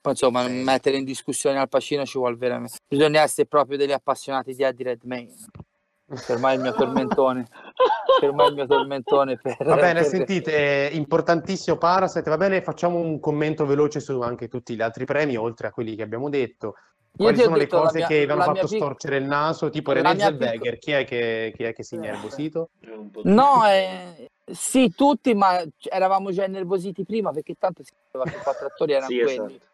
Poi 0.00 0.12
insomma, 0.12 0.44
Sì. 0.46 0.52
mettere 0.52 0.96
in 0.96 1.04
discussione 1.04 1.58
Al 1.58 1.68
Pacino 1.68 2.04
ci 2.04 2.18
vuole 2.18 2.34
veramente. 2.36 2.78
Bisogna 2.88 3.22
essere 3.22 3.46
proprio 3.46 3.76
degli 3.76 3.92
appassionati 3.92 4.54
di 4.54 4.62
Eddie 4.62 4.86
Redmayne. 4.86 5.34
È 6.08 6.32
il 6.54 6.60
mio 6.60 6.72
tormentone. 6.72 7.46
è 8.20 8.24
il 8.24 8.54
mio 8.54 8.66
tormentone. 8.66 9.36
Per, 9.36 9.56
Va 9.58 9.74
bene, 9.76 10.00
per- 10.00 10.08
sentite, 10.08 10.88
importantissimo 10.92 11.76
Parasite, 11.76 12.30
va 12.30 12.38
bene, 12.38 12.62
facciamo 12.62 12.98
un 12.98 13.20
commento 13.20 13.66
veloce 13.66 14.00
su 14.00 14.18
anche 14.20 14.48
tutti 14.48 14.74
gli 14.74 14.80
altri 14.80 15.04
premi, 15.04 15.36
oltre 15.36 15.66
a 15.66 15.70
quelli 15.70 15.94
che 15.94 16.02
abbiamo 16.02 16.30
detto. 16.30 16.74
Quali 17.14 17.36
sono 17.38 17.56
le 17.56 17.66
cose 17.66 17.98
mia- 17.98 18.06
che 18.06 18.24
vi 18.24 18.30
hanno 18.32 18.42
fatto 18.42 18.66
pic- 18.68 18.76
storcere 18.76 19.16
il 19.16 19.24
naso, 19.24 19.70
tipo 19.70 19.92
René 19.92 20.16
Zellweger, 20.18 20.58
picco- 20.60 20.76
chi 20.78 20.92
è 20.92 21.04
che, 21.04 21.52
chi 21.54 21.62
è 21.64 21.72
che 21.74 21.82
si 21.82 21.94
è 21.94 21.98
innervosito? 21.98 22.70
No, 23.24 23.66
eh, 23.66 24.30
sì, 24.44 24.94
tutti, 24.94 25.34
ma 25.34 25.60
eravamo 25.90 26.30
già 26.30 26.44
innervositi 26.44 27.04
prima 27.04 27.32
perché 27.32 27.54
tanto 27.58 27.82
si 27.82 27.92
sapeva 28.10 28.24
che 28.30 28.36
i 28.36 28.42
quattro 28.42 28.66
attori 28.66 28.92
erano 28.92 29.08
Sì, 29.08 29.18
quelli. 29.20 29.32
esatto. 29.56 29.66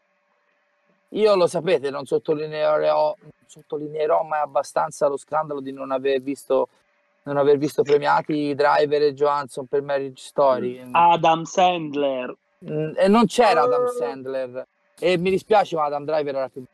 Io 1.14 1.34
lo 1.36 1.46
sapete, 1.46 1.90
non 1.90 2.06
sottolineerò, 2.06 3.14
non 3.20 3.30
sottolineerò 3.46 4.22
mai 4.24 4.40
abbastanza 4.40 5.06
lo 5.06 5.16
scandalo 5.16 5.60
di 5.60 5.72
non 5.72 5.90
aver 5.92 6.20
visto, 6.20 6.68
non 7.24 7.36
aver 7.36 7.56
visto 7.58 7.82
premiati 7.82 8.54
Driver 8.54 9.02
e 9.02 9.14
Johansson 9.14 9.66
per 9.66 9.82
Marriage 9.82 10.22
Story. 10.24 10.82
Adam 10.92 11.44
Sandler. 11.44 12.34
Mm, 12.68 12.92
E 12.96 13.08
non 13.08 13.26
c'era 13.26 13.62
Adam 13.62 13.86
Sandler. 13.86 14.66
E 14.98 15.16
mi 15.18 15.30
dispiace, 15.30 15.76
ma 15.76 15.84
Adam 15.84 16.04
Driver 16.04 16.34
era 16.34 16.48
più, 16.48 16.64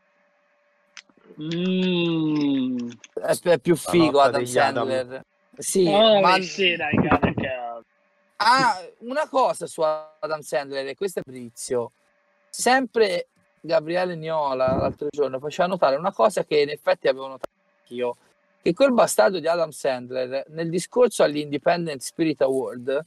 Mm. 1.41 2.91
è, 3.23 3.33
è 3.43 3.59
più 3.59 3.77
figo 3.77 4.21
Adam 4.21 4.43
degli 4.43 4.59
Adam. 4.59 4.89
Sandler. 4.89 5.25
Sì, 5.57 5.87
Oh, 5.87 6.21
ma 6.21 6.41
sì, 6.41 6.77
raga, 6.77 7.19
raga. 7.21 7.83
Ah, 8.37 8.81
una 9.01 9.29
cosa 9.29 9.67
su 9.67 9.83
Adam 9.83 10.41
Sandler, 10.41 10.87
e 10.89 10.95
questo 10.97 11.21
è 11.21 11.23
Brizio. 11.25 11.93
Sempre 12.49 13.29
Gabriele 13.61 14.17
Niola 14.17 14.75
l'altro 14.75 15.09
giorno 15.11 15.39
faceva 15.39 15.69
notare 15.69 15.97
una 15.97 16.13
cosa 16.13 16.45
che 16.45 16.61
in 16.61 16.71
effetti 16.71 17.09
avevo 17.09 17.29
notato 17.29 17.53
anch'io, 17.81 18.17
che 18.63 18.73
quel 18.73 18.93
bastardo 18.93 19.39
di 19.39 19.47
Adam 19.47 19.71
Sandler 19.71 20.45
nel 20.49 20.71
discorso 20.71 21.23
agli 21.23 21.39
Independent 21.39 22.01
Spirit 22.01 22.41
Award 22.43 23.05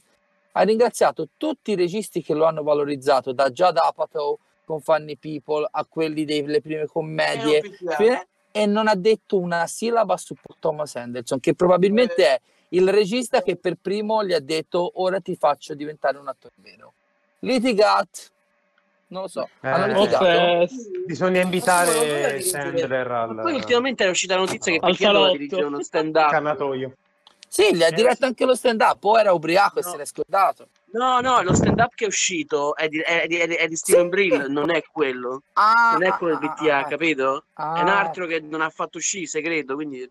ha 0.52 0.62
ringraziato 0.62 1.28
tutti 1.36 1.72
i 1.72 1.76
registi 1.76 2.22
che 2.22 2.34
lo 2.34 2.44
hanno 2.44 2.62
valorizzato, 2.62 3.32
da 3.32 3.50
Judd 3.50 3.76
Apatow 3.76 4.38
con 4.64 4.80
Funny 4.80 5.16
People 5.16 5.66
a 5.68 5.84
quelli 5.84 6.24
delle 6.24 6.60
prime 6.60 6.86
commedie, 6.86 7.62
fine- 7.96 8.26
e 8.52 8.66
non 8.66 8.86
ha 8.86 8.94
detto 8.94 9.38
una 9.38 9.66
sillaba 9.66 10.16
su 10.16 10.36
Thomas 10.60 10.94
Anderson, 10.94 11.40
che 11.40 11.54
probabilmente 11.54 12.24
è 12.24 12.40
il 12.68 12.88
regista 12.88 13.42
che 13.42 13.56
per 13.56 13.76
primo 13.80 14.24
gli 14.24 14.32
ha 14.32 14.38
detto 14.38 14.92
ora 15.02 15.18
ti 15.20 15.34
faccio 15.34 15.74
diventare 15.74 16.18
un 16.18 16.28
attore 16.28 16.54
vero. 16.58 16.92
Litigat, 17.40 18.30
non 19.14 19.22
lo 19.22 19.28
so, 19.28 19.48
Eh? 19.60 19.94
Offes- 19.94 20.90
Bisogna 21.06 21.40
invitare 21.40 21.92
poi 22.32 22.42
Sandler 22.42 23.10
al 23.10 23.34
Poi 23.42 23.54
ultimamente 23.54 24.04
è 24.04 24.08
uscita 24.08 24.34
la 24.34 24.40
notizia 24.40 24.72
che 24.78 24.94
salotto. 24.94 25.32
dirige 25.32 25.62
uno 25.62 25.80
stand-up. 25.82 26.30
cannatoio. 26.30 26.92
Sì, 27.48 27.72
gli 27.76 27.84
ha 27.84 27.86
Eh, 27.86 27.92
diretto 27.92 28.26
anche 28.26 28.44
lo 28.44 28.56
stand 28.56 28.80
up, 28.80 29.04
o 29.04 29.16
era 29.16 29.32
ubriaco 29.32 29.78
e 29.78 29.82
No. 29.84 29.90
se 29.90 29.96
l'è 29.96 30.04
scordato. 30.04 30.66
No, 30.94 31.20
no, 31.20 31.40
lo 31.42 31.54
stand-up 31.54 31.94
che 31.94 32.04
è 32.04 32.08
uscito 32.08 32.74
è 32.74 32.88
di, 32.88 32.98
è 32.98 33.26
di- 33.28 33.36
è 33.36 33.46
di- 33.46 33.54
è 33.54 33.68
di 33.68 33.76
Steven 33.76 34.02
Sì. 34.04 34.08
Brill, 34.08 34.46
non 34.50 34.70
è 34.74 34.82
quello. 34.90 35.42
Ah, 35.52 35.90
Non 35.92 36.02
è 36.02 36.08
ah, 36.08 36.16
quello 36.18 36.38
del 36.38 36.48
ah, 36.48 36.54
BTA, 36.60 36.78
ah, 36.78 36.84
capito? 36.84 37.44
ah. 37.54 37.76
È 37.78 37.80
un 37.82 37.88
altro 37.88 38.26
che 38.26 38.40
non 38.40 38.60
ha 38.60 38.70
fatto 38.70 38.98
uscire, 38.98 39.26
segreto, 39.26 39.74
quindi... 39.74 40.08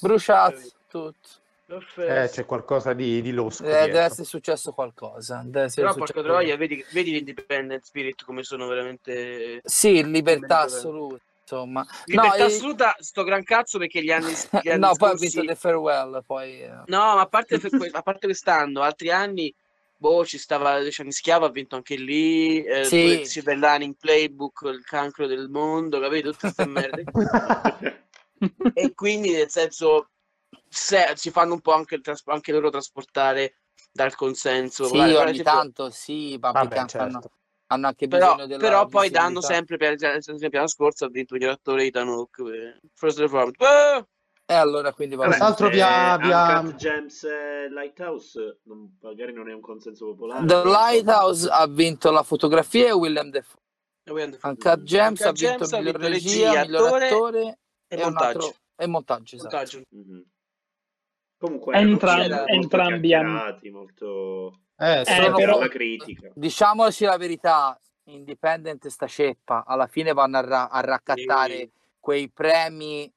Bruciato 0.00 0.60
tutto. 0.88 1.16
Eh, 1.96 2.30
c'è 2.30 2.46
qualcosa 2.46 2.94
di, 2.94 3.20
di 3.20 3.30
losco 3.30 3.62
Eh, 3.64 3.86
deve 3.86 4.00
essere 4.00 4.24
successo 4.24 4.72
qualcosa. 4.72 5.42
Deve 5.44 5.66
essere 5.66 5.82
Però 5.82 5.92
successo 5.92 6.12
porca 6.14 6.28
troia, 6.28 6.56
vedi, 6.56 6.82
vedi 6.92 7.12
l'Independent 7.12 7.84
Spirit 7.84 8.24
come 8.24 8.42
sono 8.42 8.66
veramente... 8.68 9.60
Sì, 9.64 10.02
libertà 10.02 10.60
assoluta, 10.60 11.22
insomma. 11.42 11.86
Libertà 12.06 12.38
no, 12.38 12.44
assoluta, 12.44 12.96
sto 13.00 13.22
gran 13.22 13.44
cazzo 13.44 13.76
perché 13.76 14.02
gli 14.02 14.10
anni, 14.10 14.32
gli 14.62 14.70
anni 14.70 14.80
no, 14.80 14.94
poi 14.94 15.10
ha 15.10 15.16
scorsi... 15.16 15.36
vinto 15.36 15.52
The 15.52 15.54
Farewell, 15.56 16.22
poi... 16.24 16.62
eh. 16.62 16.82
No, 16.86 17.14
ma 17.14 17.20
a 17.20 17.26
parte, 17.26 17.60
que- 17.60 17.90
a 17.92 18.02
parte 18.02 18.26
quest'anno, 18.26 18.80
altri 18.80 19.10
anni, 19.10 19.54
boh, 19.94 20.24
ci 20.24 20.38
stava, 20.38 20.88
cioè, 20.90 21.04
Mischiava 21.04 21.48
ha 21.48 21.50
vinto 21.50 21.76
anche 21.76 21.96
lì, 21.96 22.64
eh, 22.64 22.84
Sì. 22.84 23.26
Silver 23.26 23.58
Lining 23.58 23.94
Playbook, 24.00 24.62
il 24.72 24.84
cancro 24.86 25.26
del 25.26 25.50
mondo, 25.50 26.00
capito? 26.00 26.30
Tutte 26.30 26.50
queste 26.54 26.64
merde. 26.64 27.04
e 28.72 28.94
quindi, 28.94 29.32
nel 29.32 29.50
senso, 29.50 30.08
se, 30.68 31.12
si 31.14 31.30
fanno 31.30 31.54
un 31.54 31.60
po' 31.60 31.72
anche, 31.72 32.00
anche 32.26 32.52
loro 32.52 32.70
trasportare 32.70 33.56
dal 33.92 34.14
consenso. 34.14 34.84
Sì, 34.84 34.98
per 34.98 35.26
ogni 35.26 35.42
tanto 35.42 35.90
sì, 35.90 36.36
ma 36.40 36.52
Vabbè, 36.52 36.68
perché 36.68 36.88
certo. 36.88 37.16
hanno, 37.16 37.30
hanno 37.68 37.86
anche 37.86 38.08
Però, 38.08 38.26
bisogno 38.34 38.46
della 38.46 38.60
però 38.62 38.86
poi 38.86 39.10
danno 39.10 39.40
sempre, 39.40 39.76
per 39.76 39.92
esempio, 39.92 40.20
per 40.24 40.34
esempio, 40.34 40.58
l'anno 40.58 40.70
scorso 40.70 41.04
ha 41.04 41.08
vinto 41.08 41.34
il 41.34 41.40
miglior 41.40 41.54
attore 41.56 41.84
Ethan 41.84 42.08
Hawke, 42.08 42.42
per 42.42 42.78
First 42.94 43.18
Reformed. 43.18 43.54
Eh! 43.60 44.06
E 44.50 44.54
allora 44.54 44.94
quindi 44.94 45.14
va 45.14 45.24
Vabbè, 45.26 45.36
bene. 45.36 45.50
Quest'altro 45.54 45.74
via- 45.74 46.14
eh, 46.14 46.62
via- 46.62 46.74
Gems 46.74 47.24
e 47.24 47.68
Lighthouse 47.68 48.60
non- 48.62 48.96
magari 49.02 49.32
non 49.34 49.50
è 49.50 49.52
un 49.52 49.60
consenso 49.60 50.06
popolare. 50.06 50.46
The 50.46 50.62
Lighthouse 50.64 51.48
ha 51.50 51.66
vinto 51.66 52.10
la 52.10 52.22
fotografia 52.22 52.86
e 52.86 52.92
William 52.92 53.28
Defoe. 53.28 53.60
E 54.04 54.38
Uncut 54.42 54.82
Gems 54.84 55.20
ha 55.20 55.32
vinto 55.32 55.66
miglior 55.76 55.98
vinto 55.98 56.08
regia, 56.08 56.48
regia, 56.52 56.60
miglior 56.62 56.86
attore 56.86 57.06
attore 57.08 57.58
e 57.88 57.96
un 57.96 58.02
montaggio. 58.04 58.26
altro- 58.46 58.54
e 58.76 58.86
montaggio. 58.86 59.36
esatto. 59.36 59.54
Montaggio. 59.56 59.82
Mhm. 59.90 60.24
Comunque, 61.38 61.76
Entram- 61.76 62.44
entrambi 62.46 63.14
hanno- 63.14 63.56
molto 63.70 64.58
Eh, 64.80 65.00
Eh, 65.00 65.04
però- 65.04 65.56
alla 65.56 65.68
critica. 65.68 66.30
Diciamoci 66.34 67.04
la 67.04 67.16
verità, 67.16 67.78
Independent 68.04 68.86
sta 68.88 69.06
ceppa, 69.06 69.64
alla 69.66 69.86
fine 69.86 70.12
vanno 70.12 70.38
a, 70.38 70.40
ra- 70.40 70.68
a 70.70 70.80
raccattare 70.80 71.56
Sì. 71.56 71.70
quei 72.00 72.28
premi 72.30 73.12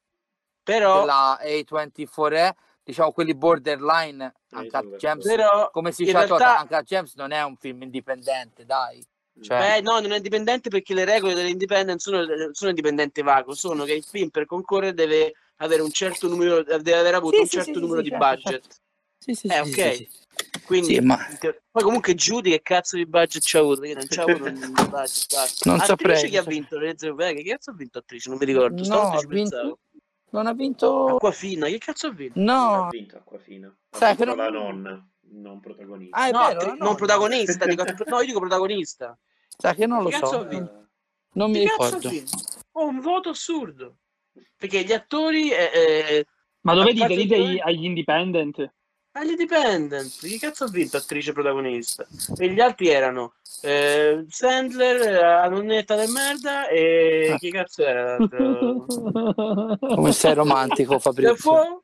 Però, 0.63 0.99
della 1.01 1.39
A24E, 1.41 2.55
diciamo 2.84 3.11
quelli 3.11 3.34
borderline, 3.36 4.34
d'accordo. 4.49 4.97
Gems, 4.97 5.26
però 5.26 5.69
come 5.72 5.91
si 5.91 6.03
dice 6.03 6.17
a 6.17 6.26
realtà- 6.26 6.59
Uncut 6.61 6.84
Gems 6.84 7.15
non 7.15 7.32
è 7.32 7.43
un 7.43 7.55
film 7.57 7.82
indipendente, 7.84 8.65
dai. 8.65 9.03
Cioè, 9.41 9.57
Beh, 9.57 9.82
no, 9.82 9.99
non 9.99 10.11
è 10.11 10.17
indipendente 10.17 10.69
perché 10.69 10.93
le 10.93 11.05
regole 11.05 11.34
dell'independent 11.34 11.99
sono, 11.99 12.24
sono 12.51 12.69
indipendente 12.69 13.22
vago, 13.24 13.53
sono 13.55 13.86
che 13.86 13.93
il 13.93 14.03
film 14.03 14.30
per 14.30 14.45
concorrere 14.45 14.93
deve 14.93 15.34
avere 15.62 15.82
un 15.82 15.91
certo 15.91 16.28
numero, 16.28 16.64
deve 16.64 16.95
aver 16.95 17.16
avuto 17.16 17.36
Sì, 17.36 17.41
un 17.41 17.47
sì, 17.47 17.55
certo 17.57 17.74
sì, 17.74 17.80
numero 17.80 18.01
sì, 18.01 18.03
di 18.03 18.09
certo, 18.09 18.26
budget. 18.26 18.62
certo. 18.62 18.76
Sì, 19.18 19.36
sì, 19.36 19.47
Eh, 19.47 19.53
sì, 19.53 19.59
ok. 19.59 19.93
sì, 19.95 20.05
sì. 20.05 20.09
Quindi, 20.66 20.93
Sì, 20.95 20.99
ma 21.01 21.18
poi 21.72 21.84
comunque 21.84 22.16
Giudi 22.16 22.49
che 22.51 22.62
cazzo 22.62 22.95
di 22.95 23.05
budget 23.05 23.43
c'ha 23.45 23.59
avuto? 23.59 23.82
Perché 23.82 23.95
non 23.95 24.05
c'ha 24.07 24.24
avuto 24.24 24.43
un 24.45 24.59
budget. 24.89 24.89
basta. 24.89 25.70
Non 25.70 25.80
saprei, 25.80 26.14
Attrice 26.16 26.30
che 26.30 26.38
ha 26.38 26.41
non 26.43 26.49
vinto? 26.53 26.80
Rubè, 26.80 27.34
che 27.36 27.43
cazzo 27.43 27.72
ha 27.72 27.74
vinto 27.74 27.97
attrice? 27.99 28.30
Non 28.30 28.38
mi 28.39 28.45
ricordo. 28.45 28.84
No, 28.88 29.09
ha 29.09 29.22
vinto- 29.28 29.80
non 30.32 30.47
ha 30.47 30.53
vinto... 30.53 31.05
Acquafina, 31.16 31.68
che 31.68 31.78
cazzo 31.78 32.07
ha 32.07 32.12
vinto? 32.12 32.39
No, 32.39 32.86
Ha 32.86 32.89
vinto 32.89 33.18
Acquafina. 33.18 33.68
Ha 33.68 33.97
Sai, 33.97 34.16
vinto 34.16 34.24
però- 34.24 34.36
la 34.36 34.49
nonna, 34.49 35.09
non 35.34 35.59
protagonista. 35.59 36.18
Ah, 36.18 36.28
è 36.28 36.32
no, 36.32 36.39
vero, 36.39 36.51
attri- 36.51 36.66
la 36.70 36.72
nonna. 36.74 36.84
non 36.86 36.95
protagonista, 36.95 37.66
dico, 37.66 37.84
no, 38.07 38.20
io 38.20 38.26
dico 38.26 38.39
protagonista. 38.39 39.20
sai 39.57 39.76
che 39.76 39.86
non 39.86 40.01
lo 40.03 40.09
Che 40.09 40.20
cazzo 40.20 40.26
so, 40.28 40.38
ha 40.39 40.43
vinto? 40.43 40.88
non 41.34 41.51
mi 41.51 41.59
ricordo. 41.59 42.09
Oh, 42.74 42.88
un 42.88 42.99
voto 43.01 43.30
assurdo. 43.30 43.97
Perché 44.58 44.84
gli 44.84 44.94
attori 44.94 45.52
eh, 45.52 45.70
eh, 45.74 46.26
Ma 46.62 46.74
dove 46.74 46.94
dite? 46.94 47.08
Dite 47.16 47.36
agli- 47.36 47.60
agli 47.60 47.86
independent? 47.86 48.74
agli 49.14 49.36
dipendent, 49.36 50.20
che 50.22 50.38
cazzo 50.40 50.64
ha 50.64 50.70
vinto 50.70 50.96
attrice 50.96 51.34
protagonista? 51.34 52.06
E 52.38 52.48
gli 52.50 52.62
altri 52.62 52.88
erano 52.88 53.34
eh, 53.62 54.24
Sandler, 54.30 55.02
eh, 55.02 55.12
la 55.20 55.50
nonnetta 55.50 55.96
del 55.96 56.10
merda 56.10 56.68
e 56.70 57.32
Ah. 57.34 57.38
chi 57.38 57.52
cazzo 57.52 57.86
era 57.86 58.18
l'altro? 58.18 58.86
Come 59.96 60.12
sei 60.14 60.34
romantico, 60.34 60.98
Fabrizio. 61.00 61.84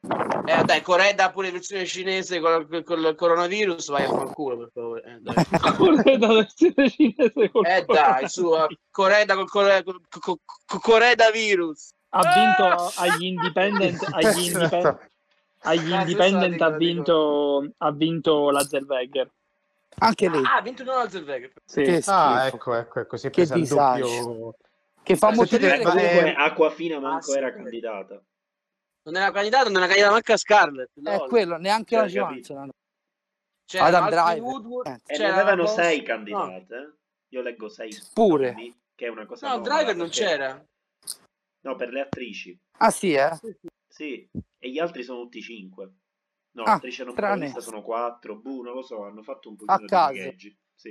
Eh, 0.00 0.64
dai, 0.64 0.80
Coreda 0.80 1.30
pure 1.30 1.50
versione 1.50 1.84
cinese 1.84 2.40
con, 2.40 2.66
con 2.84 2.98
il 3.00 3.14
coronavirus, 3.16 3.88
vai 3.90 4.04
a 4.04 4.08
far 4.08 4.32
culo, 4.32 4.56
per 4.58 4.70
favore. 4.72 5.02
Eh, 5.04 5.18
dai, 5.20 5.34
Correda 5.76 6.26
versione 6.28 6.88
cinese 6.90 7.50
col 7.50 7.66
eh, 7.66 7.84
dai 7.84 8.28
su, 8.28 8.54
eh, 8.54 8.78
Coreda 8.90 9.34
col 9.34 9.48
Coreda, 9.50 9.82
Coreda 10.80 11.30
virus. 11.30 11.90
ha 12.10 12.32
vinto 12.32 12.92
agli 12.96 13.24
independent 13.24 14.02
agli, 14.12 14.46
independent, 14.46 15.10
agli 15.62 15.92
Ah, 15.92 16.00
independent 16.02 16.60
ha 16.62 16.70
vinto 16.70 17.68
ha 17.78 17.90
vinto 17.92 18.50
la 18.50 18.60
Zellweger 18.64 19.28
Anche 20.00 20.28
lei. 20.30 20.42
Ah, 20.44 20.54
ha 20.56 20.60
vinto 20.62 20.84
Donald 20.84 21.10
Zellweger. 21.10 21.52
sì. 21.64 21.82
Che. 21.82 22.02
Ah, 22.06 22.46
ecco, 22.46 22.72
ecco, 22.74 23.00
ecco, 23.00 23.16
si 23.16 23.26
è 23.26 23.30
Che 23.30 23.36
presa 23.42 23.54
il 23.56 23.60
disagio. 23.62 24.06
doppio... 24.06 24.54
Che 25.02 25.16
fa 25.16 25.30
Eh, 25.30 25.34
molto 25.34 25.56
vedere 25.58 25.78
che- 25.78 25.84
Comunque 25.84 26.34
Acquafina 26.34 27.00
manco 27.00 27.16
Ah, 27.16 27.20
sì. 27.22 27.36
era 27.36 27.52
candidata. 27.52 28.22
Non 29.10 29.22
era 29.22 29.30
candidato, 29.32 29.64
non 29.68 29.76
era 29.78 29.86
candidata 29.86 30.12
manca 30.12 30.36
Scarlett. 30.36 30.90
è 30.94 31.00
lol. 31.16 31.28
quello, 31.28 31.56
neanche 31.56 31.96
la. 31.96 32.06
Johansson. 32.06 32.64
no. 32.66 32.70
C'erano 33.64 33.96
Adam 33.96 34.08
Driver. 34.10 34.40
Woodward, 34.42 34.86
Eh. 34.86 34.92
E 34.92 34.96
ne 34.96 35.16
c'era 35.16 35.34
avevano 35.34 35.62
Boss- 35.64 35.74
sei 35.74 35.98
no. 35.98 36.04
candidate. 36.04 36.74
eh. 36.74 36.92
Io 37.28 37.42
leggo 37.42 37.68
sei. 37.68 37.90
Pure. 38.14 38.54
Che 38.94 39.06
è 39.06 39.08
una 39.08 39.26
cosa 39.26 39.46
No, 39.48 39.52
anomala, 39.54 39.74
Driver 39.76 39.96
non 39.96 40.08
perché- 40.08 40.24
c'era. 40.24 40.64
No, 41.60 41.74
per 41.76 41.88
le 41.90 42.00
attrici. 42.00 42.58
Ah 42.78 42.90
sì, 42.90 43.12
eh? 43.12 43.30
Sì. 43.88 44.28
E 44.58 44.70
gli 44.70 44.78
altri 44.78 45.02
sono 45.02 45.22
tutti 45.22 45.40
cinque. 45.42 45.92
No, 46.56 46.62
Ah, 46.64 46.74
attrice 46.74 47.04
non 47.04 47.14
protagonista 47.14 47.60
sono 47.60 47.82
quattro. 47.82 48.36
Buh, 48.36 48.62
non 48.62 48.74
lo 48.74 48.82
so, 48.82 49.04
hanno 49.04 49.22
fatto 49.22 49.48
un 49.50 49.56
po' 49.56 49.64
A 49.66 49.76
di 49.78 49.84
gaggi. 49.86 50.56
Sì. 50.74 50.90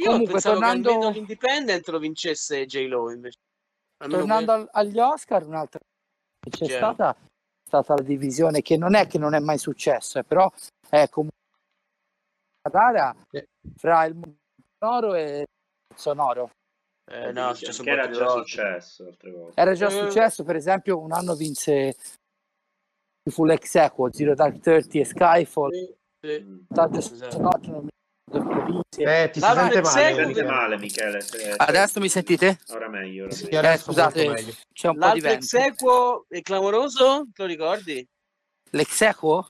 Io 0.00 0.06
Comunque, 0.06 0.32
pensavo 0.32 0.54
tornando- 0.56 0.98
che 0.98 1.10
l'Independent 1.12 1.88
lo 1.88 1.98
vincesse 1.98 2.66
J-Lo 2.66 3.10
invece. 3.10 3.38
Almeno 4.02 4.20
Tornando 4.20 4.52
al- 4.52 4.68
agli 4.72 4.98
Oscar, 4.98 5.46
un'altra 5.46 5.78
c'è 6.48 6.66
C'era. 6.66 6.92
stata 6.94 7.16
stata 7.66 7.94
la 7.94 8.02
divisione 8.02 8.62
che 8.62 8.76
non 8.76 8.94
è 8.94 9.06
che 9.06 9.18
non 9.18 9.34
è 9.34 9.38
mai 9.38 9.58
successo, 9.58 10.18
eh, 10.18 10.24
però 10.24 10.50
è 10.88 11.08
comunque 11.08 11.38
una 12.62 12.80
gara 12.80 13.16
Eh. 13.30 13.46
fra 13.76 14.04
il 14.06 14.18
sonoro 14.78 15.14
e 15.14 15.40
il 15.40 15.96
sonoro. 15.98 16.50
Eh, 17.10 17.32
no, 17.32 17.54
era 17.84 18.08
già 18.08 18.24
volte. 18.24 18.40
successo 18.48 19.04
altre 19.06 19.30
volte. 19.30 19.60
Era 19.60 19.72
già 19.74 19.86
Eh. 19.88 19.90
successo, 19.90 20.44
per 20.44 20.56
esempio, 20.56 20.98
un 20.98 21.12
anno 21.12 21.34
vinse 21.34 21.96
fu 23.30 23.44
l'ex 23.44 23.74
equo, 23.76 24.12
Zero 24.12 24.34
Dark 24.34 24.58
Thirty 24.60 25.00
e 25.00 25.04
Skyfall. 25.04 25.70
Sì, 25.72 25.94
sì. 26.20 26.40
Mm. 26.42 26.60
Esatto. 26.70 27.00
sonoro, 27.00 27.58
non 27.70 27.84
mi. 27.84 27.88
Eh, 28.32 29.30
ti 29.30 29.40
L'altro 29.40 29.62
sente 29.62 29.80
male. 29.80 30.14
sente 30.14 30.26
Michele. 30.26 30.46
male, 30.48 30.78
Michele. 30.78 31.20
se- 31.20 31.54
Adesso 31.56 32.00
mi 32.00 32.08
sentite? 32.08 32.58
Ora 32.68 32.88
meglio. 32.88 33.24
Ora 33.24 33.32
Sì, 33.32 33.44
meglio. 33.44 33.58
adesso 33.58 33.74
Eh, 33.80 33.84
scusate, 33.84 34.28
meglio. 34.28 34.52
c'è 34.72 34.88
un 34.88 34.98
po' 34.98 35.10
di 35.12 35.20
L'altro 35.20 35.30
vento. 35.30 35.56
equo 35.58 36.24
è 36.28 36.40
clamoroso, 36.42 37.26
te 37.32 37.42
lo 37.42 37.48
ricordi? 37.48 38.08
L'ex 38.70 39.00
equo? 39.00 39.48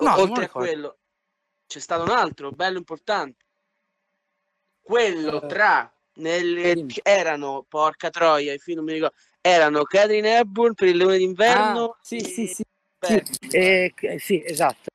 No, 0.00 0.20
Oltre 0.20 0.44
a 0.44 0.48
quello, 0.50 0.98
c'è 1.66 1.78
stato 1.78 2.02
un 2.02 2.10
altro 2.10 2.50
bello 2.50 2.78
importante. 2.78 3.44
Quello 4.80 5.42
Eh. 5.42 5.46
tra 5.46 5.92
nelle 6.14 6.74
Dimmi. 6.74 6.94
erano 7.02 7.64
porca 7.68 8.10
troia, 8.10 8.52
i 8.52 8.58
film 8.58 8.78
non 8.78 8.86
mi 8.86 8.92
ricordo. 8.94 9.16
Erano 9.40 9.82
Catherine 9.84 10.38
Hepburn 10.38 10.74
per 10.74 10.88
il 10.88 10.96
Leone 10.96 11.18
d'inverno. 11.18 11.90
Ah, 11.90 11.98
sì, 12.02 12.18
e- 12.18 12.24
sì, 12.24 12.46
sì, 12.46 12.62
Beh, 12.98 13.24
sì, 13.48 13.56
eh, 13.56 14.18
sì, 14.18 14.42
esatto. 14.44 14.90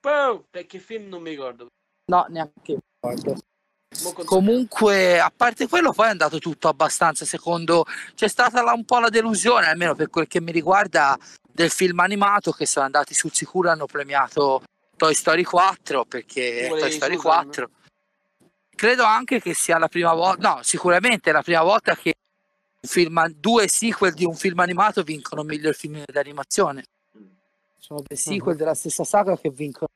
boh, 0.00 0.46
perché 0.50 0.78
film 0.78 1.08
non 1.08 1.20
mi 1.22 1.30
ricordo. 1.30 1.66
No, 2.10 2.26
neanche 2.28 2.72
io 2.72 2.78
Comunque, 4.24 5.18
a 5.18 5.32
parte 5.34 5.68
quello, 5.68 5.92
poi 5.92 6.06
è 6.06 6.10
andato 6.10 6.38
tutto 6.38 6.68
abbastanza 6.68 7.24
secondo. 7.24 7.84
C'è 8.14 8.28
stata 8.28 8.62
la- 8.62 8.72
un 8.72 8.84
po' 8.84 8.98
la 8.98 9.08
delusione, 9.08 9.66
almeno 9.66 9.94
per 9.94 10.10
quel 10.10 10.26
che 10.28 10.40
mi 10.40 10.52
riguarda, 10.52 11.18
del 11.52 11.70
film 11.70 11.98
animato 12.00 12.52
che 12.52 12.66
sono 12.66 12.84
andati 12.84 13.14
sul 13.14 13.32
sicuro 13.32 13.70
hanno 13.70 13.86
premiato 13.86 14.62
Toy 14.96 15.14
Story 15.14 15.42
4 15.42 16.04
perché 16.04 16.66
Volevi 16.68 16.88
Toy 16.88 16.90
Story 16.92 17.14
Susan? 17.16 17.32
4 17.32 17.70
credo 18.80 19.04
anche 19.04 19.42
che 19.42 19.52
sia 19.52 19.76
la 19.76 19.88
prima 19.88 20.14
volta, 20.14 20.54
no, 20.54 20.62
sicuramente 20.62 21.28
è 21.28 21.32
la 21.34 21.42
prima 21.42 21.62
volta 21.62 21.94
che 21.94 22.14
un 22.80 22.88
film, 22.88 23.28
due 23.36 23.68
sequel 23.68 24.14
di 24.14 24.24
un 24.24 24.34
film 24.34 24.58
animato 24.60 25.02
vincono 25.02 25.42
miglior 25.42 25.74
film 25.74 26.02
d'animazione. 26.06 26.84
Sono 27.76 28.02
due 28.06 28.16
sequel 28.16 28.56
della 28.56 28.72
stessa 28.72 29.04
saga 29.04 29.36
che 29.36 29.50
vincono. 29.50 29.88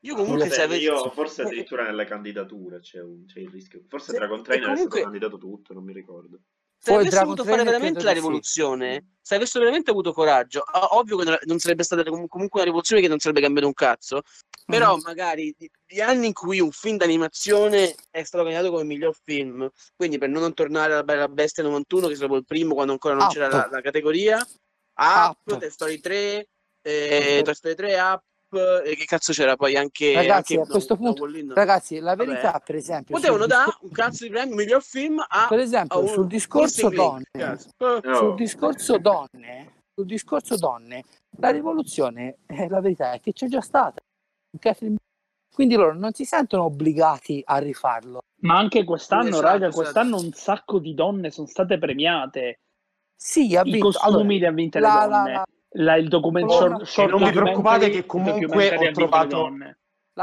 Io 0.00 0.14
comunque 0.14 0.48
se 0.50 0.62
avessi... 0.62 0.82
io 0.82 1.10
forse 1.10 1.42
addirittura 1.42 1.84
nelle 1.84 2.04
candidature 2.04 2.80
c'è, 2.80 3.00
un- 3.00 3.24
c'è 3.26 3.40
il 3.40 3.48
rischio. 3.50 3.82
Forse 3.88 4.12
Se- 4.12 4.18
Dragon 4.18 4.42
Trainer 4.42 4.66
comunque- 4.68 4.98
è 4.98 5.02
stato 5.02 5.12
candidato 5.12 5.38
tutto, 5.38 5.72
non 5.72 5.84
mi 5.84 5.92
ricordo. 5.92 6.40
se 6.78 6.90
Poi 6.92 7.00
avesse 7.00 7.10
Dragon 7.16 7.34
voluto 7.34 7.48
fare 7.50 7.64
veramente 7.64 8.02
la 8.02 8.12
di 8.12 8.16
sì. 8.18 8.22
rivoluzione, 8.22 9.06
se 9.20 9.34
avessero 9.34 9.60
veramente 9.64 9.90
avuto 9.90 10.12
coraggio, 10.12 10.62
ovvio 10.90 11.16
che 11.16 11.38
non- 11.46 11.58
sarebbe 11.58 11.82
stata 11.82 12.04
com- 12.04 12.26
comunque 12.28 12.60
una 12.60 12.68
rivoluzione 12.68 13.02
che 13.02 13.08
non 13.08 13.18
sarebbe 13.18 13.40
cambiato 13.40 13.66
un 13.66 13.72
cazzo, 13.74 14.20
però 14.64 14.94
Mhm. 14.94 15.02
magari 15.04 15.54
di 15.58 16.00
anni 16.00 16.26
in 16.26 16.32
cui 16.34 16.60
un 16.60 16.70
film 16.70 16.98
d'animazione 16.98 17.94
è 18.10 18.22
stato 18.22 18.44
candidato 18.44 18.70
come 18.70 18.84
miglior 18.84 19.16
film, 19.24 19.68
quindi 19.96 20.18
per 20.18 20.28
non 20.28 20.52
tornare 20.54 20.92
alla 20.92 21.02
Bella 21.02 21.26
Bestia 21.28 21.62
91, 21.64 22.06
che 22.06 22.12
è 22.12 22.16
stato 22.16 22.36
il 22.36 22.44
primo 22.44 22.74
quando 22.74 22.92
ancora 22.92 23.14
non 23.14 23.24
Up. 23.24 23.32
c'era 23.32 23.48
la, 23.48 23.68
la 23.70 23.80
categoria, 23.80 24.36
Up, 24.36 25.40
Up. 25.46 25.58
Toy 25.58 25.70
Story 25.70 25.98
3, 25.98 26.48
eh, 26.82 27.40
Toy 27.42 27.54
Story 27.54 27.74
3, 27.74 27.98
Up, 27.98 28.22
e 28.82 28.94
che 28.96 29.04
cazzo 29.04 29.32
c'era 29.32 29.56
poi 29.56 29.76
anche... 29.76 30.14
Ragazzi, 30.14 30.56
anche- 30.56 30.68
a 30.68 30.72
questo 30.72 30.94
no, 30.94 31.00
punto, 31.14 31.26
no. 31.26 31.54
Ragazzi, 31.54 31.98
la 31.98 32.14
Vabbè. 32.14 32.28
verità, 32.28 32.62
per 32.64 32.74
esempio, 32.76 33.14
Potevano 33.14 33.46
dare 33.46 33.64
discor- 33.66 33.84
un 33.84 33.90
cazzo 33.90 34.24
di 34.24 34.30
premio 34.30 34.54
miglior 34.54 34.82
film 34.82 35.24
a... 35.26 35.46
per 35.48 35.58
esempio, 35.60 35.98
a 35.98 36.00
un 36.02 36.08
sul 36.08 36.26
discorso 36.26 36.88
donne. 36.88 37.24
Eh, 37.32 37.56
No. 37.78 38.14
sul 38.14 38.34
discorso 38.34 38.98
donne, 38.98 39.72
sul 39.94 40.06
discorso 40.06 40.56
donne, 40.56 41.04
la 41.38 41.50
rivoluzione, 41.50 42.36
eh, 42.46 42.68
la 42.68 42.80
verità 42.80 43.12
è 43.12 43.20
che 43.20 43.32
c'è 43.32 43.46
già 43.48 43.60
stata. 43.60 44.00
Quindi 45.54 45.74
loro 45.74 45.94
non 45.94 46.12
si 46.12 46.24
sentono 46.24 46.64
obbligati 46.64 47.42
a 47.46 47.58
rifarlo. 47.58 48.20
ma 48.42 48.58
anche 48.58 48.84
quest'anno 48.84 49.28
Esatto, 49.28 49.42
raga 49.42 49.66
esatto. 49.68 49.76
quest'anno 49.82 50.16
un 50.18 50.32
sacco 50.32 50.78
di 50.78 50.92
donne 50.94 51.30
sono 51.30 51.46
state 51.46 51.78
premiate 51.78 52.60
Sì, 53.18 53.56
ha 53.56 53.62
i 53.64 53.70
vinto. 53.70 53.86
costumi 53.86 54.12
allora, 54.12 54.28
li 54.34 54.44
ha 54.44 54.50
vinte 54.52 54.78
la- 54.78 54.88
le 54.88 54.94
la- 54.94 55.06
donne 55.16 55.32
la- 55.32 55.44
La- 55.78 55.96
il 55.96 56.08
documento 56.08 56.54
Colonna- 56.54 56.76
short, 56.78 56.88
short 56.90 57.10
non 57.10 57.24
vi 57.24 57.30
preoccupate 57.34 57.90
che 57.90 58.06
comunque 58.06 58.76
ho 58.76 58.90
trovato- 58.92 59.50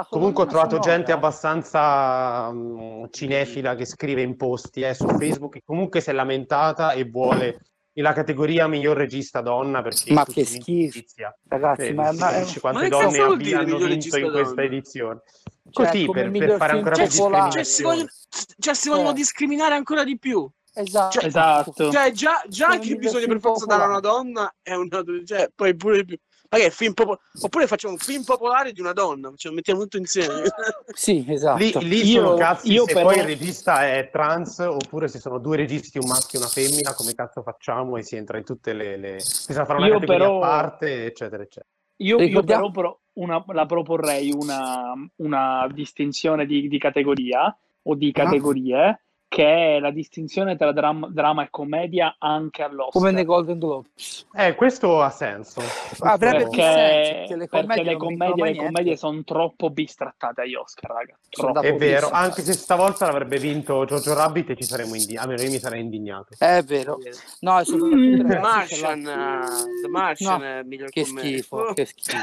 Comunque 0.09 0.43
ho 0.43 0.47
trovato 0.47 0.79
gente 0.79 1.11
sonora- 1.11 1.13
abbastanza 1.27 2.51
mm, 2.51 3.03
cinefila 3.11 3.75
che 3.75 3.85
scrive 3.85 4.21
in 4.23 4.35
posti 4.35 4.81
eh, 4.81 4.95
su 4.95 5.05
Facebook 5.07 5.53
che 5.53 5.61
comunque 5.63 6.01
si 6.01 6.09
è 6.09 6.13
lamentata 6.13 6.93
e 6.93 7.03
vuole 7.05 7.59
la 7.97 8.11
categoria 8.13 8.65
miglior 8.67 8.97
regista 8.97 9.41
donna 9.41 9.83
perché 9.83 10.11
Ma 10.13 10.25
che 10.25 10.43
schifo. 10.45 10.99
Ragazzi, 11.47 11.87
Eh, 11.89 11.93
ma, 11.93 12.11
ma 12.13 12.31
quante 12.59 12.79
Ma 12.79 12.79
che 12.85 12.89
donne 12.89 13.03
cazzo 13.05 13.17
vuol 13.17 13.33
abbi- 13.33 13.43
dire 13.43 13.55
hanno 13.57 13.65
miglior 13.65 13.89
vinto 13.89 14.17
in 14.17 14.31
questa 14.31 14.49
donna? 14.55 14.63
edizione 14.63 15.21
Cioè, 15.69 15.85
così 15.85 16.05
per, 16.09 16.31
per 16.31 16.57
fare 16.57 16.71
ancora 16.71 16.95
più. 16.95 17.03
Cioè, 17.03 17.63
si 17.63 17.83
vogliono, 17.83 18.07
discriminazione 18.07 18.55
cioè, 18.57 18.73
si 18.73 18.89
vogliono 18.89 19.07
Cioè. 19.09 19.15
discriminare 19.17 19.75
ancora 19.75 20.03
di 20.03 20.17
più. 20.17 20.49
Esatto. 20.74 21.19
Esatto. 21.21 21.91
Cioè, 21.91 22.11
già, 22.11 22.41
già 22.47 22.78
che 22.80 22.95
bisogna 22.95 23.28
per 23.28 23.39
forza 23.39 23.65
dare 23.65 23.84
a 23.84 23.88
una 23.88 23.99
popolare. 23.99 24.24
donna 24.24 24.53
è 24.61 24.74
una. 24.74 25.01
Cioè, 25.26 25.49
poi 25.55 25.76
pure 25.76 25.97
di 25.97 26.05
più. 26.05 26.17
È 26.53 26.69
film 26.69 26.93
popo- 26.93 27.19
Oppure 27.41 27.65
facciamo 27.65 27.93
un 27.93 27.99
film 27.99 28.21
popolare 28.24 28.74
di 28.74 28.80
una 28.80 28.93
donna, 28.93 29.32
cioè, 29.36 29.51
mettiamo 29.51 29.82
tutto 29.82 29.97
insieme. 29.97 30.43
Sì, 30.93 31.26
esatto. 31.28 31.57
Lì, 31.57 31.74
lì 31.88 32.05
Io- 32.11 32.21
sono 32.24 32.36
cazzi 32.36 32.71
io 32.71 32.86
se 32.86 32.93
però- 32.93 33.05
poi 33.07 33.17
il 33.17 33.24
regista 33.24 33.88
è 33.88 34.09
trans 34.11 34.59
oppure 34.59 35.07
se 35.07 35.17
sono 35.19 35.39
due 35.39 35.57
registi, 35.57 35.97
un 35.97 36.07
maschio 36.07 36.38
e 36.38 36.41
una 36.43 36.51
femmina, 36.51 36.93
come 36.93 37.15
cazzo 37.15 37.41
facciamo? 37.41 37.97
E 37.97 38.03
si 38.03 38.17
entra 38.17 38.38
in 38.38 38.43
tutte 38.43 38.74
le... 38.74 38.97
le... 38.97 39.13
Bisogna 39.15 39.65
fare 39.65 39.80
una 39.80 39.88
Io 39.88 39.93
categoria 39.93 40.26
però- 40.26 40.38
a 40.38 40.39
parte, 40.47 41.05
eccetera, 41.05 41.41
eccetera. 41.41 41.65
Io, 41.97 42.19
io 42.21 42.43
però 42.43 42.69
pro- 42.69 43.01
una- 43.13 43.43
la 43.47 43.65
proporrei 43.65 44.32
una, 44.32 44.93
una 45.15 45.67
distinzione 45.74 46.45
di, 46.45 46.67
di 46.67 46.78
categoria 46.78 47.55
o 47.84 47.95
di 47.95 48.11
Ah. 48.13 48.21
Che 49.34 49.77
è 49.77 49.79
la 49.79 49.89
distinzione 49.89 50.55
tra 50.55 50.71
dram- 50.71 51.07
dramma 51.09 51.41
e 51.43 51.47
commedia 51.49 52.17
anche 52.19 52.61
all'Oscar. 52.61 52.91
Come 52.91 53.09
nei 53.09 53.25
Golden 53.25 53.57
Globes. 53.57 54.27
Eh, 54.36 54.53
questo 54.53 55.01
ha 55.01 55.09
senso. 55.09 55.59
Avrebbe 56.01 56.47
più 56.49 56.61
senso, 56.61 56.75
perché, 56.75 57.13
perché 57.17 57.36
le 57.36 57.47
perché 57.47 57.47
commedie 57.65 57.84
le 57.84 57.97
commedie, 57.97 58.43
le 58.45 58.55
commedie 58.55 58.95
sono 58.95 59.23
troppo 59.23 59.71
bistrattate 59.71 60.41
agli 60.41 60.53
Oscar, 60.53 60.91
raga. 60.91 61.17
Troppo. 61.31 61.61
È 61.61 61.75
vero, 61.75 62.11
anche 62.11 62.43
se 62.43 62.53
stavolta 62.53 63.07
l'avrebbe 63.07 63.39
vinto 63.39 63.84
Jojo 63.86 64.13
Rabbit 64.13 64.51
e 64.51 64.55
ci 64.55 64.65
saremmo 64.65 64.93
indignati, 64.93 65.25
almeno 65.27 65.41
io 65.41 65.49
mi 65.49 65.59
sarei 65.59 65.81
indignato. 65.81 66.36
È 66.38 66.61
vero. 66.61 66.99
No, 67.39 67.59
e 67.59 67.63
soprattutto 67.65 67.95
Mm. 67.95 68.27
The 68.27 68.38
Martian, 68.39 68.99
eh, 69.07 69.81
The 69.81 69.88
Martian 69.89 70.39
No, 70.41 70.45
è 70.45 70.57
il 70.59 70.65
miglior 70.67 70.89
Che 70.89 71.03
commedia. 71.05 71.31
schifo, 71.38 71.57
Oh. 71.57 71.73
che 71.73 71.86
schifo. 71.86 72.17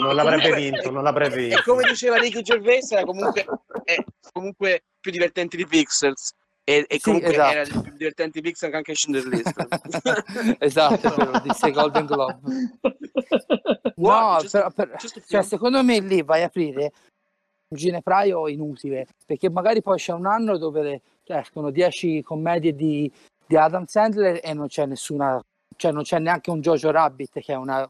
Non 0.00 0.14
l'avrebbe 0.14 0.54
vinto, 0.54 0.90
non 0.92 1.02
l'avrebbe 1.02 1.34
E 1.46 1.48
vinto. 1.48 1.62
come 1.64 1.82
diceva 1.88 2.16
Ricky 2.18 2.42
Gervais, 2.42 2.90
era 2.92 3.04
comunque, 3.04 3.44
è 3.82 3.96
comunque 4.32 4.84
più 5.00 5.10
divertente 5.10 5.56
di 5.56 5.66
Pixels. 5.66 6.30
E, 6.62 6.84
e 6.88 6.94
Sì, 6.96 7.00
comunque 7.00 7.30
esatto. 7.30 7.52
era 7.56 7.80
più 7.80 7.92
divertente 7.96 8.40
di 8.40 8.48
Pixels 8.48 8.74
anche 8.74 8.94
Schindler 8.94 9.26
List. 9.32 10.56
esatto, 10.58 11.40
disse 11.42 11.70
Golden 11.72 12.06
Globe. 12.06 12.38
Guarda, 13.94 13.94
No, 13.96 14.38
just- 14.40 14.50
però, 14.52 14.70
per- 14.70 14.96
cioè, 15.26 15.42
secondo 15.42 15.82
me 15.82 16.00
lì 16.00 16.22
vai 16.22 16.42
a 16.42 16.46
aprire 16.46 16.92
un 17.68 17.76
ginepraio 17.76 18.48
inutile, 18.48 19.06
perché 19.24 19.48
magari 19.50 19.80
poi 19.82 19.96
c'è 19.96 20.12
un 20.12 20.26
anno 20.26 20.56
dove 20.58 21.00
cioè, 21.24 21.38
escono 21.38 21.70
10 21.70 22.22
commedie 22.22 22.74
di, 22.74 23.10
di 23.46 23.56
Adam 23.56 23.84
Sandler 23.86 24.40
e 24.42 24.52
non 24.54 24.66
c'è 24.68 24.86
nessuna 24.86 25.40
cioè 25.76 25.92
non 25.92 26.02
c'è 26.02 26.18
neanche 26.18 26.50
un 26.50 26.60
Jojo 26.60 26.90
Rabbit 26.90 27.40
che 27.40 27.52
è 27.52 27.56
una 27.56 27.88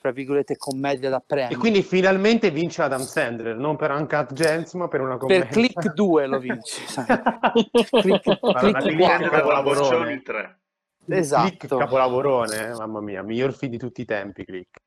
tra 0.00 0.12
virgolette 0.12 0.56
commedia 0.56 1.10
da 1.10 1.22
premi. 1.24 1.52
E 1.52 1.56
quindi 1.56 1.82
finalmente 1.82 2.50
vince 2.50 2.80
Adam 2.80 3.02
Sandler, 3.02 3.54
non 3.54 3.76
per 3.76 3.90
Uncut 3.90 4.32
Gems, 4.32 4.72
ma 4.72 4.88
per 4.88 5.02
una 5.02 5.18
commedia. 5.18 5.44
per 5.44 5.52
Click 5.52 5.92
2 5.92 6.26
lo 6.26 6.38
vince. 6.38 6.82
Click, 7.90 7.90
Click 8.00 8.38
Click 8.38 8.96
quattro. 8.96 9.26
è 9.26 9.28
capolavorone. 9.28 9.88
Boccioni 9.88 10.22
3. 10.22 10.58
Esatto. 11.06 11.48
Click 11.48 11.76
capolavorone, 11.76 12.68
eh, 12.68 12.72
mamma 12.72 13.00
mia, 13.00 13.22
miglior 13.22 13.52
film 13.52 13.72
di 13.72 13.78
tutti 13.78 14.00
i 14.00 14.04
tempi, 14.06 14.44
Click. 14.46 14.78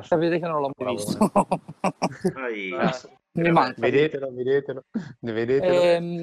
Sapete 0.00 0.38
che 0.38 0.46
non 0.46 0.62
l'ho 0.62 0.70
mai 0.82 0.94
visto. 0.94 1.30
Ah, 2.78 2.92
Mi 3.36 3.50
manca. 3.50 3.80
Vedetelo, 3.80 4.32
vedetelo, 4.32 4.82
vedetelo. 5.20 5.74
Ehm, 5.74 6.22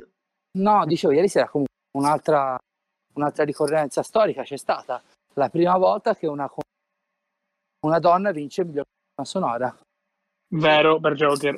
no, 0.57 0.85
dicevo, 0.85 1.13
ieri 1.13 1.27
sera 1.27 1.47
comunque 1.47 1.75
un'altra, 1.97 2.57
un'altra 3.13 3.43
ricorrenza 3.43 4.01
storica 4.01 4.41
c'è 4.43 4.57
stata. 4.57 4.99
La 5.35 5.49
prima 5.49 5.77
volta 5.77 6.15
che 6.15 6.25
una, 6.25 6.49
una 7.81 7.99
donna 7.99 8.31
vince 8.31 8.61
il 8.61 8.67
miglior 8.67 8.85
colonna 9.13 9.29
sonora. 9.29 9.77
Vero 10.53 10.99
per 10.99 11.13
Joker. 11.13 11.57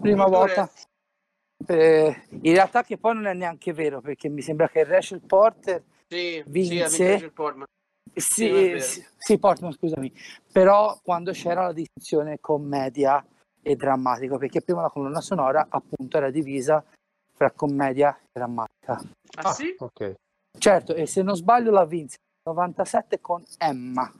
Prima 0.00 0.26
volta. 0.26 0.70
Eh, 1.66 2.26
in 2.42 2.52
realtà 2.52 2.82
che 2.82 2.98
poi 2.98 3.14
non 3.14 3.26
è 3.26 3.32
neanche 3.32 3.72
vero 3.72 4.00
perché 4.00 4.28
mi 4.28 4.42
sembra 4.42 4.68
che 4.68 4.84
Rachel 4.84 5.20
Porter 5.20 5.82
Sì, 6.08 6.42
Vinse. 6.46 6.88
sì, 6.88 7.06
Rachel 7.06 7.32
Portman. 7.32 7.66
sì, 8.12 8.78
sì, 8.80 9.06
sì, 9.16 9.38
Portman 9.38 9.72
scusami 9.72 10.12
però 10.52 10.98
quando 11.02 11.30
c'era 11.32 11.62
la 11.66 11.72
distinzione 11.72 12.38
commedia 12.40 13.24
e 13.62 13.76
drammatico 13.76 14.36
perché 14.36 14.60
prima 14.60 14.82
la 14.82 14.90
colonna 14.90 15.20
sonora 15.22 15.66
appunto 15.70 16.16
era 16.18 16.30
divisa 16.30 16.84
fra 17.32 17.50
commedia 17.52 18.14
e 18.18 18.26
drammatica 18.32 19.00
Ah, 19.36 19.52
sì? 19.52 19.74
Ok. 19.78 20.14
certo 20.58 20.94
e 20.94 21.06
se 21.06 21.22
non 21.22 21.34
sbaglio 21.36 21.70
la 21.70 21.86
vinse 21.86 22.16
nel 22.44 22.54
97 22.54 23.20
con 23.20 23.42
Emma 23.58 24.12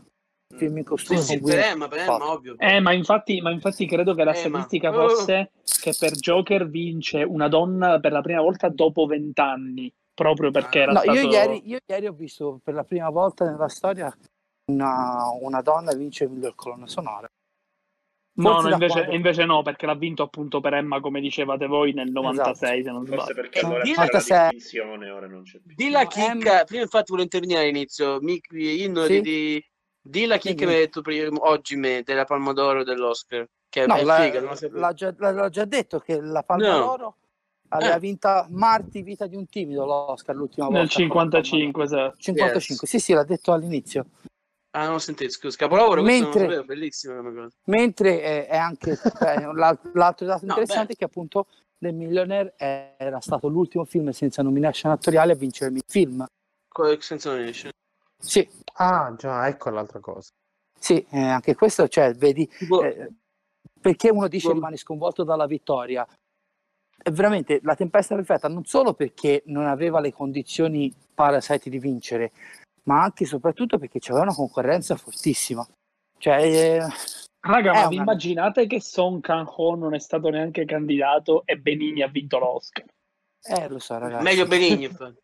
film 0.48 0.76
in 0.78 0.84
Sì, 0.84 0.84
costume 0.84 1.20
sì, 1.20 1.40
per 1.40 1.58
Emma, 1.58 1.88
Paltrow. 1.88 2.30
ovvio. 2.30 2.54
Eh, 2.58 2.80
ma 2.80 2.92
infatti, 2.92 3.40
ma 3.40 3.50
infatti 3.50 3.86
credo 3.86 4.14
che 4.14 4.24
la 4.24 4.32
Eh, 4.32 4.36
statistica 4.48 4.90
ma- 4.92 5.08
fosse 5.08 5.52
che 5.80 5.94
per 5.98 6.12
Joker 6.12 6.68
vince 6.68 7.22
una 7.22 7.48
donna 7.48 7.98
per 8.00 8.12
la 8.12 8.20
prima 8.20 8.40
volta 8.40 8.68
dopo 8.68 9.06
vent'anni, 9.06 9.92
proprio 10.14 10.50
perché 10.50 10.80
era 10.80 10.92
No, 10.92 11.00
stato... 11.00 11.18
io, 11.18 11.30
ieri, 11.30 11.62
io 11.68 11.78
ieri 11.86 12.06
ho 12.06 12.12
visto 12.12 12.60
per 12.62 12.74
la 12.74 12.84
prima 12.84 13.10
volta 13.10 13.44
nella 13.44 13.68
storia 13.68 14.14
una, 14.66 15.28
una 15.40 15.60
donna 15.60 15.92
vince 15.94 16.24
il 16.24 16.30
miglior 16.30 16.54
colonna 16.54 16.86
sonora 16.86 17.28
No, 18.36 18.50
forse 18.54 18.66
no, 18.68 18.72
invece, 18.72 18.92
quando- 18.94 19.14
invece 19.14 19.44
no, 19.44 19.62
perché 19.62 19.86
l'ha 19.86 19.94
vinto 19.94 20.22
appunto 20.24 20.60
per 20.60 20.74
Emma, 20.74 20.98
come 21.00 21.20
dicevate 21.20 21.66
voi, 21.66 21.92
nel 21.92 22.10
96, 22.10 22.82
se 22.82 22.90
non 22.90 23.06
Forse 23.06 23.22
sbaglio. 23.32 23.40
perché 23.40 23.58
Eh, 23.60 23.64
allora 23.64 23.82
c'era 23.84 23.96
la 24.00 24.06
96. 24.06 24.50
distinzione, 24.50 25.10
ora 25.10 25.26
non 25.28 25.42
c'è 25.44 25.58
più. 25.60 25.74
Di 25.76 25.88
la 25.90 26.02
No, 26.02 26.08
chicca, 26.08 26.30
Emma- 26.30 26.64
prima 26.64 26.82
infatti 26.82 27.10
volevo 27.12 27.22
intervenire 27.22 27.60
all'inizio, 27.60 28.18
mi, 28.22 28.40
io 28.50 29.06
Sì. 29.06 29.20
di, 29.20 29.64
di, 30.06 30.26
la 30.26 30.36
chicca 30.36 30.60
Sì. 30.60 30.66
mi 30.66 30.72
hai 30.74 30.78
detto 30.80 31.00
prima, 31.00 31.38
oggi 31.48 31.76
me, 31.76 32.02
della 32.04 32.24
Palma 32.26 32.52
d'Oro 32.52 32.84
dell'Oscar, 32.84 33.46
che 33.70 33.86
No, 33.86 33.94
è 33.94 34.04
la- 34.04 34.16
figa, 34.20 34.40
non 34.40 34.54
l'ha, 34.72 34.92
già, 34.92 35.14
l'ha- 35.16 35.48
già 35.48 35.64
detto 35.64 35.98
che 36.00 36.20
la 36.20 36.42
Palma 36.42 36.70
No. 36.70 36.78
d'Oro 36.78 37.16
aveva 37.70 37.96
Eh. 37.96 38.00
vinta 38.00 38.46
Marti, 38.50 39.02
Vita 39.02 39.26
di 39.26 39.34
un 39.36 39.46
timido, 39.46 39.86
l'Oscar 39.86 40.36
l'ultima 40.36 40.66
volta. 40.66 40.80
Nel 40.80 40.88
con 40.90 40.98
la 40.98 41.06
Palma 41.08 41.24
d'Oro. 41.30 41.42
55, 41.42 41.84
esatto. 41.84 42.16
55, 42.18 42.86
sì 42.86 42.98
sì, 43.00 43.12
l'ha 43.14 43.24
detto 43.24 43.52
all'inizio. 43.52 44.06
Ah, 44.76 44.88
non 44.88 45.00
sentite, 45.00 45.30
scusa, 45.30 45.56
capolavoro, 45.56 46.02
questo 46.02 46.20
non 46.20 46.30
Mentre- 46.32 46.42
sapevo, 46.42 46.64
bellissima 46.64 47.14
come 47.16 47.32
cosa. 47.34 47.56
Mentre 47.64 48.22
eh, 48.22 48.46
è 48.48 48.56
anche 48.56 48.98
l'al- 49.54 49.78
l'altro 49.94 50.26
dato 50.26 50.44
No, 50.44 50.50
interessante 50.50 50.86
beh. 50.88 50.92
è 50.92 50.96
che 50.96 51.04
appunto 51.04 51.46
The 51.78 51.92
Millionaire 51.92 52.54
era 52.56 53.20
stato 53.20 53.48
l'ultimo 53.48 53.84
film 53.84 54.10
senza 54.10 54.42
nomination 54.42 54.90
attoriale 54.92 55.32
a 55.32 55.36
vincere 55.36 55.70
il 55.72 55.82
film. 55.86 56.26
Senza 56.98 57.30
nomination. 57.30 57.70
Sì, 58.18 58.48
Ah, 58.76 59.14
già, 59.16 59.46
ecco 59.46 59.70
l'altra 59.70 60.00
cosa. 60.00 60.30
sì, 60.78 61.04
eh, 61.10 61.20
anche 61.20 61.54
questo, 61.54 61.86
cioè, 61.88 62.12
vedi, 62.14 62.46
Tipo, 62.48 62.82
eh, 62.82 63.08
perché 63.80 64.10
uno 64.10 64.26
dice 64.28 64.48
Boh. 64.48 64.54
rimane 64.54 64.76
sconvolto 64.76 65.22
dalla 65.24 65.46
vittoria 65.46 66.06
è 66.96 67.10
veramente 67.10 67.60
la 67.62 67.74
tempesta 67.74 68.14
perfetta 68.14 68.48
non 68.48 68.64
solo 68.64 68.94
perché 68.94 69.42
non 69.46 69.66
aveva 69.66 70.00
le 70.00 70.12
condizioni 70.12 70.92
Parasite 71.14 71.68
di 71.68 71.78
vincere 71.78 72.32
ma 72.84 73.02
anche 73.02 73.24
e 73.24 73.26
soprattutto 73.26 73.78
perché 73.78 73.98
c'era 73.98 74.20
una 74.22 74.32
concorrenza 74.34 74.96
fortissima 74.96 75.66
cioè 76.18 76.42
eh, 76.42 76.78
Raga, 77.40 77.72
ma 77.72 77.78
una- 77.80 77.88
vi 77.88 77.96
immaginate 77.96 78.66
che 78.66 78.80
Song 78.80 79.20
Kang-ho 79.20 79.74
non 79.74 79.94
è 79.94 79.98
stato 79.98 80.30
neanche 80.30 80.64
candidato 80.64 81.42
e 81.44 81.58
Benigni 81.58 82.00
ha 82.02 82.08
vinto 82.08 82.38
l'Oscar? 82.38 82.86
eh, 83.42 83.68
lo 83.68 83.78
so 83.78 83.98
ragazzi 83.98 84.22
meglio 84.24 84.46
Benigni. 84.46 84.88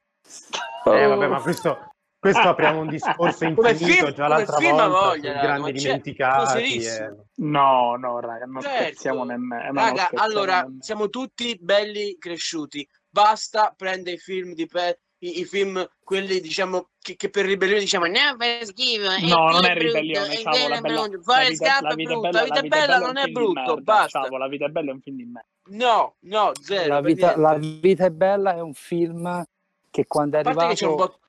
Eh, 0.85 1.07
vabbè, 1.07 1.27
ma 1.29 1.41
questo, 1.41 1.91
questo 2.21 2.41
apriamo 2.49 2.81
un 2.81 2.89
discorso 2.89 3.45
infinito 3.45 3.75
film- 3.75 4.13
già 4.13 4.27
come 4.27 4.29
l'altra 4.29 4.57
film 4.59 4.77
volta, 4.77 4.89
voglia, 4.89 5.33
sui 5.33 5.41
grandi 5.41 5.73
dimenticati. 5.73 6.77
eh. 6.85 7.15
No, 7.37 7.97
no, 7.97 8.21
raga, 8.21 8.45
non 8.45 8.61
Certo. 8.63 8.77
scherziamo 8.83 9.25
nemmeno. 9.25 9.65
non 9.65 9.75
Raga, 9.75 9.97
scherziamo 10.05 10.25
allora, 10.25 10.61
nemmeno. 10.61 10.83
siamo 10.83 11.09
tutti 11.09 11.59
belli 11.61 12.17
cresciuti. 12.19 12.87
Basta 13.09 13.75
prendere 13.77 14.17
i 14.17 14.19
film 14.21 14.53
di 14.55 14.67
pe- 14.67 15.01
i, 15.23 15.41
i 15.41 15.45
film, 15.45 15.87
quelli 16.03 16.41
diciamo 16.41 16.91
che, 16.99 17.15
che 17.17 17.29
per 17.29 17.45
ribellione 17.45 17.81
diciamo 17.81 18.07
no, 18.07 18.13
fa 18.39 18.65
schifo, 18.65 19.09
No, 19.27 19.51
non 19.51 19.65
è 19.67 19.75
ribellione, 19.75 20.35
ciao, 20.37 20.69
la 20.69 20.81
bella, 20.81 20.81
brutto, 20.81 21.33
la 21.33 21.49
vita, 21.49 21.79
la 21.81 21.91
è 21.91 21.95
vita 21.95 22.15
bella, 22.19 22.31
la 22.31 22.43
vita 22.45 22.61
è 22.61 22.69
bella, 22.69 22.99
non 22.99 23.17
è 23.19 23.27
brutto, 23.29 23.77
basta. 23.83 24.23
ciao, 24.23 24.37
la 24.39 24.49
vita 24.49 24.65
è 24.67 24.69
bella 24.69 24.91
è 24.91 24.95
un 24.95 25.01
film 25.01 25.17
di 25.17 25.25
me. 25.25 25.45
No, 25.73 26.15
no, 26.21 26.53
zero. 26.61 26.95
la 26.95 27.01
vita, 27.03 27.27
niente. 27.35 27.41
la 27.43 27.55
vita 27.59 28.05
è 28.07 28.11
bella 28.11 28.55
è 28.55 28.61
un 28.61 28.73
film 28.75 29.45
che 29.91 30.07
quando 30.07 30.37
è 30.37 30.41
A 30.41 30.43
parte 30.43 30.69
che 30.69 30.75
c'è 30.75 30.85
un 30.87 30.91
arrivato 30.93 31.13
botto, 31.13 31.29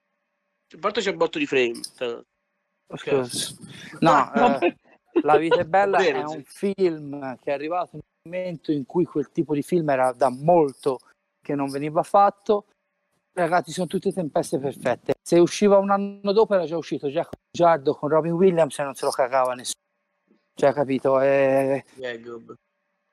a 0.74 0.78
parte 0.80 1.02
c'è 1.02 1.12
un 1.12 1.18
botto 1.18 1.38
di 1.38 1.46
frame. 1.46 1.80
Scusa. 2.94 3.56
no 4.00 4.60
eh, 4.60 4.76
La 5.22 5.38
vita 5.38 5.60
è 5.60 5.66
bella 5.66 5.98
è 6.04 6.24
un 6.24 6.44
film 6.44 7.38
che 7.38 7.52
è 7.52 7.54
arrivato 7.54 7.96
in 7.96 8.02
un 8.02 8.32
momento 8.32 8.72
in 8.72 8.86
cui 8.86 9.06
quel 9.06 9.32
tipo 9.32 9.54
di 9.54 9.62
film 9.62 9.90
era 9.90 10.12
da 10.12 10.30
molto 10.30 11.00
che 11.42 11.56
non 11.56 11.70
veniva 11.70 12.04
fatto. 12.04 12.66
Ragazzi, 13.34 13.72
sono 13.72 13.88
tutte 13.88 14.12
tempeste 14.12 14.60
perfette. 14.60 15.14
Se 15.22 15.40
usciva 15.40 15.78
un 15.78 15.90
anno 15.90 16.32
dopo 16.34 16.54
era 16.54 16.66
già 16.66 16.76
uscito 16.76 17.08
Jack 17.08 17.30
Giardo 17.50 17.96
con 17.96 18.10
Robin 18.10 18.34
Williams 18.34 18.78
e 18.78 18.84
non 18.84 18.94
se 18.94 19.06
lo 19.06 19.12
cagava 19.12 19.54
nessuno. 19.54 19.80
Cioè, 20.54 20.74
capito? 20.74 21.20
Eh, 21.22 21.84
Yeah, 21.96 22.20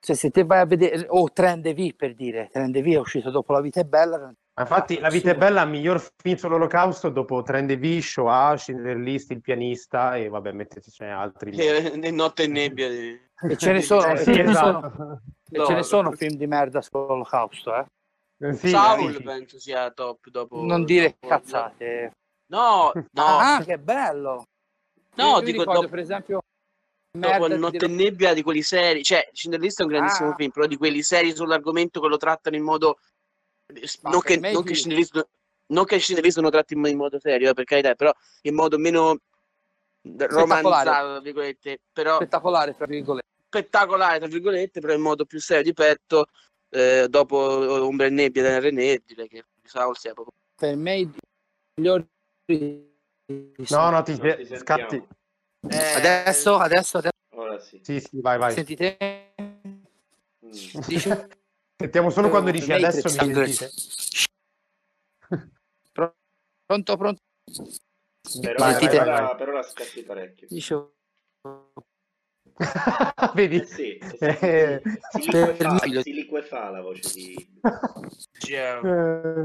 cioè, 0.01 0.15
se 0.15 0.31
te 0.31 0.45
vai 0.45 0.61
a 0.61 0.67
vedere, 0.67 1.07
o 1.09 1.31
Trend 1.33 1.73
V 1.73 1.95
per 1.95 2.15
dire, 2.15 2.49
Trend 2.53 2.79
V 2.81 2.87
è 2.87 2.99
uscito 2.99 3.31
dopo 3.31 3.53
La 3.53 3.61
vita 3.61 3.81
è 3.81 3.85
bella. 3.85 4.33
Ma 4.59 4.65
infatti 4.65 4.99
La 4.99 5.09
vita 5.09 5.31
è 5.31 5.37
bella, 5.37 5.65
miglior 5.65 6.05
film 6.17 6.35
sull'olocausto 6.37 7.11
dopo 7.11 7.43
Trend 7.43 7.77
V, 7.79 7.99
Shoah, 8.01 8.57
Schindler 8.57 8.97
List, 8.97 9.31
Il 9.31 9.41
pianista 9.41 10.17
e 10.17 10.29
vabbè, 10.29 10.51
mettetecene 10.51 11.13
altri. 11.13 11.53
Eh, 11.57 11.97
ne- 11.97 12.11
Notte 12.11 12.43
e 12.43 12.47
nebbia. 12.49 12.89
di- 12.89 13.21
E 13.41 13.57
ce 13.57 13.71
ne 13.71 13.81
sono, 13.83 14.03
Eh, 14.11 14.13
e 14.15 14.17
sì, 14.19 14.35
ce 14.35 14.43
ne 14.43 14.55
sono, 14.55 14.79
esatto. 14.79 15.21
e 15.51 15.65
ce 15.65 15.75
ne 15.75 15.83
sono 15.85 16.11
film 16.11 16.35
di 16.35 16.47
merda 16.49 16.83
sull'olocausto, 16.83 17.73
eh. 17.77 17.87
Eh, 18.41 18.53
sì, 18.55 18.69
Saul 18.71 19.15
sì. 19.15 19.23
penso 19.23 19.61
sia 19.61 19.91
top 19.93 20.29
dopo. 20.29 20.61
Non 20.65 20.85
dire 20.85 21.15
dopo- 21.21 21.29
cazzate. 21.29 22.13
No, 22.51 22.91
no, 22.95 23.23
Ah, 23.23 23.63
che 23.65 23.79
bello! 23.79 24.43
no, 25.15 25.41
dico 25.41 25.59
ricordo, 25.61 25.73
dopo, 25.83 25.89
per 25.89 25.99
esempio, 26.01 26.41
dopo 27.17 27.47
Notte 27.49 27.85
e 27.85 27.89
nebbia 27.89 28.35
di 28.35 28.43
quelli 28.43 28.63
seri. 28.63 29.05
Cioè, 29.05 29.29
Schindler 29.33 29.63
List 29.63 29.79
è 29.81 29.83
un 29.85 29.89
grandissimo 29.91 30.31
Ah. 30.31 30.35
film, 30.35 30.51
però 30.51 30.67
di 30.67 30.77
quelli 30.77 31.03
seri 31.03 31.33
sull'argomento 31.35 32.01
che 32.01 32.09
lo 32.09 32.17
trattano 32.17 32.57
in 32.57 32.65
modo. 32.65 32.99
Non 34.03 34.21
che, 34.21 34.37
non 34.39 34.62
i 34.62 34.64
che 34.64 35.27
non 35.69 35.85
che 35.85 36.01
lo 36.41 36.51
tratti 36.51 36.75
in 36.75 36.97
modo 36.97 37.19
serio, 37.21 37.51
eh, 37.51 37.55
per 37.55 37.64
carità, 37.64 37.95
però 37.95 38.12
in 38.43 38.55
modo 38.55 38.79
meno 38.79 39.19
romanzato, 40.03 40.85
tra 40.85 41.21
virgolette, 41.21 41.81
però 41.93 42.16
spettacolare, 42.16 42.75
tra 42.75 42.87
virgolette. 42.87 43.29
spettacolare, 43.47 44.19
tra 44.19 44.29
virgolette, 44.29 44.81
però 44.81 44.95
in 44.95 45.03
modo 45.03 45.27
più 45.27 45.39
serio 45.41 45.64
di 45.64 45.75
petto, 45.75 46.29
eh, 46.71 47.07
dopo 47.09 47.37
Ombra 47.37 48.07
e 48.07 48.11
Nebbia 48.11 48.43
da 48.43 48.59
René, 48.59 49.03
direi 49.05 49.29
che 49.29 49.45
Saul 49.64 49.97
sia 49.97 50.14
proprio... 50.14 50.33
Per 50.57 50.77
me 50.77 50.99
i 50.99 51.11
migliori... 51.75 52.07
No, 53.69 53.91
no, 53.91 54.03
ti, 54.03 54.16
Non 54.16 54.37
ti 54.37 54.57
scatti. 54.57 54.97
Eh, 55.69 55.93
Adesso, 55.95 56.57
adesso, 56.57 56.99
adesso, 56.99 57.11
Ora 57.35 57.59
sì. 57.59 57.81
Sì, 57.83 58.01
sì, 58.01 58.21
vai, 58.21 58.39
vai. 58.39 58.53
sentite? 58.53 59.35
Mm. 60.47 60.51
Dice- 60.87 61.29
Sentiamo 61.81 62.11
solo 62.11 62.29
quando 62.29 62.51
dici 62.51 62.72
adesso 62.72 63.09
mi 63.09 63.33
sentite. 63.33 63.70
Pronto, 66.66 66.97
pronto? 66.99 67.22
Per, 68.43 68.57
Vai, 68.57 68.74
ora, 68.74 68.79
vai, 68.79 68.89
per, 68.89 68.99
vai, 68.99 69.09
ora, 69.09 69.20
vai. 69.22 69.37
per 69.37 69.49
ora 69.49 69.62
scatti 69.62 70.03
parecchio. 70.03 70.47
Dicevo... 70.51 70.93
Vedi? 73.35 73.57
Eh 73.57 73.64
sì, 73.64 73.97
Eh, 74.18 74.83
si, 75.12 75.22
si, 75.22 75.31
liquefa, 75.31 76.03
si 76.03 76.12
liquefa 76.12 76.70
la 76.70 76.83
voce 76.83 77.12
di... 77.14 77.61
Eh, 78.49 78.81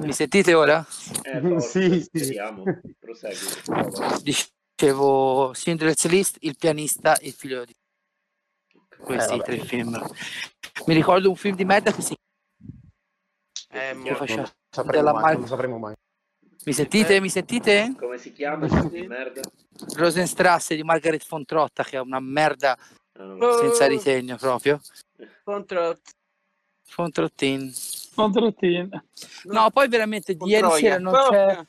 Mi 0.01 0.11
sentite 0.11 0.53
ora? 0.55 0.85
Eh, 1.21 1.39
forse, 1.39 1.69
Sì, 1.69 2.01
sì. 2.11 2.23
Speriamo. 2.23 2.63
Prosegui. 2.99 3.61
prova. 3.63 4.19
Dicevo 4.21 5.53
Schindler's 5.53 6.05
List, 6.07 6.37
Il 6.41 6.57
pianista, 6.57 7.15
Il 7.21 7.31
figlio 7.33 7.63
di... 7.63 7.73
Questi 9.03 9.35
Eh, 9.35 9.39
tre 9.39 9.59
film. 9.59 10.01
Mi 10.85 10.93
ricordo 10.93 11.29
un 11.29 11.35
film 11.35 11.55
di 11.55 11.65
merda 11.65 11.91
che 11.91 12.01
si 12.01 12.15
eh, 13.69 13.99
che 14.03 14.15
faceva 14.15 14.41
non 14.41 14.51
sapremo 14.69 14.91
della 14.91 15.13
mai, 15.13 15.21
Mar- 15.21 15.33
non 15.33 15.41
lo 15.41 15.47
sapremo 15.47 15.77
mai. 15.77 15.93
Mi 16.65 16.73
sentite? 16.73 17.19
Mi 17.19 17.29
sentite? 17.29 17.93
Come 17.97 18.17
si 18.17 18.31
chiama? 18.31 18.67
questa 18.67 18.89
merda? 19.07 19.41
Rosenstrasse 19.95 20.75
di 20.75 20.83
Margaret 20.83 21.25
von 21.27 21.43
Trotta, 21.43 21.83
che 21.83 21.97
è 21.97 21.99
una 21.99 22.19
merda 22.19 22.77
so. 23.11 23.57
senza 23.57 23.87
ritegno 23.87 24.37
proprio. 24.37 24.79
Contro... 25.43 25.97
Von 26.95 27.11
Trottin. 27.11 27.73
No, 29.45 29.71
poi 29.71 29.87
veramente 29.87 30.35
di 30.35 30.45
ieri 30.45 30.69
sera 30.71 30.99
non 30.99 31.13
c'è... 31.29 31.65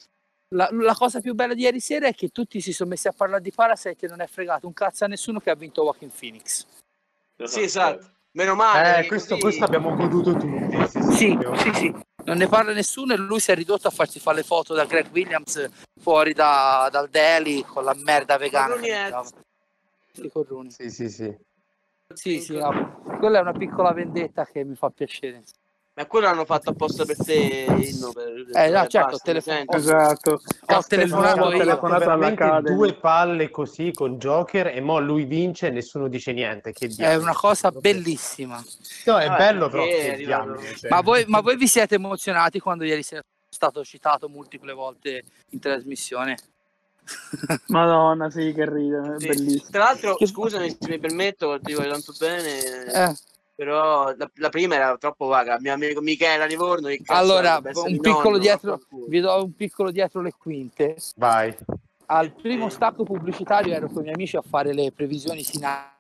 La, 0.49 0.69
la 0.71 0.95
cosa 0.95 1.21
più 1.21 1.35
bella 1.35 1.55
di 1.55 1.63
ieri 1.63 1.81
sera 1.81 2.07
è 2.07 2.15
che 2.15 2.29
tutti 2.29 2.61
si 2.61 2.73
sono 2.73 2.91
messi 2.91 3.09
a 3.09 3.13
parlare 3.13 3.43
di 3.43 3.51
Parasite 3.51 4.07
e 4.07 4.09
non 4.09 4.21
è 4.21 4.27
fregato 4.27 4.67
un 4.67 4.73
cazzo 4.73 5.05
a 5.05 5.09
nessuno 5.09 5.41
che 5.41 5.51
ha 5.51 5.55
vinto 5.55 5.83
Walking 5.83 6.13
Phoenix. 6.13 6.65
Sì, 7.43 7.63
esatto. 7.63 8.11
Meno 8.33 8.55
male. 8.55 8.89
Eh, 8.89 8.93
perché 8.95 9.09
questo, 9.09 9.29
così- 9.35 9.43
questo 9.43 9.65
abbiamo 9.65 9.95
goduto 9.95 10.33
tutti. 10.37 10.89
Sì, 10.89 11.03
Sì, 11.13 11.37
proprio. 11.37 11.57
sì, 11.57 11.73
sì. 11.75 11.95
Non 12.25 12.39
ne 12.39 12.49
parla 12.49 12.73
nessuno 12.73 13.13
e 13.13 13.17
lui 13.17 13.39
si 13.39 13.51
è 13.51 13.55
ridotto 13.55 13.87
a 13.87 13.91
farsi 13.91 14.19
fare 14.19 14.39
le 14.39 14.43
foto 14.45 14.73
da 14.75 14.85
Greg 14.87 15.09
Williams 15.13 15.69
fuori 16.01 16.33
da- 16.33 16.89
dal 16.91 17.09
Daily 17.09 17.63
con 17.63 17.85
la 17.85 17.95
merda 17.95 18.39
vegana. 18.39 18.75
Sì, 20.13 20.31
Rooney. 20.33 20.71
Sì, 20.71 20.91
sì, 20.91 21.09
sì. 21.11 21.37
Sì, 22.15 22.41
sì, 22.41 22.57
no. 22.57 23.03
quella 23.19 23.39
è 23.39 23.41
una 23.41 23.53
piccola 23.53 23.93
vendetta 23.93 24.45
che 24.47 24.65
mi 24.65 24.75
fa 24.75 24.91
piacere. 24.91 25.43
Ma 25.97 26.07
quello 26.07 26.27
hanno 26.27 26.45
fatto 26.45 26.71
apposta 26.71 27.05
per 27.05 27.17
te, 27.17 27.67
Inno, 27.69 28.11
per... 28.13 28.45
Eh, 28.53 28.69
no, 28.71 28.87
certo, 28.89 29.11
basta, 29.11 29.25
telefon-. 29.33 29.65
Esatto. 29.69 30.31
Ho 30.33 30.41
Castelnuovo 30.67 31.23
telefonato 31.23 31.47
ha 31.47 31.53
io. 31.53 31.59
telefonato 31.59 32.43
alla 32.43 32.61
due 32.61 32.95
palle 32.95 33.51
così 33.51 33.93
con 33.93 34.19
Joker 34.19 34.67
e 34.69 34.81
mo 34.81 34.99
lui 34.99 35.25
vince 35.25 35.69
e 35.69 35.71
nessuno 35.71 36.09
dice 36.09 36.33
niente. 36.33 36.73
Che 36.73 36.93
È 36.99 37.15
una 37.15 37.33
cosa 37.35 37.71
bellissima. 37.71 38.61
No, 39.05 39.19
è 39.19 39.27
Ah, 39.27 39.37
bello 39.37 39.69
però 39.69 39.85
diamine, 39.85 40.75
cioè. 40.75 40.91
Ma 40.91 41.01
voi, 41.01 41.25
ma 41.29 41.41
voi 41.41 41.57
vi 41.57 41.69
siete 41.69 41.95
emozionati 41.95 42.59
quando 42.59 42.83
ieri 42.83 43.05
sera 43.05 43.21
è 43.21 43.55
stato 43.55 43.85
citato 43.85 44.29
multiple 44.29 44.73
volte 44.73 45.23
in 45.51 45.61
trasmissione? 45.61 46.37
Madonna, 47.69 48.31
sì, 48.31 48.53
che 48.53 48.69
ride, 48.69 49.15
è 49.15 49.21
Sì. 49.21 49.27
bellissimo. 49.29 49.71
Tra 49.71 49.85
l'altro, 49.85 50.17
scusami 50.21 50.71
se 50.81 50.89
mi 50.89 50.99
permetto, 50.99 51.61
ti 51.61 51.73
voglio 51.75 51.93
tanto 51.93 52.13
bene, 52.19 52.85
Eh, 52.87 53.15
però 53.55 54.15
la, 54.17 54.31
la 54.35 54.49
prima 54.49 54.75
era 54.75 54.97
troppo 54.97 55.27
vaga. 55.27 55.59
Mio 55.61 55.73
amico 55.73 56.01
Michela 56.01 56.45
Livorno, 56.45 56.89
allora, 57.07 57.61
un 57.63 58.01
piccolo 58.01 58.31
nonno, 58.31 58.39
dietro, 58.39 58.81
vi 59.09 59.21
do 59.21 59.45
un 59.45 59.55
piccolo 59.55 59.91
dietro 59.91 60.21
le 60.21 60.33
quinte. 60.37 60.97
Vai. 61.17 61.55
Al 62.07 62.35
primo 62.35 62.69
stacco 62.69 63.05
pubblicitario 63.05 63.73
ero 63.73 63.89
con 63.89 64.01
i 64.01 64.03
miei 64.03 64.15
amici 64.15 64.37
a 64.37 64.43
fare 64.43 64.75
le 64.75 64.93
previsioni 64.93 65.43
finali. 65.43 65.93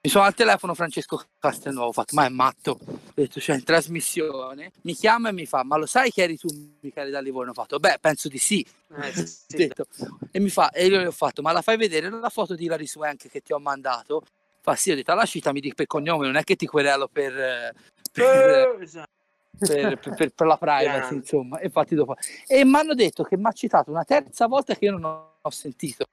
Mi 0.00 0.10
sono 0.10 0.24
al 0.24 0.34
telefono 0.34 0.74
Francesco 0.74 1.20
Castelnuovo, 1.38 1.88
ho 1.88 1.92
fatto, 1.92 2.14
ma 2.14 2.26
è 2.26 2.28
matto. 2.28 2.78
Ho 2.80 3.12
detto, 3.12 3.40
cioè, 3.40 3.56
in 3.56 3.64
trasmissione. 3.64 4.70
Mi 4.82 4.94
chiama 4.94 5.30
e 5.30 5.32
mi 5.32 5.46
fa, 5.46 5.64
ma 5.64 5.76
lo 5.76 5.86
sai 5.86 6.12
che 6.12 6.22
eri 6.22 6.36
tu, 6.36 6.48
Michele 6.80 7.10
da 7.10 7.20
Livorno? 7.20 7.50
Ho 7.50 7.54
fatto, 7.54 7.80
beh, 7.80 7.98
penso 8.00 8.28
di 8.28 8.38
sì. 8.38 8.64
Eh, 9.02 9.26
sì, 9.26 9.56
detto. 9.66 9.86
E 10.30 10.38
mi 10.38 10.48
fa, 10.48 10.70
e 10.70 10.86
io 10.86 11.00
gli 11.00 11.06
ho 11.06 11.10
fatto, 11.10 11.42
ma 11.42 11.50
la 11.50 11.62
fai 11.62 11.76
vedere 11.76 12.08
la 12.08 12.28
foto 12.28 12.54
di 12.54 12.66
Hilary 12.66 12.86
Swank 12.86 13.28
che 13.28 13.40
ti 13.40 13.52
ho 13.52 13.58
mandato? 13.58 14.22
Fa 14.68 14.74
sì, 14.74 14.90
ho 14.90 14.94
detto, 14.94 15.12
allora 15.12 15.24
citami 15.24 15.60
di 15.60 15.72
per 15.72 15.86
cognome, 15.86 16.26
non 16.26 16.36
è 16.36 16.44
che 16.44 16.54
ti 16.54 16.66
querelo 16.66 17.08
per, 17.10 17.34
eh, 17.34 17.74
per, 18.12 18.76
Eh, 18.78 18.82
esatto. 18.82 19.08
per, 19.58 19.98
per- 19.98 20.14
per- 20.14 20.30
per 20.34 20.46
la 20.46 20.58
privacy, 20.58 21.14
insomma. 21.14 21.58
E 21.58 21.64
infatti 21.64 21.94
dopo. 21.94 22.16
E 22.46 22.66
mi 22.66 22.74
hanno 22.74 22.92
detto 22.92 23.22
che 23.22 23.38
mi 23.38 23.46
ha 23.46 23.52
citato 23.52 23.90
una 23.90 24.04
terza 24.04 24.46
volta 24.46 24.74
che 24.74 24.84
io 24.84 24.98
non 24.98 25.04
ho 25.40 25.50
sentito. 25.50 26.04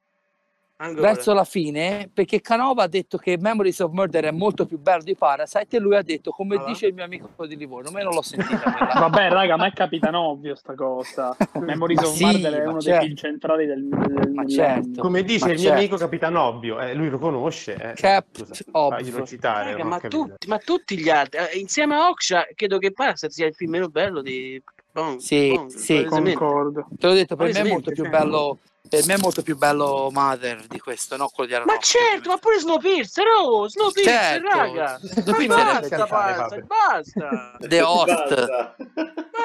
Ancora. 0.78 1.14
Verso 1.14 1.34
la 1.34 1.46
fine, 1.46 2.10
perché 2.14 2.42
Canova 2.42 2.84
ha 2.84 2.88
detto 2.88 3.18
che 3.18 3.38
Memories 3.40 3.80
of 3.80 3.92
Murder 3.94 4.26
è 4.26 4.32
molto 4.32 4.66
più 4.66 4.78
bello 4.78 5.04
di 5.04 5.16
Parasite 5.16 5.78
e 5.78 5.80
lui 5.80 5.96
ha 5.96 6.02
detto, 6.02 6.32
come 6.32 6.58
Ah. 6.58 6.66
dice 6.66 6.88
il 6.88 6.94
mio 6.94 7.06
amico 7.06 7.46
di 7.48 7.56
Livorno, 7.56 7.92
ma 7.92 8.00
io 8.00 8.06
non 8.06 8.16
l'ho 8.16 8.22
sentita 8.22 8.74
quella. 8.74 8.94
Vabbè, 9.08 9.30
raga, 9.30 9.56
ma 9.56 9.68
è 9.68 9.72
capitano 9.72 10.20
ovvio 10.20 10.54
sta 10.56 10.74
cosa. 10.76 11.34
Memories 11.54 12.00
Ma 12.02 12.08
of 12.08 12.14
sì, 12.16 12.26
Murder 12.26 12.54
è 12.54 12.66
uno 12.68 12.82
certo. 12.82 12.98
dei 13.00 13.06
film 13.06 13.16
centrali 13.16 13.66
del, 13.68 13.88
del 13.88 14.32
Ma 14.32 14.46
certo. 14.46 15.02
Come 15.02 15.24
dice 15.24 15.46
Ma 15.46 15.52
il 15.54 15.58
mio 15.60 15.64
certo. 15.70 15.80
amico 15.80 15.96
Capitan 15.96 16.36
Ovvio, 16.36 16.80
eh, 16.82 16.94
lui 16.94 17.08
lo 17.10 17.20
conosce. 17.20 17.76
Eh. 17.76 17.94
Cap 17.94 18.26
Scusa, 18.36 18.64
Ovvio. 18.72 19.26
citare. 19.26 19.72
Raga, 19.72 19.84
ma, 19.86 20.00
tutti, 20.02 20.48
ma 20.48 20.58
tutti 20.58 20.98
gli 20.98 21.10
altri, 21.10 21.40
eh, 21.40 21.58
insieme 21.58 21.96
a 21.96 22.10
Oksha, 22.10 22.48
credo 22.54 22.80
che 22.80 22.92
Parasite 22.92 23.32
sia 23.32 23.46
il 23.48 23.56
film 23.56 23.72
meno 23.72 23.88
bello 23.88 24.22
di 24.22 24.62
Bong. 24.92 25.20
Sì, 25.20 25.54
Bong, 25.56 25.70
sì. 25.70 26.04
Concordo. 26.04 26.88
Te 26.98 27.08
l'ho 27.08 27.14
detto, 27.14 27.38
per 27.38 27.54
me 27.54 27.60
è 27.62 27.64
molto 27.70 27.92
più 27.92 28.10
bello. 28.10 28.58
Per 28.88 29.06
me 29.08 29.14
è 29.16 29.18
molto 29.18 29.42
più 29.42 29.58
bello 29.58 30.10
Mother 30.12 30.66
di 30.68 30.80
questo, 30.80 31.18
no? 31.18 31.28
Quello 31.28 31.50
di 31.50 31.56
Ma 31.56 31.62
Aronofsky. 31.64 31.98
certo, 31.98 32.30
ma 32.30 32.38
pure 32.38 32.60
Snowpiercer, 32.60 33.26
oh, 33.40 33.68
Snowpiercer, 33.68 34.42
Certo. 34.42 34.48
raga. 34.48 35.00
Ma 35.26 35.46
basta, 35.48 36.06
basta, 36.06 36.58
basta. 36.66 37.58
The 37.60 37.82
Host. 37.82 38.76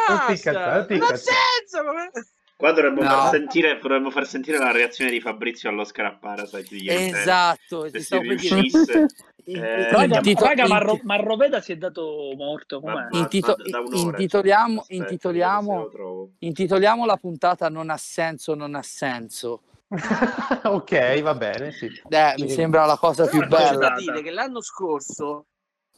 Basta. 0.07 0.87
Non 0.89 0.99
Ma 0.99 1.17
senza, 1.17 1.85
come- 1.85 2.11
Qua 2.57 2.73
dovremmo, 2.73 3.01
No. 3.03 3.09
far 3.09 3.31
sentire, 3.31 3.79
dovremmo 3.81 4.11
far 4.11 4.27
sentire 4.27 4.59
la 4.59 4.71
reazione 4.71 5.11
di 5.11 5.21
Fabrizio 5.23 5.71
all'Oscar 5.71 6.05
a 6.05 6.19
Parasite. 6.19 7.09
Esatto, 7.09 7.89
Se 7.89 7.99
si 8.01 8.05
stavo 8.05 8.23
per 8.23 8.35
dire. 8.37 8.55
riuscisse, 8.57 8.93
In- 8.99 9.07
eh, 9.55 9.91
Raga, 9.91 10.17
intito- 10.17 10.45
raga, 10.45 10.67
ma, 10.67 10.77
inti- 10.81 10.87
Ro- 10.87 11.01
ma 11.05 11.17
Roveda 11.17 11.61
si 11.61 11.73
è 11.73 11.77
dato 11.77 12.33
morto, 12.37 12.81
com'è? 12.81 12.93
ma- 12.95 13.09
Intito- 13.11 13.57
ma 13.59 13.65
da 13.71 13.79
intitoliamo- 13.79 14.75
cioè, 14.75 14.81
aspetta, 14.83 15.03
intitoliamo-. 15.03 16.31
Intitoliamo 16.39 17.05
la 17.07 17.17
puntata 17.17 17.69
Non 17.69 17.91
ha 17.91 17.97
senso, 17.97 18.55
non 18.55 18.75
ha 18.75 18.83
senso. 18.83 19.63
ok, 20.65 21.21
va 21.23 21.35
bene, 21.35 21.73
sì. 21.73 21.87
Eh, 22.09 22.35
mi 22.39 22.49
sembra 22.49 22.85
la 22.87 22.97
cosa 22.97 23.27
più 23.27 23.41
Però 23.41 23.57
c'è 23.57 23.71
da 23.77 23.91
bella. 23.91 23.95
dire 23.99 24.23
che 24.23 24.31
l'anno 24.31 24.61
scorso, 24.61 25.47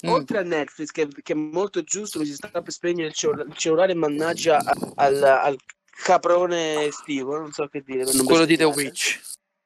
Mm. 0.05 0.09
oltre 0.11 0.39
a 0.39 0.43
Netflix, 0.43 0.91
che, 0.91 1.07
che 1.23 1.33
è 1.33 1.37
molto 1.37 1.83
giusto, 1.83 2.19
mi 2.19 2.25
si 2.25 2.33
sta 2.35 2.49
per 2.51 2.73
spegnere 2.73 3.09
il, 3.09 3.13
cellula- 3.15 3.45
il 3.45 3.57
cellulare, 3.57 3.95
mannaggia 3.95 4.61
al, 4.97 5.23
al 5.23 5.57
caprone 6.05 6.87
estivo, 6.87 7.39
non 7.39 7.53
so 7.53 7.69
che 7.69 7.83
dire. 7.83 8.05
Quello 8.25 8.45
di 8.45 8.57
The. 8.57 8.65
Witch. 8.65 9.21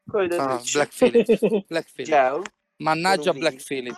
Quello 0.06 0.26
di 0.28 0.34
The 0.36 0.40
Ah, 0.42 0.54
Witch. 0.56 0.72
Black 0.74 0.94
Phillip. 0.94 1.64
Black 1.68 1.88
Phillip. 1.94 2.10
Ciao. 2.12 2.42
Mannaggia 2.78 3.32
Black 3.32 3.56
lì. 3.56 3.62
Phillip. 3.64 3.96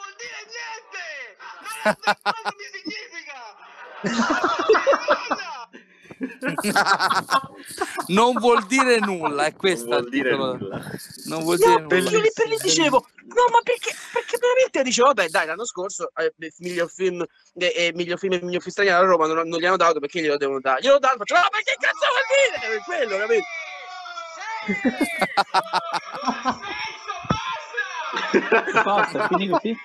non 8.08 8.32
vuol 8.34 8.66
dire 8.66 8.98
nulla, 8.98 9.44
è 9.46 9.54
questo 9.54 9.88
Non 9.88 10.00
vuol 10.00 10.10
dire 10.10 10.36
nulla. 10.36 10.82
Non 11.26 11.42
vuol 11.42 11.56
dire 11.56 11.68
No, 11.70 11.76
nulla. 11.78 11.88
perché 11.88 12.10
io 12.10 12.20
lì 12.20 12.30
per 12.34 12.46
lì 12.48 12.56
dicevo, 12.60 13.06
no, 13.24 13.44
ma 13.50 13.60
perché? 13.62 13.94
Perché 14.12 14.38
veramente 14.38 14.82
dicevo, 14.82 15.08
vabbè, 15.08 15.28
dai, 15.28 15.46
l'anno 15.46 15.64
scorso 15.66 16.10
eh, 16.16 16.32
il 16.36 16.54
miglior 16.58 16.90
film, 16.90 17.24
eh, 17.54 17.72
eh, 17.76 17.92
miglior 17.94 18.18
film 18.18 18.32
e 18.34 18.40
miglior 18.42 18.60
film 18.60 18.72
straniero 18.72 18.98
a 18.98 19.04
Roma 19.06 19.26
non, 19.26 19.48
non 19.48 19.58
gli 19.60 19.66
hanno 19.66 19.76
dato 19.76 20.00
perché 20.00 20.20
glielo 20.20 20.36
devono 20.36 20.60
dare. 20.60 20.80
Glielo 20.80 20.98
danno, 20.98 21.16
faccio, 21.18 21.34
no, 21.34 21.40
ma 21.40 21.58
che 21.62 21.76
cazzo 21.78 22.06
vuol 22.08 22.24
dire? 22.34 22.58
Per 22.68 22.82
quello, 22.84 23.16
capito? 23.18 23.44
Basta, 28.84 29.28
sì? 29.60 29.76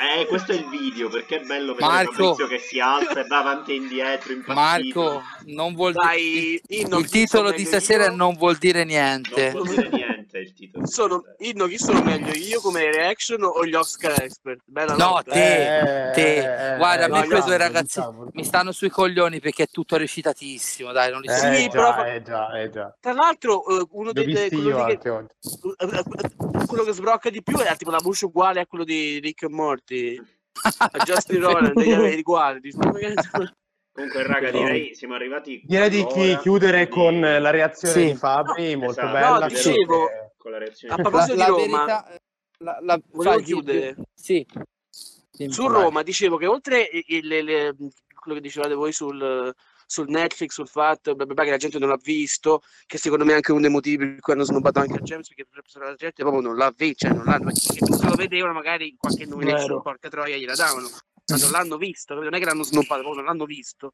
Eh, 0.00 0.26
questo 0.26 0.52
è 0.52 0.56
il 0.56 0.68
video 0.68 1.08
perché 1.08 1.40
è 1.40 1.44
bello 1.44 1.74
vedere 1.74 1.92
Marco. 1.92 2.12
Fabrizio 2.12 2.46
che 2.48 2.58
si 2.58 2.80
alza 2.80 3.20
e 3.20 3.24
va 3.28 3.38
avanti 3.38 3.72
e 3.72 3.76
indietro 3.76 4.32
impazzito. 4.32 5.02
Marco, 5.02 5.22
non 5.46 5.74
vuol 5.74 5.92
dire 5.92 6.04
Dai, 6.04 6.60
il, 6.66 6.88
il 6.98 7.08
titolo 7.08 7.52
di 7.52 7.64
stasera 7.64 8.10
non 8.10 8.34
vuol 8.34 8.56
dire 8.56 8.84
non 8.84 8.88
niente. 8.88 9.50
vuol 9.50 9.68
dire 9.68 9.88
niente 9.88 10.17
il 10.36 10.52
titolo. 10.52 10.86
Sono, 10.86 11.22
Inno, 11.38 11.66
chi 11.66 11.78
sono 11.78 12.02
meglio? 12.02 12.32
Io 12.34 12.60
come 12.60 12.90
reaction 12.92 13.42
o 13.44 13.64
gli 13.64 13.72
Oscar 13.74 14.20
expert? 14.20 14.60
Bella 14.66 14.94
No, 14.96 15.06
lotta. 15.14 15.32
te, 15.32 16.08
Eh, 16.08 16.10
te. 16.12 16.72
eh, 16.72 16.76
Guarda, 16.76 17.04
a 17.04 17.06
eh, 17.06 17.10
me 17.10 17.20
no, 17.20 17.26
quei 17.26 17.40
due 17.40 17.56
diciamo, 17.56 17.56
ragazzi 17.56 18.00
diciamo. 18.00 18.28
mi 18.32 18.44
stanno 18.44 18.72
sui 18.72 18.90
coglioni 18.90 19.40
perché 19.40 19.62
è 19.62 19.68
tutto 19.68 19.96
recitatissimo, 19.96 20.92
dai, 20.92 21.10
non 21.10 21.22
li 21.22 21.28
Eh, 21.28 21.30
so. 21.30 21.52
Sì, 21.52 21.62
già, 21.68 21.94
però- 21.94 22.04
eh, 22.04 22.22
già, 22.22 22.60
eh, 22.60 22.70
già. 22.70 22.96
Tra 23.00 23.12
l'altro, 23.12 23.66
eh, 23.66 23.86
uno 23.92 24.12
dei, 24.12 24.48
quello, 24.50 24.84
che, 24.84 24.98
quello 26.66 26.84
che 26.84 26.92
sbrocca 26.92 27.30
di 27.30 27.42
più 27.42 27.56
è 27.58 27.76
tipo 27.76 27.90
la 27.90 28.00
voce 28.02 28.26
uguale 28.26 28.60
a 28.60 28.66
quello 28.66 28.84
di 28.84 29.18
Rick 29.20 29.44
e 29.44 29.48
Morty. 29.48 30.20
A 30.90 30.98
Justin 31.04 31.40
Roland, 31.40 31.74
degli 31.74 31.92
Comunque, 33.98 34.22
raga, 34.28 34.50
direi 34.52 34.94
siamo 34.94 35.14
arrivati. 35.14 35.60
Direi 35.64 35.90
di 35.90 36.06
chi- 36.06 36.38
chiudere 36.38 36.86
quindi- 36.86 37.20
con 37.20 37.42
la 37.42 37.50
reazione 37.50 37.94
Sì. 37.94 38.04
di 38.12 38.14
Fabri, 38.16 38.76
molto 38.76 38.92
Esatto. 38.92 39.12
bella. 39.12 39.38
No, 39.40 39.46
dicevo- 39.48 40.08
con 40.36 40.50
la 40.52 40.58
reazione 40.58 40.94
A 40.94 40.96
di- 40.96 41.02
La, 41.02 41.08
proposito 41.08 41.36
la 41.36 41.44
di 41.44 41.50
Roma, 41.50 41.62
verità, 41.84 42.20
la, 42.58 42.78
la, 42.80 43.00
volevo 43.10 43.42
chiudere. 43.42 43.96
Sì. 44.14 44.46
Su 45.48 45.66
Roma 45.66 46.02
dicevo 46.04 46.36
che 46.36 46.46
oltre 46.46 46.88
il- 46.92 47.04
il- 47.08 47.44
le- 47.44 47.74
quello 48.14 48.36
che 48.38 48.40
dicevate 48.40 48.74
voi 48.74 48.92
sul, 48.92 49.52
sul 49.84 50.08
Netflix, 50.08 50.52
sul 50.52 50.68
fatto 50.68 51.14
bla 51.16 51.24
bla 51.24 51.34
bla, 51.34 51.44
che 51.44 51.50
la 51.50 51.56
gente 51.56 51.78
non 51.80 51.88
l'ha 51.88 51.98
visto, 52.00 52.62
che 52.86 52.98
secondo 52.98 53.24
me 53.24 53.32
è 53.32 53.34
anche 53.34 53.50
uno 53.50 53.62
dei 53.62 53.70
motivi 53.70 54.06
per 54.10 54.20
cui 54.20 54.32
hanno 54.34 54.44
snobbato 54.44 54.78
anche 54.78 54.94
a 54.98 55.00
James, 55.00 55.26
perché 55.26 55.44
la 55.80 55.94
gente 55.96 56.22
proprio 56.22 56.40
non 56.42 56.56
l'ha 56.56 56.72
visto, 56.76 57.06
cioè 57.08 57.16
non 57.16 57.24
l'hanno, 57.24 57.46
perché 57.46 57.60
se 57.96 58.06
lo 58.08 58.14
vedevano 58.14 58.52
magari 58.52 58.94
qualche 58.96 59.26
Vero. 59.26 59.80
porca 59.80 60.08
troia, 60.08 60.36
gliela 60.36 60.54
davano. 60.54 60.88
Ma 61.30 61.36
non 61.36 61.50
l'hanno 61.50 61.76
visto, 61.76 62.14
non 62.14 62.32
è 62.32 62.38
che 62.38 62.44
l'hanno 62.46 62.62
snobbato, 62.62 63.02
proprio 63.02 63.14
non 63.16 63.24
l'hanno 63.26 63.44
visto. 63.44 63.92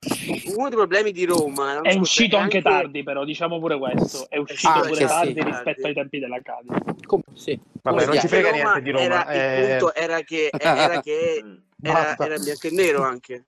Uno 0.55 0.69
dei 0.69 0.77
problemi 0.77 1.11
di 1.11 1.25
Roma 1.25 1.81
È 1.81 1.93
uscito 1.95 2.37
anche 2.37 2.59
anche- 2.59 2.69
tardi, 2.71 3.03
però 3.03 3.25
diciamo 3.25 3.59
pure 3.59 3.77
questo. 3.77 4.27
È 4.29 4.37
uscito 4.37 4.69
Anche 4.69 4.89
pure 4.89 5.01
sì. 5.01 5.07
tardi 5.07 5.35
Tardi. 5.35 5.51
rispetto 5.51 5.87
ai 5.89 5.95
tempi 5.95 6.19
dell'Academy. 6.21 6.79
Com- 7.05 7.23
sì. 7.35 7.59
Vabbè, 7.83 7.97
Come 8.05 8.13
non 8.13 8.21
ci 8.21 8.29
frega 8.29 8.51
niente 8.53 8.83
di 8.83 8.91
Roma. 8.93 9.05
Era, 9.05 9.27
eh, 9.27 9.61
Il 9.63 9.69
punto 9.79 9.95
era 9.95 10.21
che, 10.21 10.49
era, 10.57 11.01
che 11.01 11.45
era, 11.83 12.17
era 12.17 12.39
bianco 12.39 12.67
e 12.69 12.71
nero 12.71 13.03
anche. 13.03 13.45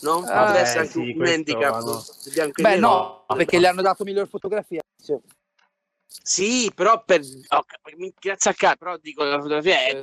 No? 0.00 0.18
Ah, 0.26 0.44
Potrebbe 0.46 0.58
essere 0.60 0.78
anche 0.80 0.92
sì, 0.92 1.14
un 1.14 1.26
handicap. 1.26 1.82
no. 1.84 2.04
bianco 2.32 2.60
e 2.60 2.62
Beh, 2.62 2.68
nero. 2.76 2.80
no, 2.80 3.24
perché 3.36 3.58
gli 3.58 3.64
hanno 3.66 3.82
dato 3.82 4.04
miglior 4.04 4.28
fotografia. 4.28 4.80
Sì. 4.96 5.14
Sì, 6.06 6.72
però 6.74 7.02
per 7.04 7.20
oh, 7.20 7.64
mi- 7.96 8.14
grazie 8.18 8.50
a 8.50 8.54
caso, 8.54 8.76
però 8.78 8.96
dico 8.96 9.24
la 9.24 9.36
fotografia 9.36 9.74
è 9.84 10.02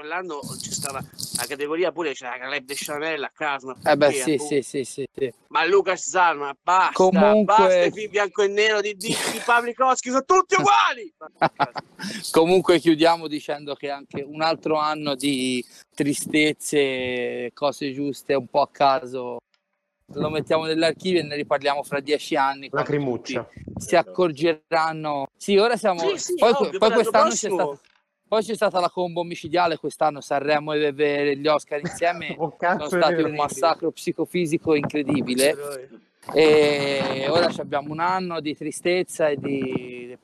quell'anno 0.00 0.40
c'è 0.40 0.70
stata 0.70 1.04
la 1.36 1.46
categoria 1.46 1.92
pure 1.92 2.12
c'era 2.12 2.30
la 2.30 2.38
Caleb 2.38 2.64
de 2.64 2.74
Chanel 2.76 3.22
a 3.22 3.30
caso, 3.34 3.66
ma 3.66 3.92
Eh 3.92 3.96
beh, 3.96 4.06
perché, 4.06 4.22
sì, 4.22 4.38
sì, 4.38 4.62
sì, 4.62 4.84
sì, 4.84 5.08
sì. 5.14 5.32
Ma 5.48 5.64
Lucas 5.66 6.08
Zalma, 6.08 6.56
basta, 6.60 6.92
Comunque- 6.94 7.44
basta 7.44 7.84
i 7.84 7.92
film 7.92 8.10
bianco 8.10 8.42
e 8.42 8.48
nero 8.48 8.80
di, 8.80 8.94
di, 8.94 9.08
di 9.08 9.40
Pavlikovski, 9.44 10.08
sono 10.08 10.24
tutti 10.24 10.56
uguali! 10.58 11.12
Comunque 12.32 12.78
chiudiamo 12.78 13.26
dicendo 13.28 13.74
che 13.74 13.90
anche 13.90 14.22
un 14.22 14.40
altro 14.40 14.76
anno 14.76 15.14
di 15.14 15.64
tristezze, 15.94 17.50
cose 17.52 17.92
giuste 17.92 18.34
un 18.34 18.46
po' 18.46 18.62
a 18.62 18.68
caso, 18.70 19.38
lo 20.14 20.30
mettiamo 20.30 20.64
nell'archivio 20.64 21.20
e 21.20 21.24
ne 21.24 21.36
riparliamo 21.36 21.82
fra 21.82 22.00
dieci 22.00 22.36
anni. 22.36 22.64
La 22.64 22.82
quando 22.82 22.90
crimuccia. 22.90 23.46
tutti 23.52 23.84
Si 23.84 23.96
accorgeranno. 23.96 25.26
Sì, 25.36 25.56
ora 25.56 25.76
siamo... 25.76 26.00
Sì, 26.00 26.18
sì, 26.18 26.34
poi, 26.36 26.52
ovvio, 26.52 26.78
poi 26.78 26.90
quest'anno 26.92 27.24
prossimo- 27.26 27.56
c'è 27.56 27.64
stata... 27.76 27.88
Poi 28.30 28.44
c'è 28.44 28.54
stata 28.54 28.78
la 28.78 28.88
combo 28.90 29.22
omicidiale 29.22 29.76
quest'anno, 29.76 30.20
Sanremo 30.20 30.72
e 30.72 31.36
gli 31.36 31.48
Oscar 31.48 31.80
insieme. 31.80 32.28
Oh, 32.38 32.56
Sono 32.60 32.86
stati 32.86 33.22
un 33.22 33.34
massacro 33.34 33.90
psicofisico 33.90 34.74
incredibile 34.76 35.56
e 36.32 37.26
ora 37.28 37.48
ci 37.50 37.60
abbiamo 37.60 37.90
un 37.90 37.98
anno 37.98 38.38
di 38.40 38.56
tristezza 38.56 39.26
e 39.30 39.36
di 39.36 40.16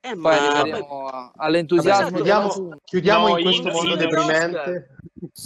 Eh, 0.00 0.16
poi 0.16 0.34
arriveremo 0.34 1.30
all'entusiasmo 1.36 2.04
Vabbè, 2.06 2.14
chiudiamo, 2.16 2.78
chiudiamo 2.84 3.28
No, 3.28 3.36
in 3.38 3.44
questo 3.44 3.68
in- 3.68 3.72
mondo 3.72 3.92
in- 3.92 3.98
deprimente. 3.98 4.88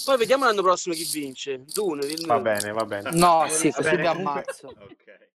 poi 0.06 0.16
vediamo 0.16 0.44
l'anno 0.46 0.62
prossimo 0.62 0.94
chi 0.94 1.04
vince. 1.12 1.62
Dune, 1.66 2.06
dillo. 2.06 2.26
Va 2.26 2.40
bene, 2.40 2.72
va 2.72 2.84
bene. 2.86 3.10
no 3.12 3.44
sì 3.48 3.68
Va 3.68 3.76
così 3.76 3.90
bene, 3.96 4.06
ammazzo 4.08 4.68
Ok. 4.80 5.28